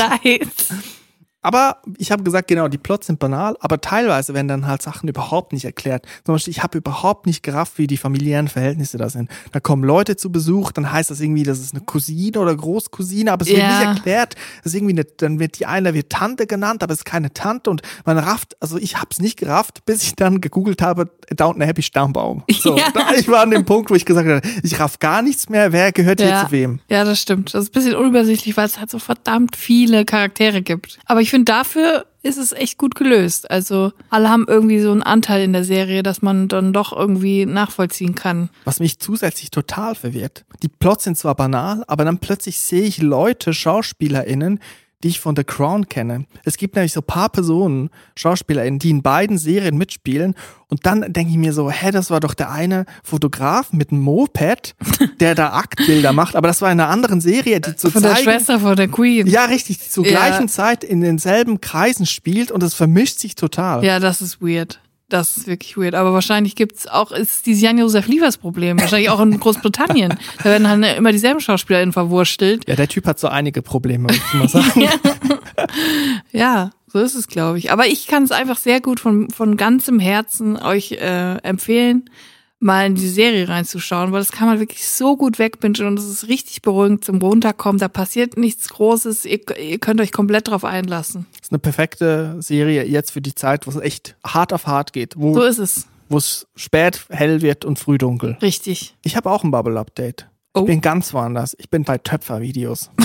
Aber 1.46 1.76
ich 1.96 2.10
habe 2.10 2.24
gesagt, 2.24 2.48
genau, 2.48 2.66
die 2.66 2.76
Plots 2.76 3.06
sind 3.06 3.20
banal, 3.20 3.56
aber 3.60 3.80
teilweise 3.80 4.34
werden 4.34 4.48
dann 4.48 4.66
halt 4.66 4.82
Sachen 4.82 5.08
überhaupt 5.08 5.52
nicht 5.52 5.64
erklärt. 5.64 6.04
Zum 6.24 6.34
Beispiel, 6.34 6.50
ich 6.50 6.64
habe 6.64 6.76
überhaupt 6.78 7.24
nicht 7.24 7.44
gerafft, 7.44 7.78
wie 7.78 7.86
die 7.86 7.96
familiären 7.98 8.48
Verhältnisse 8.48 8.98
da 8.98 9.08
sind. 9.08 9.30
Da 9.52 9.60
kommen 9.60 9.84
Leute 9.84 10.16
zu 10.16 10.32
Besuch, 10.32 10.72
dann 10.72 10.90
heißt 10.90 11.08
das 11.12 11.20
irgendwie, 11.20 11.44
das 11.44 11.60
ist 11.60 11.72
eine 11.72 11.84
Cousine 11.84 12.40
oder 12.40 12.56
Großcousine, 12.56 13.30
aber 13.30 13.42
es 13.42 13.48
wird 13.48 13.58
Ja. 13.60 13.68
nicht 13.68 13.80
erklärt. 13.96 14.34
Das 14.64 14.72
ist 14.72 14.74
irgendwie 14.74 14.94
eine, 14.94 15.04
dann 15.04 15.38
wird 15.38 15.60
die 15.60 15.66
eine 15.66 15.94
wird 15.94 16.10
Tante 16.10 16.48
genannt, 16.48 16.82
aber 16.82 16.92
es 16.92 16.98
ist 17.00 17.04
keine 17.04 17.32
Tante 17.32 17.70
und 17.70 17.80
man 18.04 18.18
rafft, 18.18 18.56
also 18.60 18.76
ich 18.76 18.96
habe 18.96 19.10
es 19.12 19.20
nicht 19.20 19.38
gerafft, 19.38 19.84
bis 19.86 20.02
ich 20.02 20.16
dann 20.16 20.40
gegoogelt 20.40 20.82
habe, 20.82 21.08
Downton 21.30 21.62
Happy 21.62 21.82
Stammbaum. 21.82 22.42
So, 22.58 22.76
Ja. 22.76 22.90
da, 22.92 23.12
ich 23.12 23.28
war 23.28 23.42
an 23.42 23.52
dem 23.52 23.64
Punkt, 23.64 23.88
wo 23.90 23.94
ich 23.94 24.04
gesagt 24.04 24.28
habe, 24.28 24.40
ich 24.64 24.80
raff 24.80 24.98
gar 24.98 25.22
nichts 25.22 25.48
mehr, 25.48 25.70
wer 25.70 25.92
gehört 25.92 26.20
hier 26.20 26.34
zu 26.44 26.50
wem? 26.50 26.80
Ja, 26.88 27.04
das 27.04 27.20
stimmt. 27.20 27.54
Das 27.54 27.62
ist 27.64 27.68
ein 27.70 27.72
bisschen 27.74 27.94
unübersichtlich, 27.94 28.56
weil 28.56 28.66
es 28.66 28.80
halt 28.80 28.90
so 28.90 28.98
verdammt 28.98 29.54
viele 29.54 30.04
Charaktere 30.04 30.62
gibt. 30.62 30.98
Aber 31.04 31.20
ich 31.20 31.30
finde, 31.36 31.52
dafür 31.52 32.06
ist 32.22 32.38
es 32.38 32.52
echt 32.52 32.78
gut 32.78 32.94
gelöst. 32.94 33.50
Also 33.50 33.92
alle 34.08 34.30
haben 34.30 34.46
irgendwie 34.48 34.80
so 34.80 34.90
einen 34.90 35.02
Anteil 35.02 35.42
in 35.42 35.52
der 35.52 35.64
Serie, 35.64 36.02
dass 36.02 36.22
man 36.22 36.48
dann 36.48 36.72
doch 36.72 36.96
irgendwie 36.96 37.44
nachvollziehen 37.44 38.14
kann. 38.14 38.48
Was 38.64 38.80
mich 38.80 38.98
zusätzlich 38.98 39.50
total 39.50 39.94
verwirrt. 39.94 40.46
Die 40.62 40.68
Plots 40.68 41.04
sind 41.04 41.18
zwar 41.18 41.34
banal, 41.34 41.84
aber 41.88 42.04
dann 42.06 42.18
plötzlich 42.18 42.58
sehe 42.58 42.84
ich 42.84 43.02
Leute, 43.02 43.52
SchauspielerInnen, 43.52 44.60
die 45.02 45.08
ich 45.08 45.20
von 45.20 45.36
The 45.36 45.44
Crown 45.44 45.88
kenne. 45.88 46.24
Es 46.44 46.56
gibt 46.56 46.74
nämlich 46.74 46.92
so 46.92 47.02
paar 47.02 47.28
Personen, 47.28 47.90
SchauspielerInnen, 48.16 48.78
die 48.78 48.90
in 48.90 49.02
beiden 49.02 49.36
Serien 49.38 49.76
mitspielen. 49.76 50.34
Und 50.68 50.86
dann 50.86 51.12
denke 51.12 51.30
ich 51.30 51.36
mir 51.36 51.52
so, 51.52 51.70
hä, 51.70 51.90
das 51.90 52.10
war 52.10 52.18
doch 52.20 52.34
der 52.34 52.50
eine 52.50 52.86
Fotograf 53.04 53.72
mit 53.72 53.92
einem 53.92 54.00
Moped, 54.00 54.74
der 55.20 55.34
da 55.34 55.52
Aktbilder 55.52 56.12
macht. 56.12 56.34
Aber 56.34 56.48
das 56.48 56.62
war 56.62 56.72
in 56.72 56.80
einer 56.80 56.88
anderen 56.90 57.20
Serie, 57.20 57.60
die 57.60 57.76
zu 57.76 57.90
Von 57.90 58.02
der 58.02 58.12
zeigen, 58.14 58.24
Schwester 58.24 58.58
von 58.58 58.74
der 58.74 58.88
Queen. 58.88 59.26
ja, 59.26 59.44
richtig, 59.44 59.78
die 59.78 59.88
zur 59.90 60.04
Ja. 60.06 60.12
gleichen 60.12 60.48
Zeit 60.48 60.82
in 60.82 61.02
denselben 61.02 61.60
Kreisen 61.60 62.06
spielt 62.06 62.50
und 62.50 62.62
es 62.62 62.74
vermischt 62.74 63.18
sich 63.18 63.34
total. 63.34 63.84
Ja, 63.84 64.00
das 64.00 64.22
ist 64.22 64.40
weird. 64.40 64.80
Das 65.08 65.36
ist 65.36 65.46
wirklich 65.46 65.76
weird. 65.76 65.94
Aber 65.94 66.12
wahrscheinlich 66.12 66.56
gibt's 66.56 66.88
auch, 66.88 67.12
ist 67.12 67.46
dieses 67.46 67.62
Jan-Josef 67.62 68.08
Liefers-Problem. 68.08 68.80
Wahrscheinlich 68.80 69.10
auch 69.10 69.20
in 69.20 69.38
Großbritannien. 69.38 70.14
Da 70.38 70.44
werden 70.44 70.68
halt 70.68 70.98
immer 70.98 71.12
dieselben 71.12 71.40
SchauspielerInnen 71.40 71.92
verwurstelt. 71.92 72.68
Ja, 72.68 72.76
der 72.76 72.88
Typ 72.88 73.06
hat 73.06 73.18
so 73.18 73.28
einige 73.28 73.62
Probleme, 73.62 74.04
muss 74.04 74.16
ich 74.16 74.34
mal 74.34 74.48
sagen. 74.48 74.88
Ja, 76.32 76.70
so 76.86 76.98
ist 76.98 77.14
es, 77.14 77.28
glaube 77.28 77.58
ich. 77.58 77.72
Aber 77.72 77.86
ich 77.86 78.06
kann 78.06 78.22
es 78.22 78.32
einfach 78.32 78.58
sehr 78.58 78.80
gut 78.80 79.00
von, 79.00 79.30
von 79.30 79.56
ganzem 79.56 79.98
Herzen 79.98 80.56
euch 80.56 80.92
äh, 80.92 81.36
empfehlen, 81.38 82.10
mal 82.58 82.86
in 82.86 82.94
die 82.94 83.08
Serie 83.08 83.48
reinzuschauen, 83.48 84.12
weil 84.12 84.20
das 84.20 84.32
kann 84.32 84.48
man 84.48 84.58
wirklich 84.60 84.86
so 84.88 85.16
gut 85.16 85.38
wegbingen 85.38 85.86
und 85.86 85.98
es 85.98 86.06
ist 86.08 86.28
richtig 86.28 86.62
beruhigend 86.62 87.04
zum 87.04 87.18
Runterkommen. 87.18 87.78
Da 87.78 87.88
passiert 87.88 88.36
nichts 88.36 88.68
Großes. 88.70 89.24
Ihr, 89.26 89.40
ihr 89.58 89.78
könnt 89.78 90.00
euch 90.00 90.10
komplett 90.12 90.48
drauf 90.48 90.64
einlassen. 90.64 91.26
ist 91.40 91.52
eine 91.52 91.58
perfekte 91.58 92.36
Serie 92.40 92.84
jetzt 92.84 93.10
für 93.10 93.20
die 93.20 93.34
Zeit, 93.34 93.66
wo 93.66 93.70
es 93.70 93.76
echt 93.76 94.16
hart 94.26 94.52
auf 94.52 94.66
hart 94.66 94.92
geht, 94.92 95.14
wo, 95.16 95.34
So 95.34 95.42
ist 95.42 95.58
es. 95.58 95.86
wo 96.08 96.16
es 96.16 96.46
spät 96.56 97.04
hell 97.10 97.42
wird 97.42 97.64
und 97.64 97.78
früh 97.78 97.98
dunkel. 97.98 98.38
Richtig. 98.40 98.96
Ich 99.02 99.16
habe 99.16 99.30
auch 99.30 99.44
ein 99.44 99.50
Bubble-Update. 99.50 100.26
Oh. 100.54 100.60
Ich 100.60 100.66
bin 100.66 100.80
ganz 100.80 101.12
woanders. 101.12 101.54
Ich 101.58 101.68
bin 101.68 101.84
bei 101.84 101.98
Töpfer-Videos. 101.98 102.90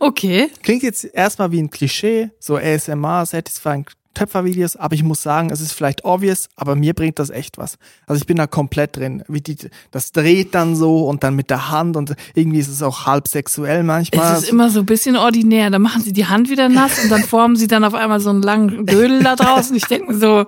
Okay. 0.00 0.50
Klingt 0.62 0.82
jetzt 0.82 1.04
erstmal 1.04 1.52
wie 1.52 1.60
ein 1.60 1.70
Klischee, 1.70 2.30
so 2.40 2.56
ASMR, 2.56 3.24
Satisfying 3.26 3.86
Töpfer-Videos, 4.14 4.76
aber 4.76 4.94
ich 4.94 5.02
muss 5.02 5.22
sagen, 5.22 5.50
es 5.50 5.60
ist 5.60 5.72
vielleicht 5.72 6.04
obvious, 6.04 6.48
aber 6.56 6.74
mir 6.74 6.94
bringt 6.94 7.18
das 7.18 7.30
echt 7.30 7.58
was. 7.58 7.78
Also 8.06 8.20
ich 8.20 8.26
bin 8.26 8.36
da 8.36 8.46
komplett 8.46 8.96
drin. 8.96 9.22
Wie 9.28 9.40
die, 9.40 9.56
das 9.90 10.12
dreht 10.12 10.54
dann 10.54 10.76
so 10.76 11.06
und 11.06 11.22
dann 11.22 11.36
mit 11.36 11.50
der 11.50 11.70
Hand 11.70 11.96
und 11.96 12.14
irgendwie 12.34 12.58
ist 12.58 12.68
es 12.68 12.82
auch 12.82 13.06
halb 13.06 13.28
sexuell 13.28 13.82
manchmal. 13.82 14.36
Es 14.36 14.44
ist 14.44 14.50
immer 14.50 14.70
so 14.70 14.80
ein 14.80 14.86
bisschen 14.86 15.16
ordinär. 15.16 15.70
Da 15.70 15.78
machen 15.78 16.02
sie 16.02 16.12
die 16.12 16.26
Hand 16.26 16.50
wieder 16.50 16.68
nass 16.68 17.02
und 17.02 17.10
dann 17.10 17.22
formen 17.24 17.56
sie 17.56 17.68
dann 17.68 17.84
auf 17.84 17.94
einmal 17.94 18.20
so 18.20 18.30
einen 18.30 18.42
langen 18.42 18.86
Dödel 18.86 19.22
da 19.22 19.36
draußen. 19.36 19.74
Ich 19.76 19.84
denke 19.84 20.12
mir 20.12 20.18
so, 20.18 20.46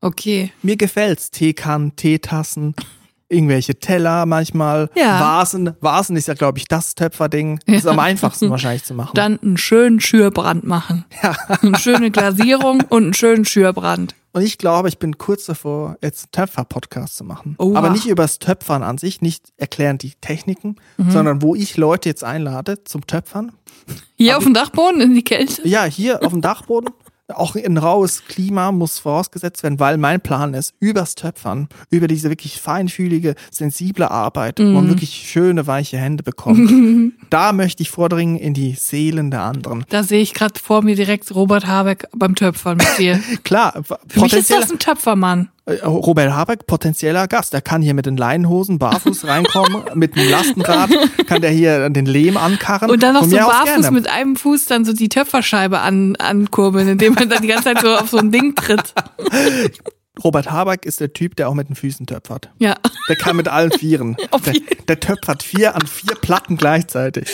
okay. 0.00 0.52
Mir 0.62 0.76
gefällt's. 0.76 1.30
Teekannen, 1.30 1.96
Teetassen, 1.96 2.74
irgendwelche 3.30 3.76
Teller 3.76 4.26
manchmal, 4.26 4.90
Ja. 4.94 5.18
Vasen. 5.20 5.74
Vasen 5.80 6.16
ist 6.16 6.28
ja, 6.28 6.34
glaube 6.34 6.58
ich, 6.58 6.66
das 6.66 6.94
Töpferding. 6.94 7.60
Das 7.66 7.76
ist 7.76 7.86
am 7.86 7.98
einfachsten 7.98 8.50
wahrscheinlich 8.50 8.84
zu 8.84 8.92
machen. 8.94 9.12
Dann 9.14 9.38
einen 9.40 9.56
schönen 9.56 10.00
Schürbrand 10.00 10.64
machen. 10.64 11.04
Ja. 11.22 11.34
Eine 11.62 11.78
schöne 11.78 12.10
Glasierung 12.10 12.82
und 12.90 13.04
einen 13.04 13.14
schönen 13.14 13.44
Schürbrand. 13.44 14.14
Und 14.32 14.42
ich 14.42 14.58
glaube, 14.58 14.88
ich 14.88 14.98
bin 14.98 15.18
kurz 15.18 15.46
davor, 15.46 15.96
jetzt 16.02 16.24
einen 16.36 16.46
Töpfer-Podcast 16.46 17.16
zu 17.16 17.24
machen. 17.24 17.56
Oha. 17.58 17.76
Aber 17.78 17.90
nicht 17.90 18.06
übers 18.06 18.38
Töpfern 18.38 18.84
an 18.84 18.96
sich, 18.96 19.20
nicht 19.22 19.52
erklären 19.56 19.98
die 19.98 20.12
Techniken, 20.20 20.76
Mhm. 20.98 21.10
sondern 21.10 21.42
wo 21.42 21.54
ich 21.56 21.76
Leute 21.76 22.08
jetzt 22.08 22.22
einlade 22.22 22.84
zum 22.84 23.06
Töpfern. 23.08 23.50
Hier 24.16 24.36
auf 24.36 24.44
dem 24.44 24.54
Dachboden 24.54 25.00
in 25.00 25.14
die 25.14 25.24
Kälte. 25.24 25.66
Ja, 25.66 25.84
hier 25.84 26.22
auf 26.24 26.30
dem 26.32 26.42
Dachboden. 26.42 26.90
Auch 27.30 27.54
ein 27.56 27.76
raues 27.78 28.22
Klima 28.28 28.72
muss 28.72 28.98
vorausgesetzt 28.98 29.62
werden, 29.62 29.78
weil 29.80 29.96
mein 29.98 30.20
Plan 30.20 30.54
ist, 30.54 30.74
übers 30.80 31.14
Töpfern, 31.14 31.68
über 31.90 32.06
diese 32.08 32.28
wirklich 32.28 32.60
feinfühlige, 32.60 33.34
sensible 33.50 34.10
Arbeit, 34.10 34.58
wo 34.58 34.64
Mhm. 34.64 34.72
man 34.74 34.88
wirklich 34.88 35.28
schöne, 35.30 35.66
weiche 35.66 35.98
Hände 35.98 36.22
bekommt. 36.22 36.70
da 37.30 37.52
möchte 37.52 37.82
ich 37.82 37.90
vordringen 37.90 38.36
in 38.36 38.54
die 38.54 38.74
Seelen 38.74 39.30
der 39.30 39.42
anderen. 39.42 39.84
Da 39.88 40.02
sehe 40.02 40.20
ich 40.22 40.34
gerade 40.34 40.58
vor 40.60 40.82
mir 40.82 40.96
direkt 40.96 41.34
Robert 41.34 41.66
Habeck 41.66 42.06
beim 42.16 42.34
Töpfern 42.34 42.76
mit 42.78 42.98
dir. 42.98 43.20
Klar, 43.44 43.82
Für 44.08 44.20
mich 44.20 44.32
ist 44.32 44.50
das 44.50 44.70
ein 44.70 44.78
Töpfermann. 44.78 45.48
Äh, 45.70 45.84
Robert 45.84 46.32
Habeck, 46.32 46.66
potenzieller 46.66 47.28
Gast. 47.28 47.52
Der 47.52 47.60
kann 47.60 47.82
hier 47.82 47.94
mit 47.94 48.06
den 48.06 48.16
Leinenhosen 48.16 48.78
barfuß 48.78 49.26
reinkommen, 49.26 49.84
mit 49.94 50.16
einem 50.16 50.30
Lastenrad 50.30 50.90
kann 51.26 51.40
der 51.40 51.50
hier 51.50 51.88
den 51.90 52.06
Lehm 52.06 52.36
ankarren. 52.36 52.90
Und 52.90 53.02
dann 53.02 53.14
noch 53.14 53.24
so 53.24 53.36
barfuß 53.36 53.64
gerne. 53.64 53.90
mit 53.90 54.08
einem 54.08 54.36
Fuß 54.36 54.66
dann 54.66 54.84
so 54.84 54.92
die 54.92 55.08
Töpferscheibe 55.08 55.80
an, 55.80 56.16
ankurbeln, 56.16 56.88
indem 56.88 57.14
man 57.14 57.28
dann 57.28 57.42
die 57.42 57.48
ganze 57.48 57.64
Zeit 57.64 57.80
so 57.80 57.94
auf 57.94 58.10
so 58.10 58.18
ein 58.18 58.30
Ding 58.30 58.54
tritt. 58.54 58.94
Robert 60.22 60.50
Habeck 60.50 60.84
ist 60.84 61.00
der 61.00 61.12
Typ, 61.12 61.36
der 61.36 61.48
auch 61.48 61.54
mit 61.54 61.68
den 61.68 61.76
Füßen 61.76 62.06
töpfert. 62.06 62.50
Ja. 62.58 62.76
Der 63.08 63.16
kann 63.16 63.36
mit 63.36 63.48
allen 63.48 63.72
Vieren. 63.72 64.16
Der, 64.44 64.54
der 64.88 65.00
töpfert 65.00 65.42
vier 65.42 65.74
an 65.74 65.86
vier 65.86 66.14
Platten 66.14 66.56
gleichzeitig. 66.56 67.28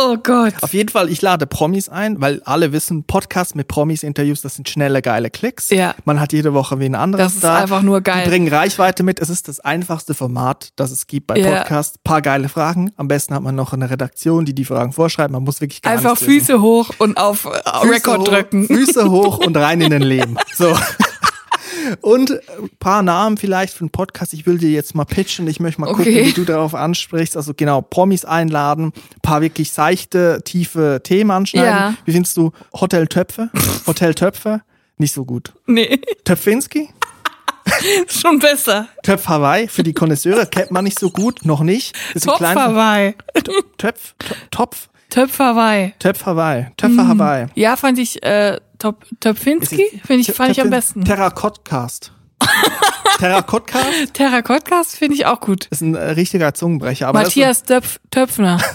Oh 0.00 0.16
Gott. 0.22 0.54
Auf 0.60 0.74
jeden 0.74 0.90
Fall, 0.90 1.08
ich 1.08 1.20
lade 1.22 1.46
Promis 1.46 1.88
ein, 1.88 2.20
weil 2.20 2.40
alle 2.44 2.70
wissen, 2.72 3.02
Podcasts 3.02 3.56
mit 3.56 3.66
Promis, 3.66 4.04
Interviews, 4.04 4.42
das 4.42 4.54
sind 4.54 4.68
schnelle, 4.68 5.02
geile 5.02 5.28
Klicks. 5.28 5.70
Ja. 5.70 5.94
Man 6.04 6.20
hat 6.20 6.32
jede 6.32 6.54
Woche 6.54 6.78
wen 6.78 6.94
anderes 6.94 7.24
Das 7.26 7.34
ist 7.34 7.42
da. 7.44 7.56
einfach 7.56 7.82
nur 7.82 8.00
geil. 8.00 8.22
Die 8.24 8.30
bringen 8.30 8.46
Reichweite 8.48 9.02
mit. 9.02 9.18
Es 9.18 9.28
ist 9.28 9.48
das 9.48 9.58
einfachste 9.58 10.14
Format, 10.14 10.68
das 10.76 10.92
es 10.92 11.08
gibt 11.08 11.26
bei 11.26 11.36
Ja. 11.38 11.56
Podcasts. 11.58 11.98
Paar 12.04 12.22
geile 12.22 12.48
Fragen. 12.48 12.92
Am 12.96 13.08
besten 13.08 13.34
hat 13.34 13.42
man 13.42 13.56
noch 13.56 13.72
eine 13.72 13.90
Redaktion, 13.90 14.44
die 14.44 14.54
die 14.54 14.64
Fragen 14.64 14.92
vorschreibt. 14.92 15.32
Man 15.32 15.42
muss 15.42 15.60
wirklich 15.60 15.82
gar 15.82 15.94
Einfach. 15.94 16.16
Füße 16.16 16.60
hoch 16.60 16.90
und 16.98 17.16
auf 17.16 17.40
Füße 17.80 18.18
hoch, 18.18 18.24
drücken. 18.24 18.66
Füße 18.68 19.10
hoch 19.10 19.38
und 19.38 19.56
rein 19.56 19.80
in 19.80 19.90
den 19.90 20.02
Leben. 20.02 20.36
So. 20.54 20.76
Und 22.00 22.30
ein 22.32 22.70
paar 22.80 23.02
Namen 23.02 23.36
vielleicht 23.36 23.72
für 23.74 23.80
einen 23.80 23.90
Podcast. 23.90 24.32
Ich 24.34 24.46
will 24.46 24.58
dir 24.58 24.70
jetzt 24.70 24.94
mal 24.94 25.04
pitchen. 25.04 25.46
Ich 25.48 25.60
möchte 25.60 25.80
mal 25.80 25.88
Okay. 25.88 26.04
gucken, 26.04 26.26
wie 26.26 26.32
du 26.32 26.44
darauf 26.44 26.74
ansprichst. 26.74 27.36
Also 27.36 27.52
genau, 27.54 27.80
Promis 27.82 28.24
einladen, 28.24 28.86
ein 28.94 29.20
paar 29.22 29.40
wirklich 29.40 29.72
seichte, 29.72 30.40
tiefe 30.44 31.00
Themen 31.04 31.30
anschneiden. 31.30 31.68
Ja. 31.70 31.94
Wie 32.04 32.12
findest 32.12 32.36
du 32.36 32.52
Hotel 32.72 33.06
Töpfe? 33.06 33.50
Hotel 33.86 34.14
Töpfe? 34.14 34.62
Nicht 34.96 35.12
so 35.14 35.24
gut. 35.24 35.52
Nee, 35.66 36.00
Töpfinski? 36.24 36.88
schon 38.08 38.38
besser. 38.38 38.88
Töpf 39.02 39.28
Hawaii 39.28 39.68
für 39.68 39.82
die 39.82 39.92
Konnoisseure 39.92 40.46
kennt 40.46 40.70
man 40.70 40.84
nicht 40.84 40.98
so 40.98 41.10
gut, 41.10 41.44
noch 41.44 41.60
nicht. 41.60 41.94
Ist 42.14 42.24
Topf 42.24 42.40
Hawaii. 42.40 43.14
Töpf, 43.76 44.14
Tö- 44.20 44.34
Topf, 44.50 44.88
Töpf 45.10 45.38
Hawaii. 45.38 45.94
Töpf 45.98 46.26
Hawaii, 46.26 46.66
Töpfer 46.76 47.08
Hawaii. 47.08 47.46
Ja, 47.54 47.76
fand 47.76 47.98
ich, 47.98 48.22
äh, 48.22 48.58
Top, 48.78 49.06
Topfinski, 49.20 50.00
finde 50.04 50.20
ich, 50.20 50.32
fand 50.32 50.50
ich 50.50 50.60
am 50.60 50.70
besten. 50.70 51.04
Terrakottcast. 51.04 52.12
Terrakottcast 53.18 54.14
Terrakottcast 54.14 54.96
finde 54.96 55.16
ich 55.16 55.26
auch 55.26 55.40
gut. 55.40 55.66
ist 55.70 55.80
ein 55.80 55.96
äh, 55.96 56.10
richtiger 56.10 56.54
Zungenbrecher. 56.54 57.08
Aber 57.08 57.22
Matthias 57.22 57.64
Töpf, 57.64 57.98
Töpfner. 58.10 58.58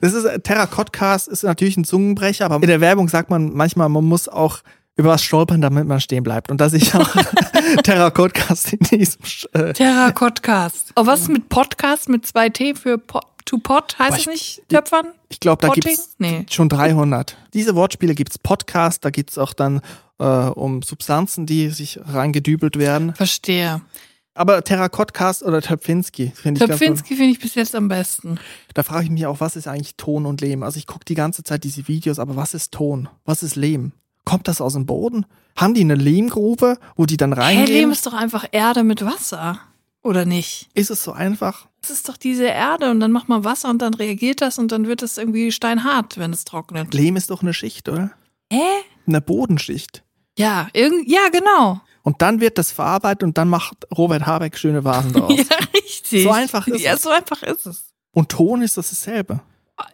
Das 0.00 0.12
ist, 0.12 0.24
das 0.24 0.34
ist 0.34 0.44
Terrakottcast 0.44 1.28
ist 1.28 1.42
natürlich 1.42 1.76
ein 1.76 1.84
Zungenbrecher, 1.84 2.44
aber 2.44 2.56
in 2.56 2.68
der 2.68 2.80
Werbung 2.80 3.08
sagt 3.08 3.30
man 3.30 3.52
manchmal, 3.54 3.88
man 3.88 4.04
muss 4.04 4.28
auch 4.28 4.58
über 4.96 5.10
was 5.10 5.22
stolpern, 5.22 5.60
damit 5.60 5.86
man 5.86 6.00
stehen 6.00 6.22
bleibt. 6.22 6.50
Und 6.50 6.60
dass 6.60 6.72
ich 6.72 6.94
auch 6.94 7.08
Terrakottcast 7.82 8.72
in 8.72 8.78
diesem 8.80 9.20
äh, 9.52 9.72
Terrakottcast. 9.72 10.92
Oh, 10.96 11.06
was 11.06 11.20
ist 11.22 11.28
mit 11.28 11.48
Podcast 11.48 12.08
mit 12.08 12.26
zwei 12.26 12.48
T 12.48 12.74
für 12.74 12.98
po 12.98 13.20
to 13.44 13.58
pot? 13.58 13.98
Heißt 13.98 14.12
es 14.14 14.18
ich- 14.20 14.26
nicht 14.26 14.62
Töpfern? 14.68 15.06
Ich 15.28 15.40
glaube, 15.40 15.60
da 15.62 15.68
Potting? 15.68 15.82
gibt's 15.84 16.14
Nee. 16.18 16.46
schon 16.50 16.68
300. 16.68 17.36
Diese 17.54 17.74
Wortspiele 17.74 18.14
gibt's 18.14 18.38
Podcast, 18.38 19.04
da 19.04 19.10
gibt's 19.10 19.38
auch 19.38 19.52
dann 19.52 19.80
äh, 20.18 20.24
um 20.24 20.82
Substanzen, 20.82 21.46
die 21.46 21.68
sich 21.70 22.00
reingedübelt 22.04 22.78
werden. 22.78 23.14
Verstehe. 23.14 23.82
Aber 24.34 24.62
Terrakottcast 24.62 25.42
oder 25.42 25.62
Töpfinski 25.62 26.30
finde 26.34 26.62
ich 26.62 26.66
Töpfinski 26.70 27.16
finde 27.16 27.32
ich 27.32 27.40
bis 27.40 27.54
jetzt 27.54 27.74
am 27.74 27.88
besten. 27.88 28.38
Da 28.74 28.82
frage 28.82 29.04
ich 29.04 29.10
mich 29.10 29.24
auch, 29.26 29.40
was 29.40 29.56
ist 29.56 29.66
eigentlich 29.66 29.96
Ton 29.96 30.26
und 30.26 30.40
Lehm? 30.42 30.62
Also 30.62 30.78
ich 30.78 30.86
gucke 30.86 31.04
die 31.06 31.14
ganze 31.14 31.42
Zeit 31.42 31.64
diese 31.64 31.88
Videos, 31.88 32.18
aber 32.18 32.36
was 32.36 32.52
ist 32.52 32.72
Ton? 32.72 33.08
Was 33.24 33.42
ist 33.42 33.56
Lehm? 33.56 33.92
Kommt 34.26 34.46
das 34.48 34.60
aus 34.60 34.74
dem 34.74 34.84
Boden? 34.84 35.24
Haben 35.56 35.72
die 35.72 35.80
eine 35.80 35.94
Lehmgrube, 35.94 36.76
wo 36.96 37.06
die 37.06 37.16
dann 37.16 37.32
Hä, 37.34 37.40
reingehen? 37.40 37.66
Lehm 37.68 37.90
ist 37.92 38.04
doch 38.06 38.12
einfach 38.12 38.44
Erde 38.52 38.84
mit 38.84 39.02
Wasser. 39.06 39.58
Oder 40.02 40.24
nicht? 40.26 40.68
ist 40.74 40.90
es 40.90 41.02
so 41.02 41.12
einfach? 41.12 41.66
Das 41.80 41.90
ist 41.90 42.08
doch 42.08 42.16
diese 42.16 42.44
Erde 42.44 42.90
und 42.90 43.00
dann 43.00 43.10
macht 43.12 43.28
man 43.28 43.44
Wasser 43.44 43.70
und 43.70 43.80
dann 43.82 43.94
reagiert 43.94 44.40
das 44.42 44.58
und 44.58 44.70
dann 44.72 44.86
wird 44.86 45.02
es 45.02 45.16
irgendwie 45.18 45.50
steinhart, 45.50 46.18
wenn 46.18 46.32
es 46.32 46.44
trocknet. 46.44 46.92
Lehm 46.94 47.16
ist 47.16 47.30
doch 47.30 47.42
eine 47.42 47.54
Schicht, 47.54 47.88
oder? 47.88 48.10
Hä? 48.52 48.60
Eine 49.06 49.20
Bodenschicht. 49.20 50.02
Ja, 50.38 50.68
irgend, 50.74 51.08
ja, 51.08 51.28
genau. 51.32 51.80
Und 52.02 52.22
dann 52.22 52.40
wird 52.40 52.58
das 52.58 52.70
verarbeitet 52.70 53.22
und 53.24 53.38
dann 53.38 53.48
macht 53.48 53.86
Robert 53.96 54.26
Habeck 54.26 54.58
schöne 54.58 54.84
Vasen 54.84 55.12
draus. 55.14 55.32
Ja, 55.36 55.56
richtig. 55.74 56.22
So 56.24 56.30
einfach 56.30 56.66
ist 56.68 56.82
Ja, 56.82 56.94
es. 56.94 57.02
so 57.02 57.08
einfach 57.10 57.42
ist 57.42 57.66
es. 57.66 57.92
Und 58.12 58.28
Ton 58.28 58.62
ist 58.62 58.76
das 58.76 58.90
dasselbe. 58.90 59.40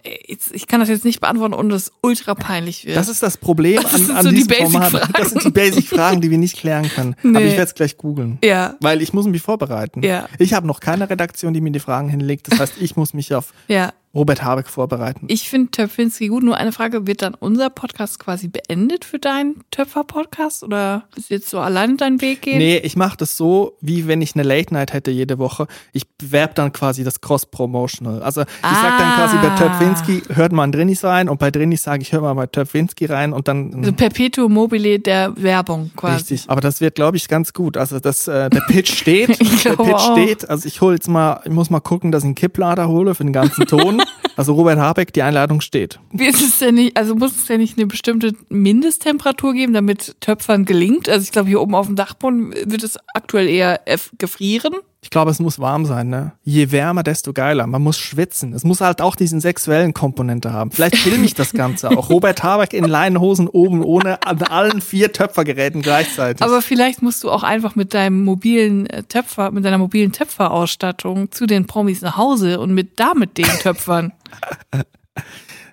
Ich 0.05 0.67
kann 0.69 0.79
das 0.81 0.89
jetzt 0.89 1.05
nicht 1.05 1.21
beantworten, 1.21 1.55
ohne 1.55 1.71
dass 1.71 1.85
es 1.85 1.93
ultra 2.03 2.35
peinlich 2.35 2.85
wird. 2.87 2.97
Das 2.97 3.09
ist 3.09 3.23
das 3.23 3.37
Problem 3.37 3.83
Das 3.83 3.95
an, 3.95 4.11
an 4.17 4.23
so 4.25 4.29
die 4.31 4.37
diesem 4.37 4.49
Basic-Fragen. 4.49 4.91
Format. 4.91 5.19
Das 5.19 5.31
sind 5.31 5.45
die 5.45 5.51
Basic-Fragen, 5.51 6.21
die 6.21 6.31
wir 6.31 6.39
nicht 6.39 6.57
klären 6.57 6.89
können. 6.89 7.17
Aber 7.21 7.31
Nee. 7.41 7.47
ich 7.47 7.53
werde 7.53 7.65
es 7.65 7.75
gleich 7.75 7.97
googeln. 7.97 8.39
ja, 8.45 8.77
Weil 8.81 9.03
ich 9.03 9.13
muss 9.13 9.27
mich 9.27 9.43
vorbereiten. 9.43 10.03
Ja. 10.03 10.29
Ich 10.39 10.55
habe 10.55 10.67
noch 10.69 10.79
keine 10.81 11.11
Redaktion, 11.11 11.53
die 11.53 11.61
mir 11.61 11.73
die 11.73 11.81
Fragen 11.81 12.09
hinlegt. 12.09 12.51
Das 12.51 12.61
heißt, 12.61 12.75
ich 12.81 12.95
muss 12.97 13.13
mich 13.13 13.35
auf 13.35 13.53
ja. 13.67 13.93
Robert 14.15 14.43
Habeck 14.45 14.69
vorbereiten. 14.69 15.25
Ich 15.29 15.49
finde 15.49 15.71
Töpfinski 15.71 16.29
gut. 16.29 16.43
Nur 16.43 16.57
eine 16.59 16.73
Frage, 16.73 17.07
wird 17.07 17.23
dann 17.23 17.35
unser 17.35 17.71
Podcast 17.71 18.19
quasi 18.19 18.49
beendet 18.49 19.05
für 19.07 19.19
deinen 19.19 19.63
Töpfer-Podcast? 19.71 20.63
Oder 20.65 21.05
willst 21.15 21.31
du 21.31 21.35
jetzt 21.35 21.49
so 21.49 21.61
alleine 21.61 21.97
deinen 21.97 22.21
Weg 22.21 22.43
gehen? 22.43 22.59
Nee, 22.59 22.77
ich 22.79 22.95
mache 22.97 23.17
das 23.17 23.37
so, 23.37 23.77
wie 23.81 24.07
wenn 24.07 24.21
ich 24.21 24.35
eine 24.35 24.43
Late 24.43 24.75
Night 24.75 24.93
hätte 24.93 25.11
jede 25.11 25.39
Woche. 25.39 25.67
Ich 25.93 26.09
bewerbe 26.11 26.53
dann 26.55 26.73
quasi 26.73 27.05
das 27.05 27.21
Cross-Promotional. 27.23 28.23
Also 28.23 28.43
ich 28.43 28.47
sag 28.63 28.99
dann 28.99 29.15
quasi 29.15 29.37
bei 29.39 29.49
Ah. 29.53 29.57
Töpfinski, 29.57 30.23
hört 30.35 30.53
mal 30.53 30.65
in 30.65 30.73
Drinis 30.73 31.05
rein 31.05 31.29
und 31.29 31.39
bei 31.39 31.51
Drinis 31.51 31.83
sage 31.83 32.03
ich, 32.03 32.13
hör 32.13 32.21
mal 32.21 32.35
bei 32.35 32.47
Töpfinski 32.47 33.07
rein 33.07 33.33
und 33.33 33.49
dann 33.49 33.75
Also 33.75 33.93
Perpetuum 33.93 34.53
mobile 34.53 34.99
der 34.99 35.33
Werbung 35.43 35.91
quasi. 35.97 36.17
Richtig, 36.17 36.45
aber 36.51 36.61
das 36.61 36.81
wird, 36.81 36.95
glaube 36.97 37.17
ich, 37.17 37.29
ganz 37.29 37.53
gut. 37.53 37.77
Also 37.77 37.99
das, 38.01 38.29
äh, 38.29 38.51
der 38.51 38.61
Pitch 38.69 38.93
steht, 38.95 39.31
Ich 39.41 39.63
der 39.63 39.77
Pitch 39.77 39.89
auch. 39.95 40.13
steht. 40.13 40.49
Also 40.51 40.67
ich 40.69 40.81
hole 40.81 40.95
jetzt 40.95 41.09
mal, 41.09 41.41
ich 41.45 41.51
muss 41.53 41.71
mal 41.71 41.81
gucken, 41.81 42.13
dass 42.13 42.23
ich 42.23 42.27
einen 42.27 42.35
Kipplader 42.35 42.89
hole 42.89 43.15
für 43.15 43.25
den 43.25 43.33
ganzen 43.33 43.67
Ton. 43.67 44.02
Also 44.37 44.55
Robert 44.55 44.79
Habeck, 44.79 45.13
die 45.13 45.23
Einladung 45.23 45.61
steht. 45.61 45.99
Wird 46.13 46.35
es 46.35 46.59
denn 46.59 46.77
nicht, 46.77 46.97
also 46.97 47.15
muss 47.15 47.37
es 47.37 47.49
ja 47.49 47.57
nicht 47.57 47.79
eine 47.79 47.87
bestimmte 47.87 48.33
Mindesttemperatur 48.49 49.55
geben, 49.55 49.73
damit 49.73 50.17
Töpfern 50.21 50.65
gelingt? 50.65 51.09
Also 51.09 51.25
ich 51.25 51.33
glaube, 51.33 51.49
hier 51.49 51.61
oben 51.61 51.75
auf 51.75 51.87
dem 51.87 51.97
Dachboden 51.97 52.53
wird 52.65 52.83
es 52.83 52.99
aktuell 53.15 53.49
eher 53.49 53.81
gefrieren. 54.19 54.75
Ich 55.05 55.11
glaube, 55.11 55.33
es 55.33 55.41
muss 55.41 55.59
warm 55.59 55.85
sein, 55.85 56.09
ne? 56.09 56.33
Je 56.45 56.71
wärmer, 56.71 57.03
desto 57.03 57.33
geiler. 57.33 57.67
Man 57.67 57.83
muss 57.83 57.99
schwitzen. 57.99 58.53
Es 58.53 58.63
muss 58.63 58.81
halt 58.81 59.03
auch 59.03 59.17
diesen 59.17 59.41
sexuellen 59.41 59.95
Komponente 59.95 60.53
haben. 60.53 60.71
Vielleicht 60.71 60.97
filme 60.97 61.25
ich 61.25 61.35
das 61.35 61.53
Ganze 61.53 61.91
auch. 61.91 62.09
Robert 62.09 62.45
Habeck 62.45 62.73
in 62.73 62.85
Leinenhosen 62.85 63.49
oben 63.49 63.83
ohne 63.83 64.23
an 64.25 64.41
allen 64.43 64.81
vier 64.81 65.13
Töpfergeräten 65.13 65.83
gleichzeitig. 65.83 66.41
Aber 66.41 66.63
vielleicht 66.63 67.03
musst 67.03 67.25
du 67.25 67.31
auch 67.33 67.43
einfach 67.43 67.75
mit 67.75 67.95
deinem 67.95 68.23
mobilen 68.25 68.87
äh, 68.87 69.03
Töpfer, 69.03 69.51
mit 69.51 69.65
deiner 69.65 69.79
mobilen 69.79 70.13
Töpferausstattung 70.13 71.33
zu 71.33 71.47
den 71.47 71.67
Promis 71.67 72.01
nach 72.01 72.17
Hause 72.17 72.61
und 72.61 72.73
mit 72.73 73.01
da 73.01 73.15
mit 73.15 73.39
den 73.39 73.47
Töpfern. 73.47 74.13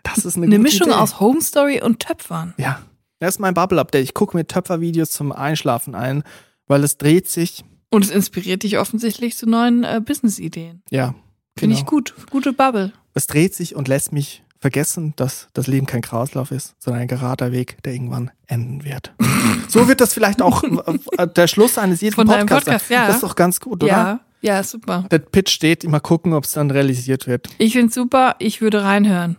das 0.04 0.26
ist 0.26 0.38
eine, 0.38 0.48
Eine 0.48 0.58
Mischung 0.58 0.88
Idee. 0.88 0.98
aus 0.98 1.20
Home 1.20 1.42
Story 1.42 1.82
und 1.84 2.00
Töpfern. 2.00 2.56
Ja. 2.58 2.80
Das 3.20 3.36
ist 3.36 3.40
mein 3.40 3.54
Bubble-Update. 3.54 4.04
Ich 4.04 4.14
gucke 4.14 4.36
mir 4.36 4.48
Töpfervideos 4.48 5.12
zum 5.12 5.32
Einschlafen 5.34 5.94
ein, 5.94 6.24
weil 6.68 6.84
es 6.84 6.98
dreht 6.98 7.30
sich. 7.30 7.64
Und 7.90 8.06
es 8.06 8.12
inspiriert 8.12 8.64
dich 8.64 8.78
offensichtlich 8.78 9.36
zu 9.36 9.48
neuen 9.48 9.84
äh, 9.84 10.02
Business-Ideen. 10.04 10.84
Ja. 10.90 11.16
Finde 11.58 11.76
genau. 11.76 11.80
ich 11.80 11.86
gut. 11.86 12.14
Gute 12.30 12.54
Bubble. 12.54 12.94
Es 13.14 13.28
dreht 13.28 13.56
sich 13.56 13.76
und 13.76 13.88
lässt 13.88 14.12
mich 14.12 14.44
vergessen, 14.60 15.14
dass 15.16 15.48
das 15.54 15.68
Leben 15.68 15.86
kein 15.86 16.02
Kreislauf 16.02 16.52
ist, 16.52 16.76
sondern 16.80 17.04
ein 17.04 17.08
gerader 17.08 17.52
Weg, 17.52 17.82
der 17.84 17.94
irgendwann 17.94 18.32
enden 18.48 18.84
wird. 18.84 19.14
so 19.68 19.88
wird 19.88 20.02
das 20.02 20.14
vielleicht 20.14 20.42
auch 20.42 20.64
äh, 20.64 21.28
der 21.28 21.48
Schluss 21.48 21.78
eines 21.78 22.02
jeden 22.02 22.16
Von 22.16 22.28
Podcasts. 22.28 22.66
Podcast, 22.66 22.90
ja. 22.90 23.08
Das 23.08 23.16
ist 23.16 23.24
doch 23.24 23.36
ganz 23.36 23.60
gut, 23.60 23.84
oder? 23.84 23.92
Ja, 23.92 24.20
ja, 24.42 24.64
super. 24.64 25.06
Der 25.12 25.20
Pitch 25.20 25.50
steht, 25.52 25.84
immer 25.84 26.00
gucken, 26.00 26.34
ob 26.34 26.46
es 26.46 26.54
dann 26.54 26.72
realisiert 26.72 27.28
wird. 27.28 27.48
Ich 27.58 27.74
finde 27.74 27.94
super. 27.94 28.36
Ich 28.40 28.62
würde 28.62 28.84
reinhören. 28.84 29.38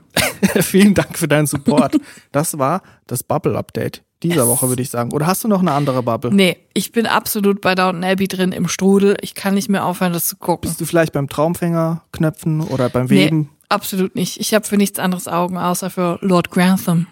Vielen 0.61 0.95
Dank 0.95 1.19
für 1.19 1.29
deinen 1.29 1.47
Support. 1.47 1.97
Das 2.33 2.59
war 2.59 2.83
das 3.07 3.23
Bubble-Update 3.23 4.03
dieser 4.23 4.47
Woche, 4.47 4.69
würde 4.69 4.83
ich 4.83 4.91
sagen. 4.91 5.13
Oder 5.13 5.27
hast 5.27 5.45
du 5.45 5.49
noch 5.49 5.61
eine 5.61 5.73
andere 5.73 6.03
Bubble? 6.03 6.33
Nee, 6.33 6.59
ich 6.75 6.93
bin 6.93 7.07
absolut 7.07 7.61
bei 7.61 7.75
Downton 7.75 8.05
Abbey 8.05 8.29
drin 8.29 8.53
im 8.53 8.69
Strudel. 8.69 9.17
Ich 9.23 9.35
kann 9.35 9.55
nicht 9.55 9.69
mehr 9.71 9.85
aufhören, 9.87 10.13
das 10.13 10.27
zu 10.29 10.37
gucken. 10.37 10.69
Bist 10.69 10.81
du 10.81 10.85
vielleicht 10.85 11.13
beim 11.13 11.29
Traumfänger 11.29 12.03
knöpfen 12.13 12.61
oder 12.61 12.89
beim 12.91 13.07
Nee, 13.07 13.27
Weben? 13.27 13.51
absolut 13.71 14.15
nicht. 14.15 14.39
Ich 14.41 14.53
habe 14.53 14.67
für 14.67 14.77
nichts 14.77 14.99
anderes 14.99 15.27
Augen, 15.29 15.57
außer 15.57 15.89
für 15.91 16.19
Lord 16.21 16.51
Grantham. 16.51 17.07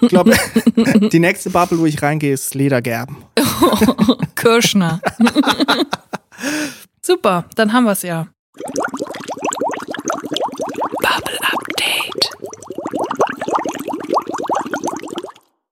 Ich 0.00 0.08
glaube, 0.08 0.34
die 1.12 1.18
nächste 1.18 1.50
Bubble, 1.50 1.78
wo 1.78 1.86
ich 1.86 2.00
reingehe, 2.00 2.32
ist 2.32 2.54
Ledergerben. 2.54 3.16
Kirschner. 4.34 5.00
Super, 7.06 7.44
dann 7.54 7.72
haben 7.72 7.84
wir 7.84 7.92
es 7.92 8.02
ja. 8.02 8.26
Bubble 11.00 11.38
Update. 11.40 12.32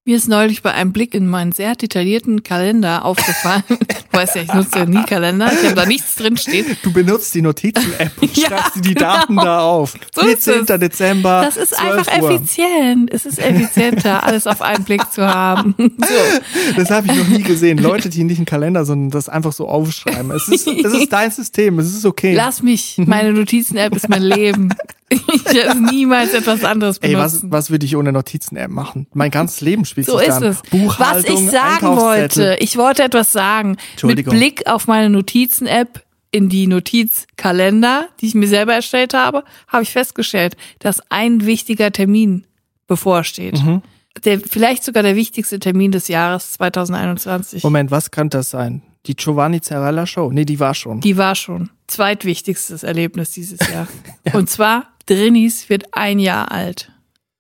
Mir 0.07 0.19
ist 0.19 0.29
neulich 0.29 0.61
bei 0.61 0.71
einem 0.75 0.93
Blick 0.93 1.15
in 1.15 1.27
meinen 1.27 1.53
sehr 1.53 1.77
detaillierten 1.77 2.43
Kalender 2.43 3.05
aufgefallen. 3.05 3.65
Du 4.15 4.21
weißt 4.21 4.37
ja, 4.37 4.43
ich 4.43 4.55
nutze 4.55 4.79
ja 4.79 4.87
nie 4.87 5.03
Kalender. 5.03 5.51
Ich 5.53 5.65
habe 5.65 5.75
da 5.75 5.87
nichts 5.87 6.15
drin 6.15 6.37
stehen. 6.37 6.77
Du 6.85 6.93
benutzt 6.93 7.35
die 7.35 7.43
Notizen-App 7.43 8.13
und 8.23 8.37
Ja, 8.37 8.47
schreibst 8.47 8.77
dir 8.77 8.81
die 8.83 8.95
Daten 8.95 9.35
da 9.35 9.63
auf. 9.63 9.95
So 10.15 10.21
ist 10.21 10.45
14. 10.45 10.67
es. 10.73 10.81
Dezember. 10.81 11.43
Das 11.45 11.57
ist 11.57 11.75
12 11.75 12.07
einfach 12.07 12.23
Uhr. 12.23 12.31
effizient. 12.31 13.13
Es 13.13 13.27
ist 13.27 13.41
effizienter, 13.41 14.23
alles 14.25 14.47
auf 14.47 14.63
einen 14.63 14.85
Blick 14.85 15.03
zu 15.11 15.27
haben. 15.27 15.75
So. 15.77 16.75
Das 16.77 16.91
habe 16.91 17.09
ich 17.09 17.17
noch 17.17 17.27
nie 17.27 17.43
gesehen. 17.43 17.79
Leute, 17.79 18.09
die 18.09 18.23
nicht 18.23 18.37
einen 18.37 18.47
Kalender, 18.47 18.85
sondern 18.85 19.11
das 19.11 19.29
einfach 19.29 19.53
so 19.53 19.67
aufschreiben. 19.67 20.31
Es 20.31 20.47
ist, 20.47 20.69
es 20.69 20.93
ist 20.95 21.13
dein 21.13 21.33
System, 21.33 21.81
es 21.81 21.93
ist 21.93 22.07
okay. 22.07 22.35
Lass 22.37 22.63
mich. 22.63 22.95
Meine 22.99 23.33
Notizen-App 23.33 23.97
ist 23.97 24.09
mein 24.09 24.23
Leben. 24.23 24.69
Ich 25.11 25.45
werde 25.55 25.81
niemals 25.81 26.33
etwas 26.33 26.65
anderes 26.65 26.99
Ey, 26.99 27.13
benutzen. 27.15 27.43
was, 27.45 27.51
was 27.51 27.71
würde 27.71 27.85
ich 27.87 27.95
ohne 27.97 28.11
Notizen-App 28.13 28.71
machen? 28.71 29.07
Mein 29.13 29.31
ganzes 29.31 29.61
Leben 29.61 29.85
spielt 29.85 30.07
So 30.07 30.19
sich 30.19 30.29
ist 30.29 30.35
dann. 30.41 30.45
es. 30.45 30.63
Was 30.63 30.71
Buchhaltung, 30.71 31.45
ich 31.45 31.51
sagen 31.51 31.97
wollte, 31.97 32.57
ich 32.61 32.77
wollte 32.77 33.03
etwas 33.05 33.33
sagen. 33.33 33.77
Mit. 34.03 34.25
Blick 34.29 34.67
auf 34.67 34.87
meine 34.87 35.11
Notizen-App 35.11 36.03
in 36.31 36.49
die 36.49 36.67
Notizkalender, 36.67 38.09
die 38.21 38.27
ich 38.27 38.35
mir 38.35 38.49
selber 38.49 38.75
erstellt 38.75 39.15
habe, 39.15 39.45
habe 39.69 39.83
ich 39.85 39.91
festgestellt, 39.91 40.57
dass 40.81 41.01
ein 41.11 41.47
wichtiger 41.47 41.93
Termin 41.93 42.47
bevorsteht. 42.87 43.63
Mhm. 43.63 43.83
Der, 44.25 44.41
vielleicht 44.41 44.85
sogar 44.85 45.03
der 45.03 45.17
wichtigste 45.17 45.59
Termin 45.59 45.93
des 45.93 46.09
Jahres 46.09 46.53
2021. 46.53 47.63
Moment, 47.63 47.91
was 47.91 48.11
kann 48.11 48.31
das 48.31 48.51
sein? 48.51 48.83
Die 49.07 49.15
Giovanni 49.17 49.61
Zarella 49.61 50.07
Show? 50.07 50.31
Nee, 50.33 50.45
die 50.45 50.59
war 50.61 50.75
schon. 50.75 51.01
Die 51.01 51.17
war 51.17 51.35
schon 51.35 51.71
zweitwichtigstes 51.87 52.83
Erlebnis 52.83 53.31
dieses 53.33 53.59
Jahr. 53.73 53.87
Und 54.33 54.49
zwar, 54.51 54.87
Drinis 55.07 55.69
wird 55.69 55.85
ein 55.93 56.19
Jahr 56.19 56.51
alt. 56.51 56.91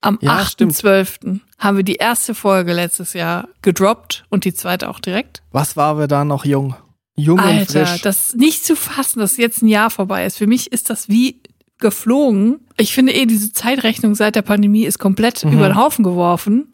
Am 0.02 0.18
Ja, 0.20 0.44
stimmt. 0.44 0.72
8.12. 0.74 1.40
haben 1.58 1.76
wir 1.78 1.84
die 1.84 1.94
erste 1.94 2.34
Folge 2.34 2.74
letztes 2.74 3.14
Jahr 3.14 3.48
gedroppt 3.62 4.24
und 4.28 4.44
die 4.44 4.52
zweite 4.52 4.90
auch 4.90 5.00
direkt. 5.00 5.42
Was 5.50 5.76
war 5.76 5.98
wir 5.98 6.06
da 6.06 6.24
noch 6.24 6.44
jung? 6.44 6.74
Jung 7.16 7.38
und 7.38 7.44
Alter, 7.44 7.86
frisch. 7.86 8.02
das 8.02 8.34
nicht 8.34 8.64
zu 8.66 8.76
fassen, 8.76 9.20
dass 9.20 9.36
jetzt 9.38 9.62
ein 9.62 9.68
Jahr 9.68 9.88
vorbei 9.88 10.26
ist. 10.26 10.36
Für 10.36 10.46
mich 10.46 10.72
ist 10.72 10.90
das 10.90 11.08
wie 11.08 11.40
geflogen. 11.78 12.60
Ich 12.76 12.92
finde 12.92 13.12
eh, 13.14 13.24
diese 13.26 13.52
Zeitrechnung 13.52 14.14
seit 14.14 14.34
der 14.36 14.42
Pandemie 14.42 14.84
ist 14.84 14.98
komplett 14.98 15.44
Mhm. 15.44 15.52
über 15.52 15.68
den 15.68 15.76
Haufen 15.76 16.02
geworfen. 16.04 16.70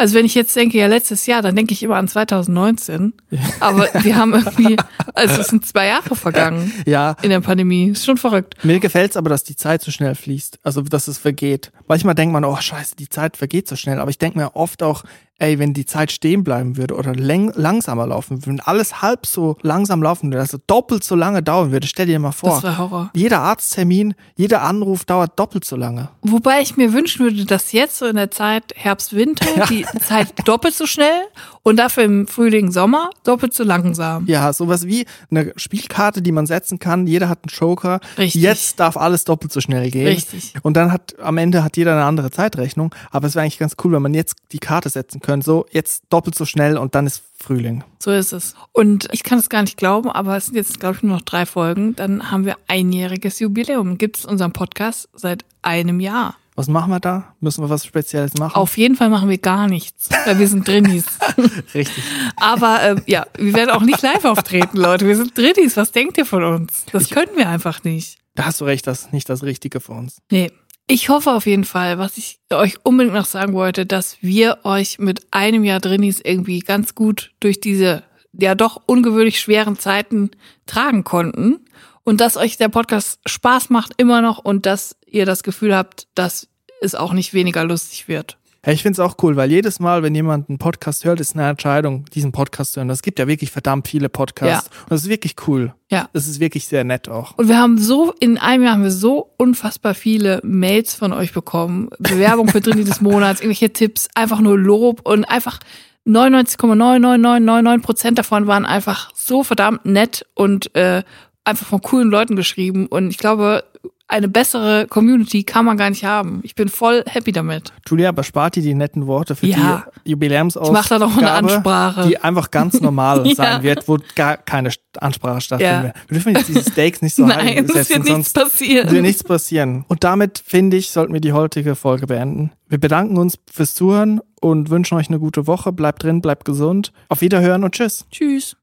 Also 0.00 0.14
wenn 0.14 0.24
ich 0.24 0.34
jetzt 0.34 0.56
denke, 0.56 0.78
ja, 0.78 0.86
letztes 0.86 1.26
Jahr, 1.26 1.42
dann 1.42 1.54
denke 1.54 1.74
ich 1.74 1.82
immer 1.82 1.96
an 1.96 2.08
2019. 2.08 3.12
Aber 3.60 3.86
wir 4.02 4.16
haben 4.16 4.32
irgendwie, 4.32 4.78
also 5.14 5.42
es 5.42 5.48
sind 5.48 5.66
zwei 5.66 5.88
Jahre 5.88 6.16
vergangen 6.16 6.72
ja, 6.86 7.16
in 7.20 7.28
der 7.28 7.40
Pandemie. 7.40 7.90
Ist 7.90 8.06
schon 8.06 8.16
verrückt. 8.16 8.54
mir 8.64 8.80
gefällt's 8.80 9.18
aber, 9.18 9.28
dass 9.28 9.44
die 9.44 9.56
Zeit 9.56 9.82
so 9.82 9.90
schnell 9.90 10.14
fließt. 10.14 10.60
Also, 10.62 10.80
dass 10.80 11.06
es 11.06 11.18
vergeht. 11.18 11.70
Manchmal 11.86 12.14
denkt 12.14 12.32
man, 12.32 12.46
oh 12.46 12.56
scheiße, 12.56 12.96
die 12.96 13.10
Zeit 13.10 13.36
vergeht 13.36 13.68
so 13.68 13.76
schnell. 13.76 14.00
Aber 14.00 14.08
ich 14.08 14.16
denke 14.16 14.38
mir 14.38 14.56
oft 14.56 14.82
auch, 14.82 15.04
ey, 15.40 15.58
wenn 15.58 15.72
die 15.72 15.86
Zeit 15.86 16.12
stehen 16.12 16.44
bleiben 16.44 16.76
würde 16.76 16.94
oder 16.94 17.14
langsamer 17.14 18.06
laufen 18.06 18.36
würde, 18.36 18.46
wenn 18.46 18.60
alles 18.60 19.02
halb 19.02 19.26
so 19.26 19.56
langsam 19.62 20.02
laufen 20.02 20.30
würde, 20.30 20.40
also 20.40 20.58
doppelt 20.66 21.02
so 21.02 21.16
lange 21.16 21.42
dauern 21.42 21.72
würde, 21.72 21.86
stell 21.86 22.06
dir 22.06 22.18
mal 22.18 22.32
vor. 22.32 22.50
Das 22.50 22.62
war 22.62 22.78
Horror. 22.78 23.10
Jeder 23.14 23.40
Arzttermin, 23.40 24.14
jeder 24.36 24.62
Anruf 24.62 25.04
dauert 25.04 25.38
doppelt 25.38 25.64
so 25.64 25.76
lange. 25.76 26.10
Wobei 26.22 26.60
ich 26.60 26.76
mir 26.76 26.92
wünschen 26.92 27.24
würde, 27.24 27.44
dass 27.46 27.72
jetzt 27.72 27.98
so 27.98 28.06
in 28.06 28.16
der 28.16 28.30
Zeit 28.30 28.72
Herbst, 28.76 29.14
Winter 29.14 29.66
die 29.68 29.86
Zeit 30.06 30.46
doppelt 30.46 30.74
so 30.74 30.86
schnell 30.86 31.22
und 31.62 31.76
dafür 31.76 32.04
im 32.04 32.26
Frühling, 32.26 32.70
Sommer 32.70 33.10
doppelt 33.24 33.54
so 33.54 33.64
langsam. 33.64 34.26
Ja, 34.26 34.52
sowas 34.52 34.86
wie 34.86 35.06
eine 35.30 35.52
Spielkarte, 35.56 36.22
die 36.22 36.32
man 36.32 36.46
setzen 36.46 36.78
kann. 36.78 37.06
Jeder 37.06 37.28
hat 37.28 37.40
einen 37.42 37.54
Joker. 37.54 38.00
Richtig. 38.16 38.42
Jetzt 38.42 38.80
darf 38.80 38.96
alles 38.96 39.24
doppelt 39.24 39.52
so 39.52 39.60
schnell 39.60 39.90
gehen. 39.90 40.06
Richtig. 40.06 40.54
Und 40.62 40.76
dann 40.76 40.92
hat 40.92 41.18
am 41.20 41.36
Ende 41.36 41.62
hat 41.62 41.76
jeder 41.76 41.92
eine 41.92 42.04
andere 42.04 42.30
Zeitrechnung. 42.30 42.94
Aber 43.10 43.26
es 43.26 43.34
wäre 43.34 43.42
eigentlich 43.42 43.58
ganz 43.58 43.76
cool, 43.84 43.92
wenn 43.92 44.02
man 44.02 44.14
jetzt 44.14 44.36
die 44.52 44.58
Karte 44.58 44.88
setzen 44.88 45.20
könnte. 45.20 45.44
So 45.44 45.66
jetzt 45.70 46.04
doppelt 46.08 46.34
so 46.34 46.44
schnell 46.44 46.78
und 46.78 46.94
dann 46.94 47.06
ist 47.06 47.22
Frühling. 47.36 47.84
So 47.98 48.10
ist 48.10 48.32
es. 48.32 48.54
Und 48.72 49.08
ich 49.12 49.22
kann 49.22 49.38
es 49.38 49.48
gar 49.48 49.62
nicht 49.62 49.76
glauben, 49.76 50.10
aber 50.10 50.36
es 50.36 50.46
sind 50.46 50.56
jetzt, 50.56 50.80
glaube 50.80 50.96
ich, 50.96 51.02
nur 51.02 51.16
noch 51.16 51.22
drei 51.22 51.46
Folgen. 51.46 51.96
Dann 51.96 52.30
haben 52.30 52.44
wir 52.44 52.56
einjähriges 52.68 53.38
Jubiläum. 53.38 53.98
Gibt 53.98 54.18
es 54.18 54.24
unseren 54.24 54.52
Podcast 54.52 55.08
seit 55.14 55.44
einem 55.62 56.00
Jahr. 56.00 56.36
Was 56.60 56.68
machen 56.68 56.90
wir 56.90 57.00
da? 57.00 57.34
Müssen 57.40 57.64
wir 57.64 57.70
was 57.70 57.86
Spezielles 57.86 58.34
machen? 58.34 58.54
Auf 58.54 58.76
jeden 58.76 58.94
Fall 58.94 59.08
machen 59.08 59.30
wir 59.30 59.38
gar 59.38 59.66
nichts, 59.66 60.10
weil 60.26 60.38
wir 60.38 60.46
sind 60.46 60.68
Drinnies. 60.68 61.06
Richtig. 61.74 62.04
Aber 62.36 62.82
ähm, 62.82 63.02
ja, 63.06 63.24
wir 63.38 63.54
werden 63.54 63.70
auch 63.70 63.80
nicht 63.80 64.02
live 64.02 64.26
auftreten, 64.26 64.76
Leute. 64.76 65.06
Wir 65.06 65.16
sind 65.16 65.38
Drinnies. 65.38 65.78
Was 65.78 65.90
denkt 65.90 66.18
ihr 66.18 66.26
von 66.26 66.44
uns? 66.44 66.84
Das 66.92 67.08
können 67.08 67.34
wir 67.34 67.48
einfach 67.48 67.82
nicht. 67.82 68.18
Da 68.34 68.44
hast 68.44 68.60
du 68.60 68.66
recht, 68.66 68.86
das 68.86 69.06
ist 69.06 69.12
nicht 69.14 69.30
das 69.30 69.42
Richtige 69.42 69.80
für 69.80 69.92
uns. 69.92 70.18
Nee. 70.30 70.52
Ich 70.86 71.08
hoffe 71.08 71.30
auf 71.30 71.46
jeden 71.46 71.64
Fall, 71.64 71.98
was 71.98 72.18
ich 72.18 72.40
euch 72.52 72.76
unbedingt 72.82 73.14
noch 73.14 73.24
sagen 73.24 73.54
wollte, 73.54 73.86
dass 73.86 74.18
wir 74.20 74.58
euch 74.64 74.98
mit 74.98 75.28
einem 75.30 75.64
Jahr 75.64 75.80
Drinnies 75.80 76.20
irgendwie 76.20 76.58
ganz 76.58 76.94
gut 76.94 77.30
durch 77.40 77.60
diese 77.60 78.02
ja 78.38 78.54
doch 78.54 78.82
ungewöhnlich 78.84 79.40
schweren 79.40 79.78
Zeiten 79.78 80.30
tragen 80.66 81.04
konnten 81.04 81.60
und 82.04 82.20
dass 82.20 82.36
euch 82.36 82.56
der 82.56 82.68
Podcast 82.68 83.20
Spaß 83.26 83.70
macht 83.70 83.92
immer 83.96 84.20
noch 84.20 84.38
und 84.38 84.66
dass 84.66 84.96
ihr 85.06 85.26
das 85.26 85.42
Gefühl 85.42 85.74
habt, 85.74 86.08
dass 86.14 86.48
es 86.80 86.94
auch 86.94 87.12
nicht 87.12 87.34
weniger 87.34 87.64
lustig 87.64 88.08
wird. 88.08 88.36
Hey, 88.62 88.74
ich 88.74 88.82
find's 88.82 89.00
auch 89.00 89.16
cool, 89.22 89.36
weil 89.36 89.50
jedes 89.50 89.80
Mal, 89.80 90.02
wenn 90.02 90.14
jemand 90.14 90.50
einen 90.50 90.58
Podcast 90.58 91.06
hört, 91.06 91.18
ist 91.18 91.34
eine 91.34 91.48
Entscheidung, 91.48 92.04
diesen 92.12 92.30
Podcast 92.30 92.74
zu 92.74 92.80
hören. 92.80 92.90
Es 92.90 93.00
gibt 93.00 93.18
ja 93.18 93.26
wirklich 93.26 93.50
verdammt 93.50 93.88
viele 93.88 94.10
Podcasts. 94.10 94.68
Ja. 94.70 94.82
Und 94.82 94.90
das 94.90 95.02
ist 95.02 95.08
wirklich 95.08 95.36
cool. 95.46 95.72
Ja. 95.90 96.10
Das 96.12 96.28
ist 96.28 96.40
wirklich 96.40 96.66
sehr 96.66 96.84
nett 96.84 97.08
auch. 97.08 97.38
Und 97.38 97.48
wir 97.48 97.56
haben 97.56 97.78
so, 97.78 98.12
in 98.20 98.36
einem 98.36 98.64
Jahr 98.64 98.74
haben 98.74 98.82
wir 98.82 98.90
so 98.90 99.30
unfassbar 99.38 99.94
viele 99.94 100.40
Mails 100.44 100.94
von 100.94 101.14
euch 101.14 101.32
bekommen. 101.32 101.88
Bewerbung 102.00 102.48
für 102.48 102.60
Drini 102.60 102.84
des 102.84 103.00
Monats, 103.00 103.40
irgendwelche 103.40 103.72
Tipps, 103.72 104.08
einfach 104.14 104.40
nur 104.40 104.58
Lob 104.58 105.00
und 105.08 105.24
einfach 105.24 105.60
99,99999 106.06 107.82
Prozent 107.82 108.18
davon 108.18 108.46
waren 108.46 108.66
einfach 108.66 109.10
so 109.14 109.42
verdammt 109.42 109.86
nett 109.86 110.26
und 110.34 110.74
äh, 110.74 111.02
einfach 111.44 111.66
von 111.66 111.80
coolen 111.80 112.10
Leuten 112.10 112.36
geschrieben. 112.36 112.86
Und 112.86 113.10
ich 113.10 113.18
glaube, 113.18 113.64
eine 114.08 114.26
bessere 114.28 114.88
Community 114.88 115.44
kann 115.44 115.64
man 115.64 115.76
gar 115.76 115.88
nicht 115.88 116.04
haben. 116.04 116.40
Ich 116.42 116.56
bin 116.56 116.68
voll 116.68 117.04
happy 117.06 117.30
damit. 117.30 117.72
Julia, 117.88 118.08
aber 118.08 118.24
spart 118.24 118.56
dir 118.56 118.62
die 118.62 118.74
netten 118.74 119.06
Worte 119.06 119.36
für 119.36 119.46
Ja. 119.46 119.84
die 120.04 120.10
Jubiläumsausgabe. 120.10 120.76
Ich 120.76 120.82
mach 120.82 120.88
da 120.88 120.98
noch 120.98 121.16
eine 121.16 121.30
Ansprache. 121.30 122.08
Die 122.08 122.18
einfach 122.18 122.50
ganz 122.50 122.80
normal 122.80 123.24
Ja. 123.28 123.34
sein 123.36 123.62
wird, 123.62 123.86
wo 123.86 123.98
gar 124.16 124.36
keine 124.36 124.70
Ansprache 124.98 125.40
stattfinden 125.40 125.74
Ja. 125.74 125.82
wird. 125.84 125.94
Wir 126.08 126.14
dürfen 126.14 126.34
jetzt 126.34 126.48
diese 126.48 126.68
Steaks 126.72 127.02
nicht 127.02 127.14
so 127.14 127.24
Nein, 127.26 127.66
es 127.72 127.88
wird 127.88 128.04
nichts 128.04 128.32
passieren. 128.32 128.90
wird 128.90 129.02
nichts 129.02 129.22
passieren. 129.22 129.84
Und 129.86 130.02
damit, 130.02 130.42
finde 130.44 130.76
ich, 130.76 130.90
sollten 130.90 131.12
wir 131.12 131.20
die 131.20 131.32
heutige 131.32 131.76
Folge 131.76 132.08
beenden. 132.08 132.50
Wir 132.68 132.78
bedanken 132.78 133.16
uns 133.16 133.38
fürs 133.52 133.74
Zuhören 133.74 134.20
und 134.40 134.70
wünschen 134.70 134.98
euch 134.98 135.08
eine 135.08 135.20
gute 135.20 135.46
Woche. 135.46 135.70
Bleibt 135.70 136.02
drin, 136.02 136.20
bleibt 136.20 136.44
gesund. 136.44 136.92
Auf 137.08 137.20
Wiederhören 137.20 137.62
und 137.62 137.76
tschüss. 137.76 138.06
Tschüss. 138.10 138.56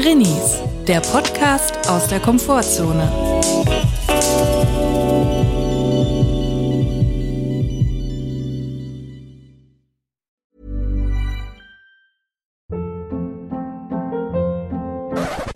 Drinnies, 0.00 0.62
der 0.88 1.00
Podcast 1.00 1.74
aus 1.90 2.08
der 2.08 2.20
Komfortzone. 2.20 3.06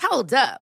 Hold 0.03 0.35
up. 0.35 0.61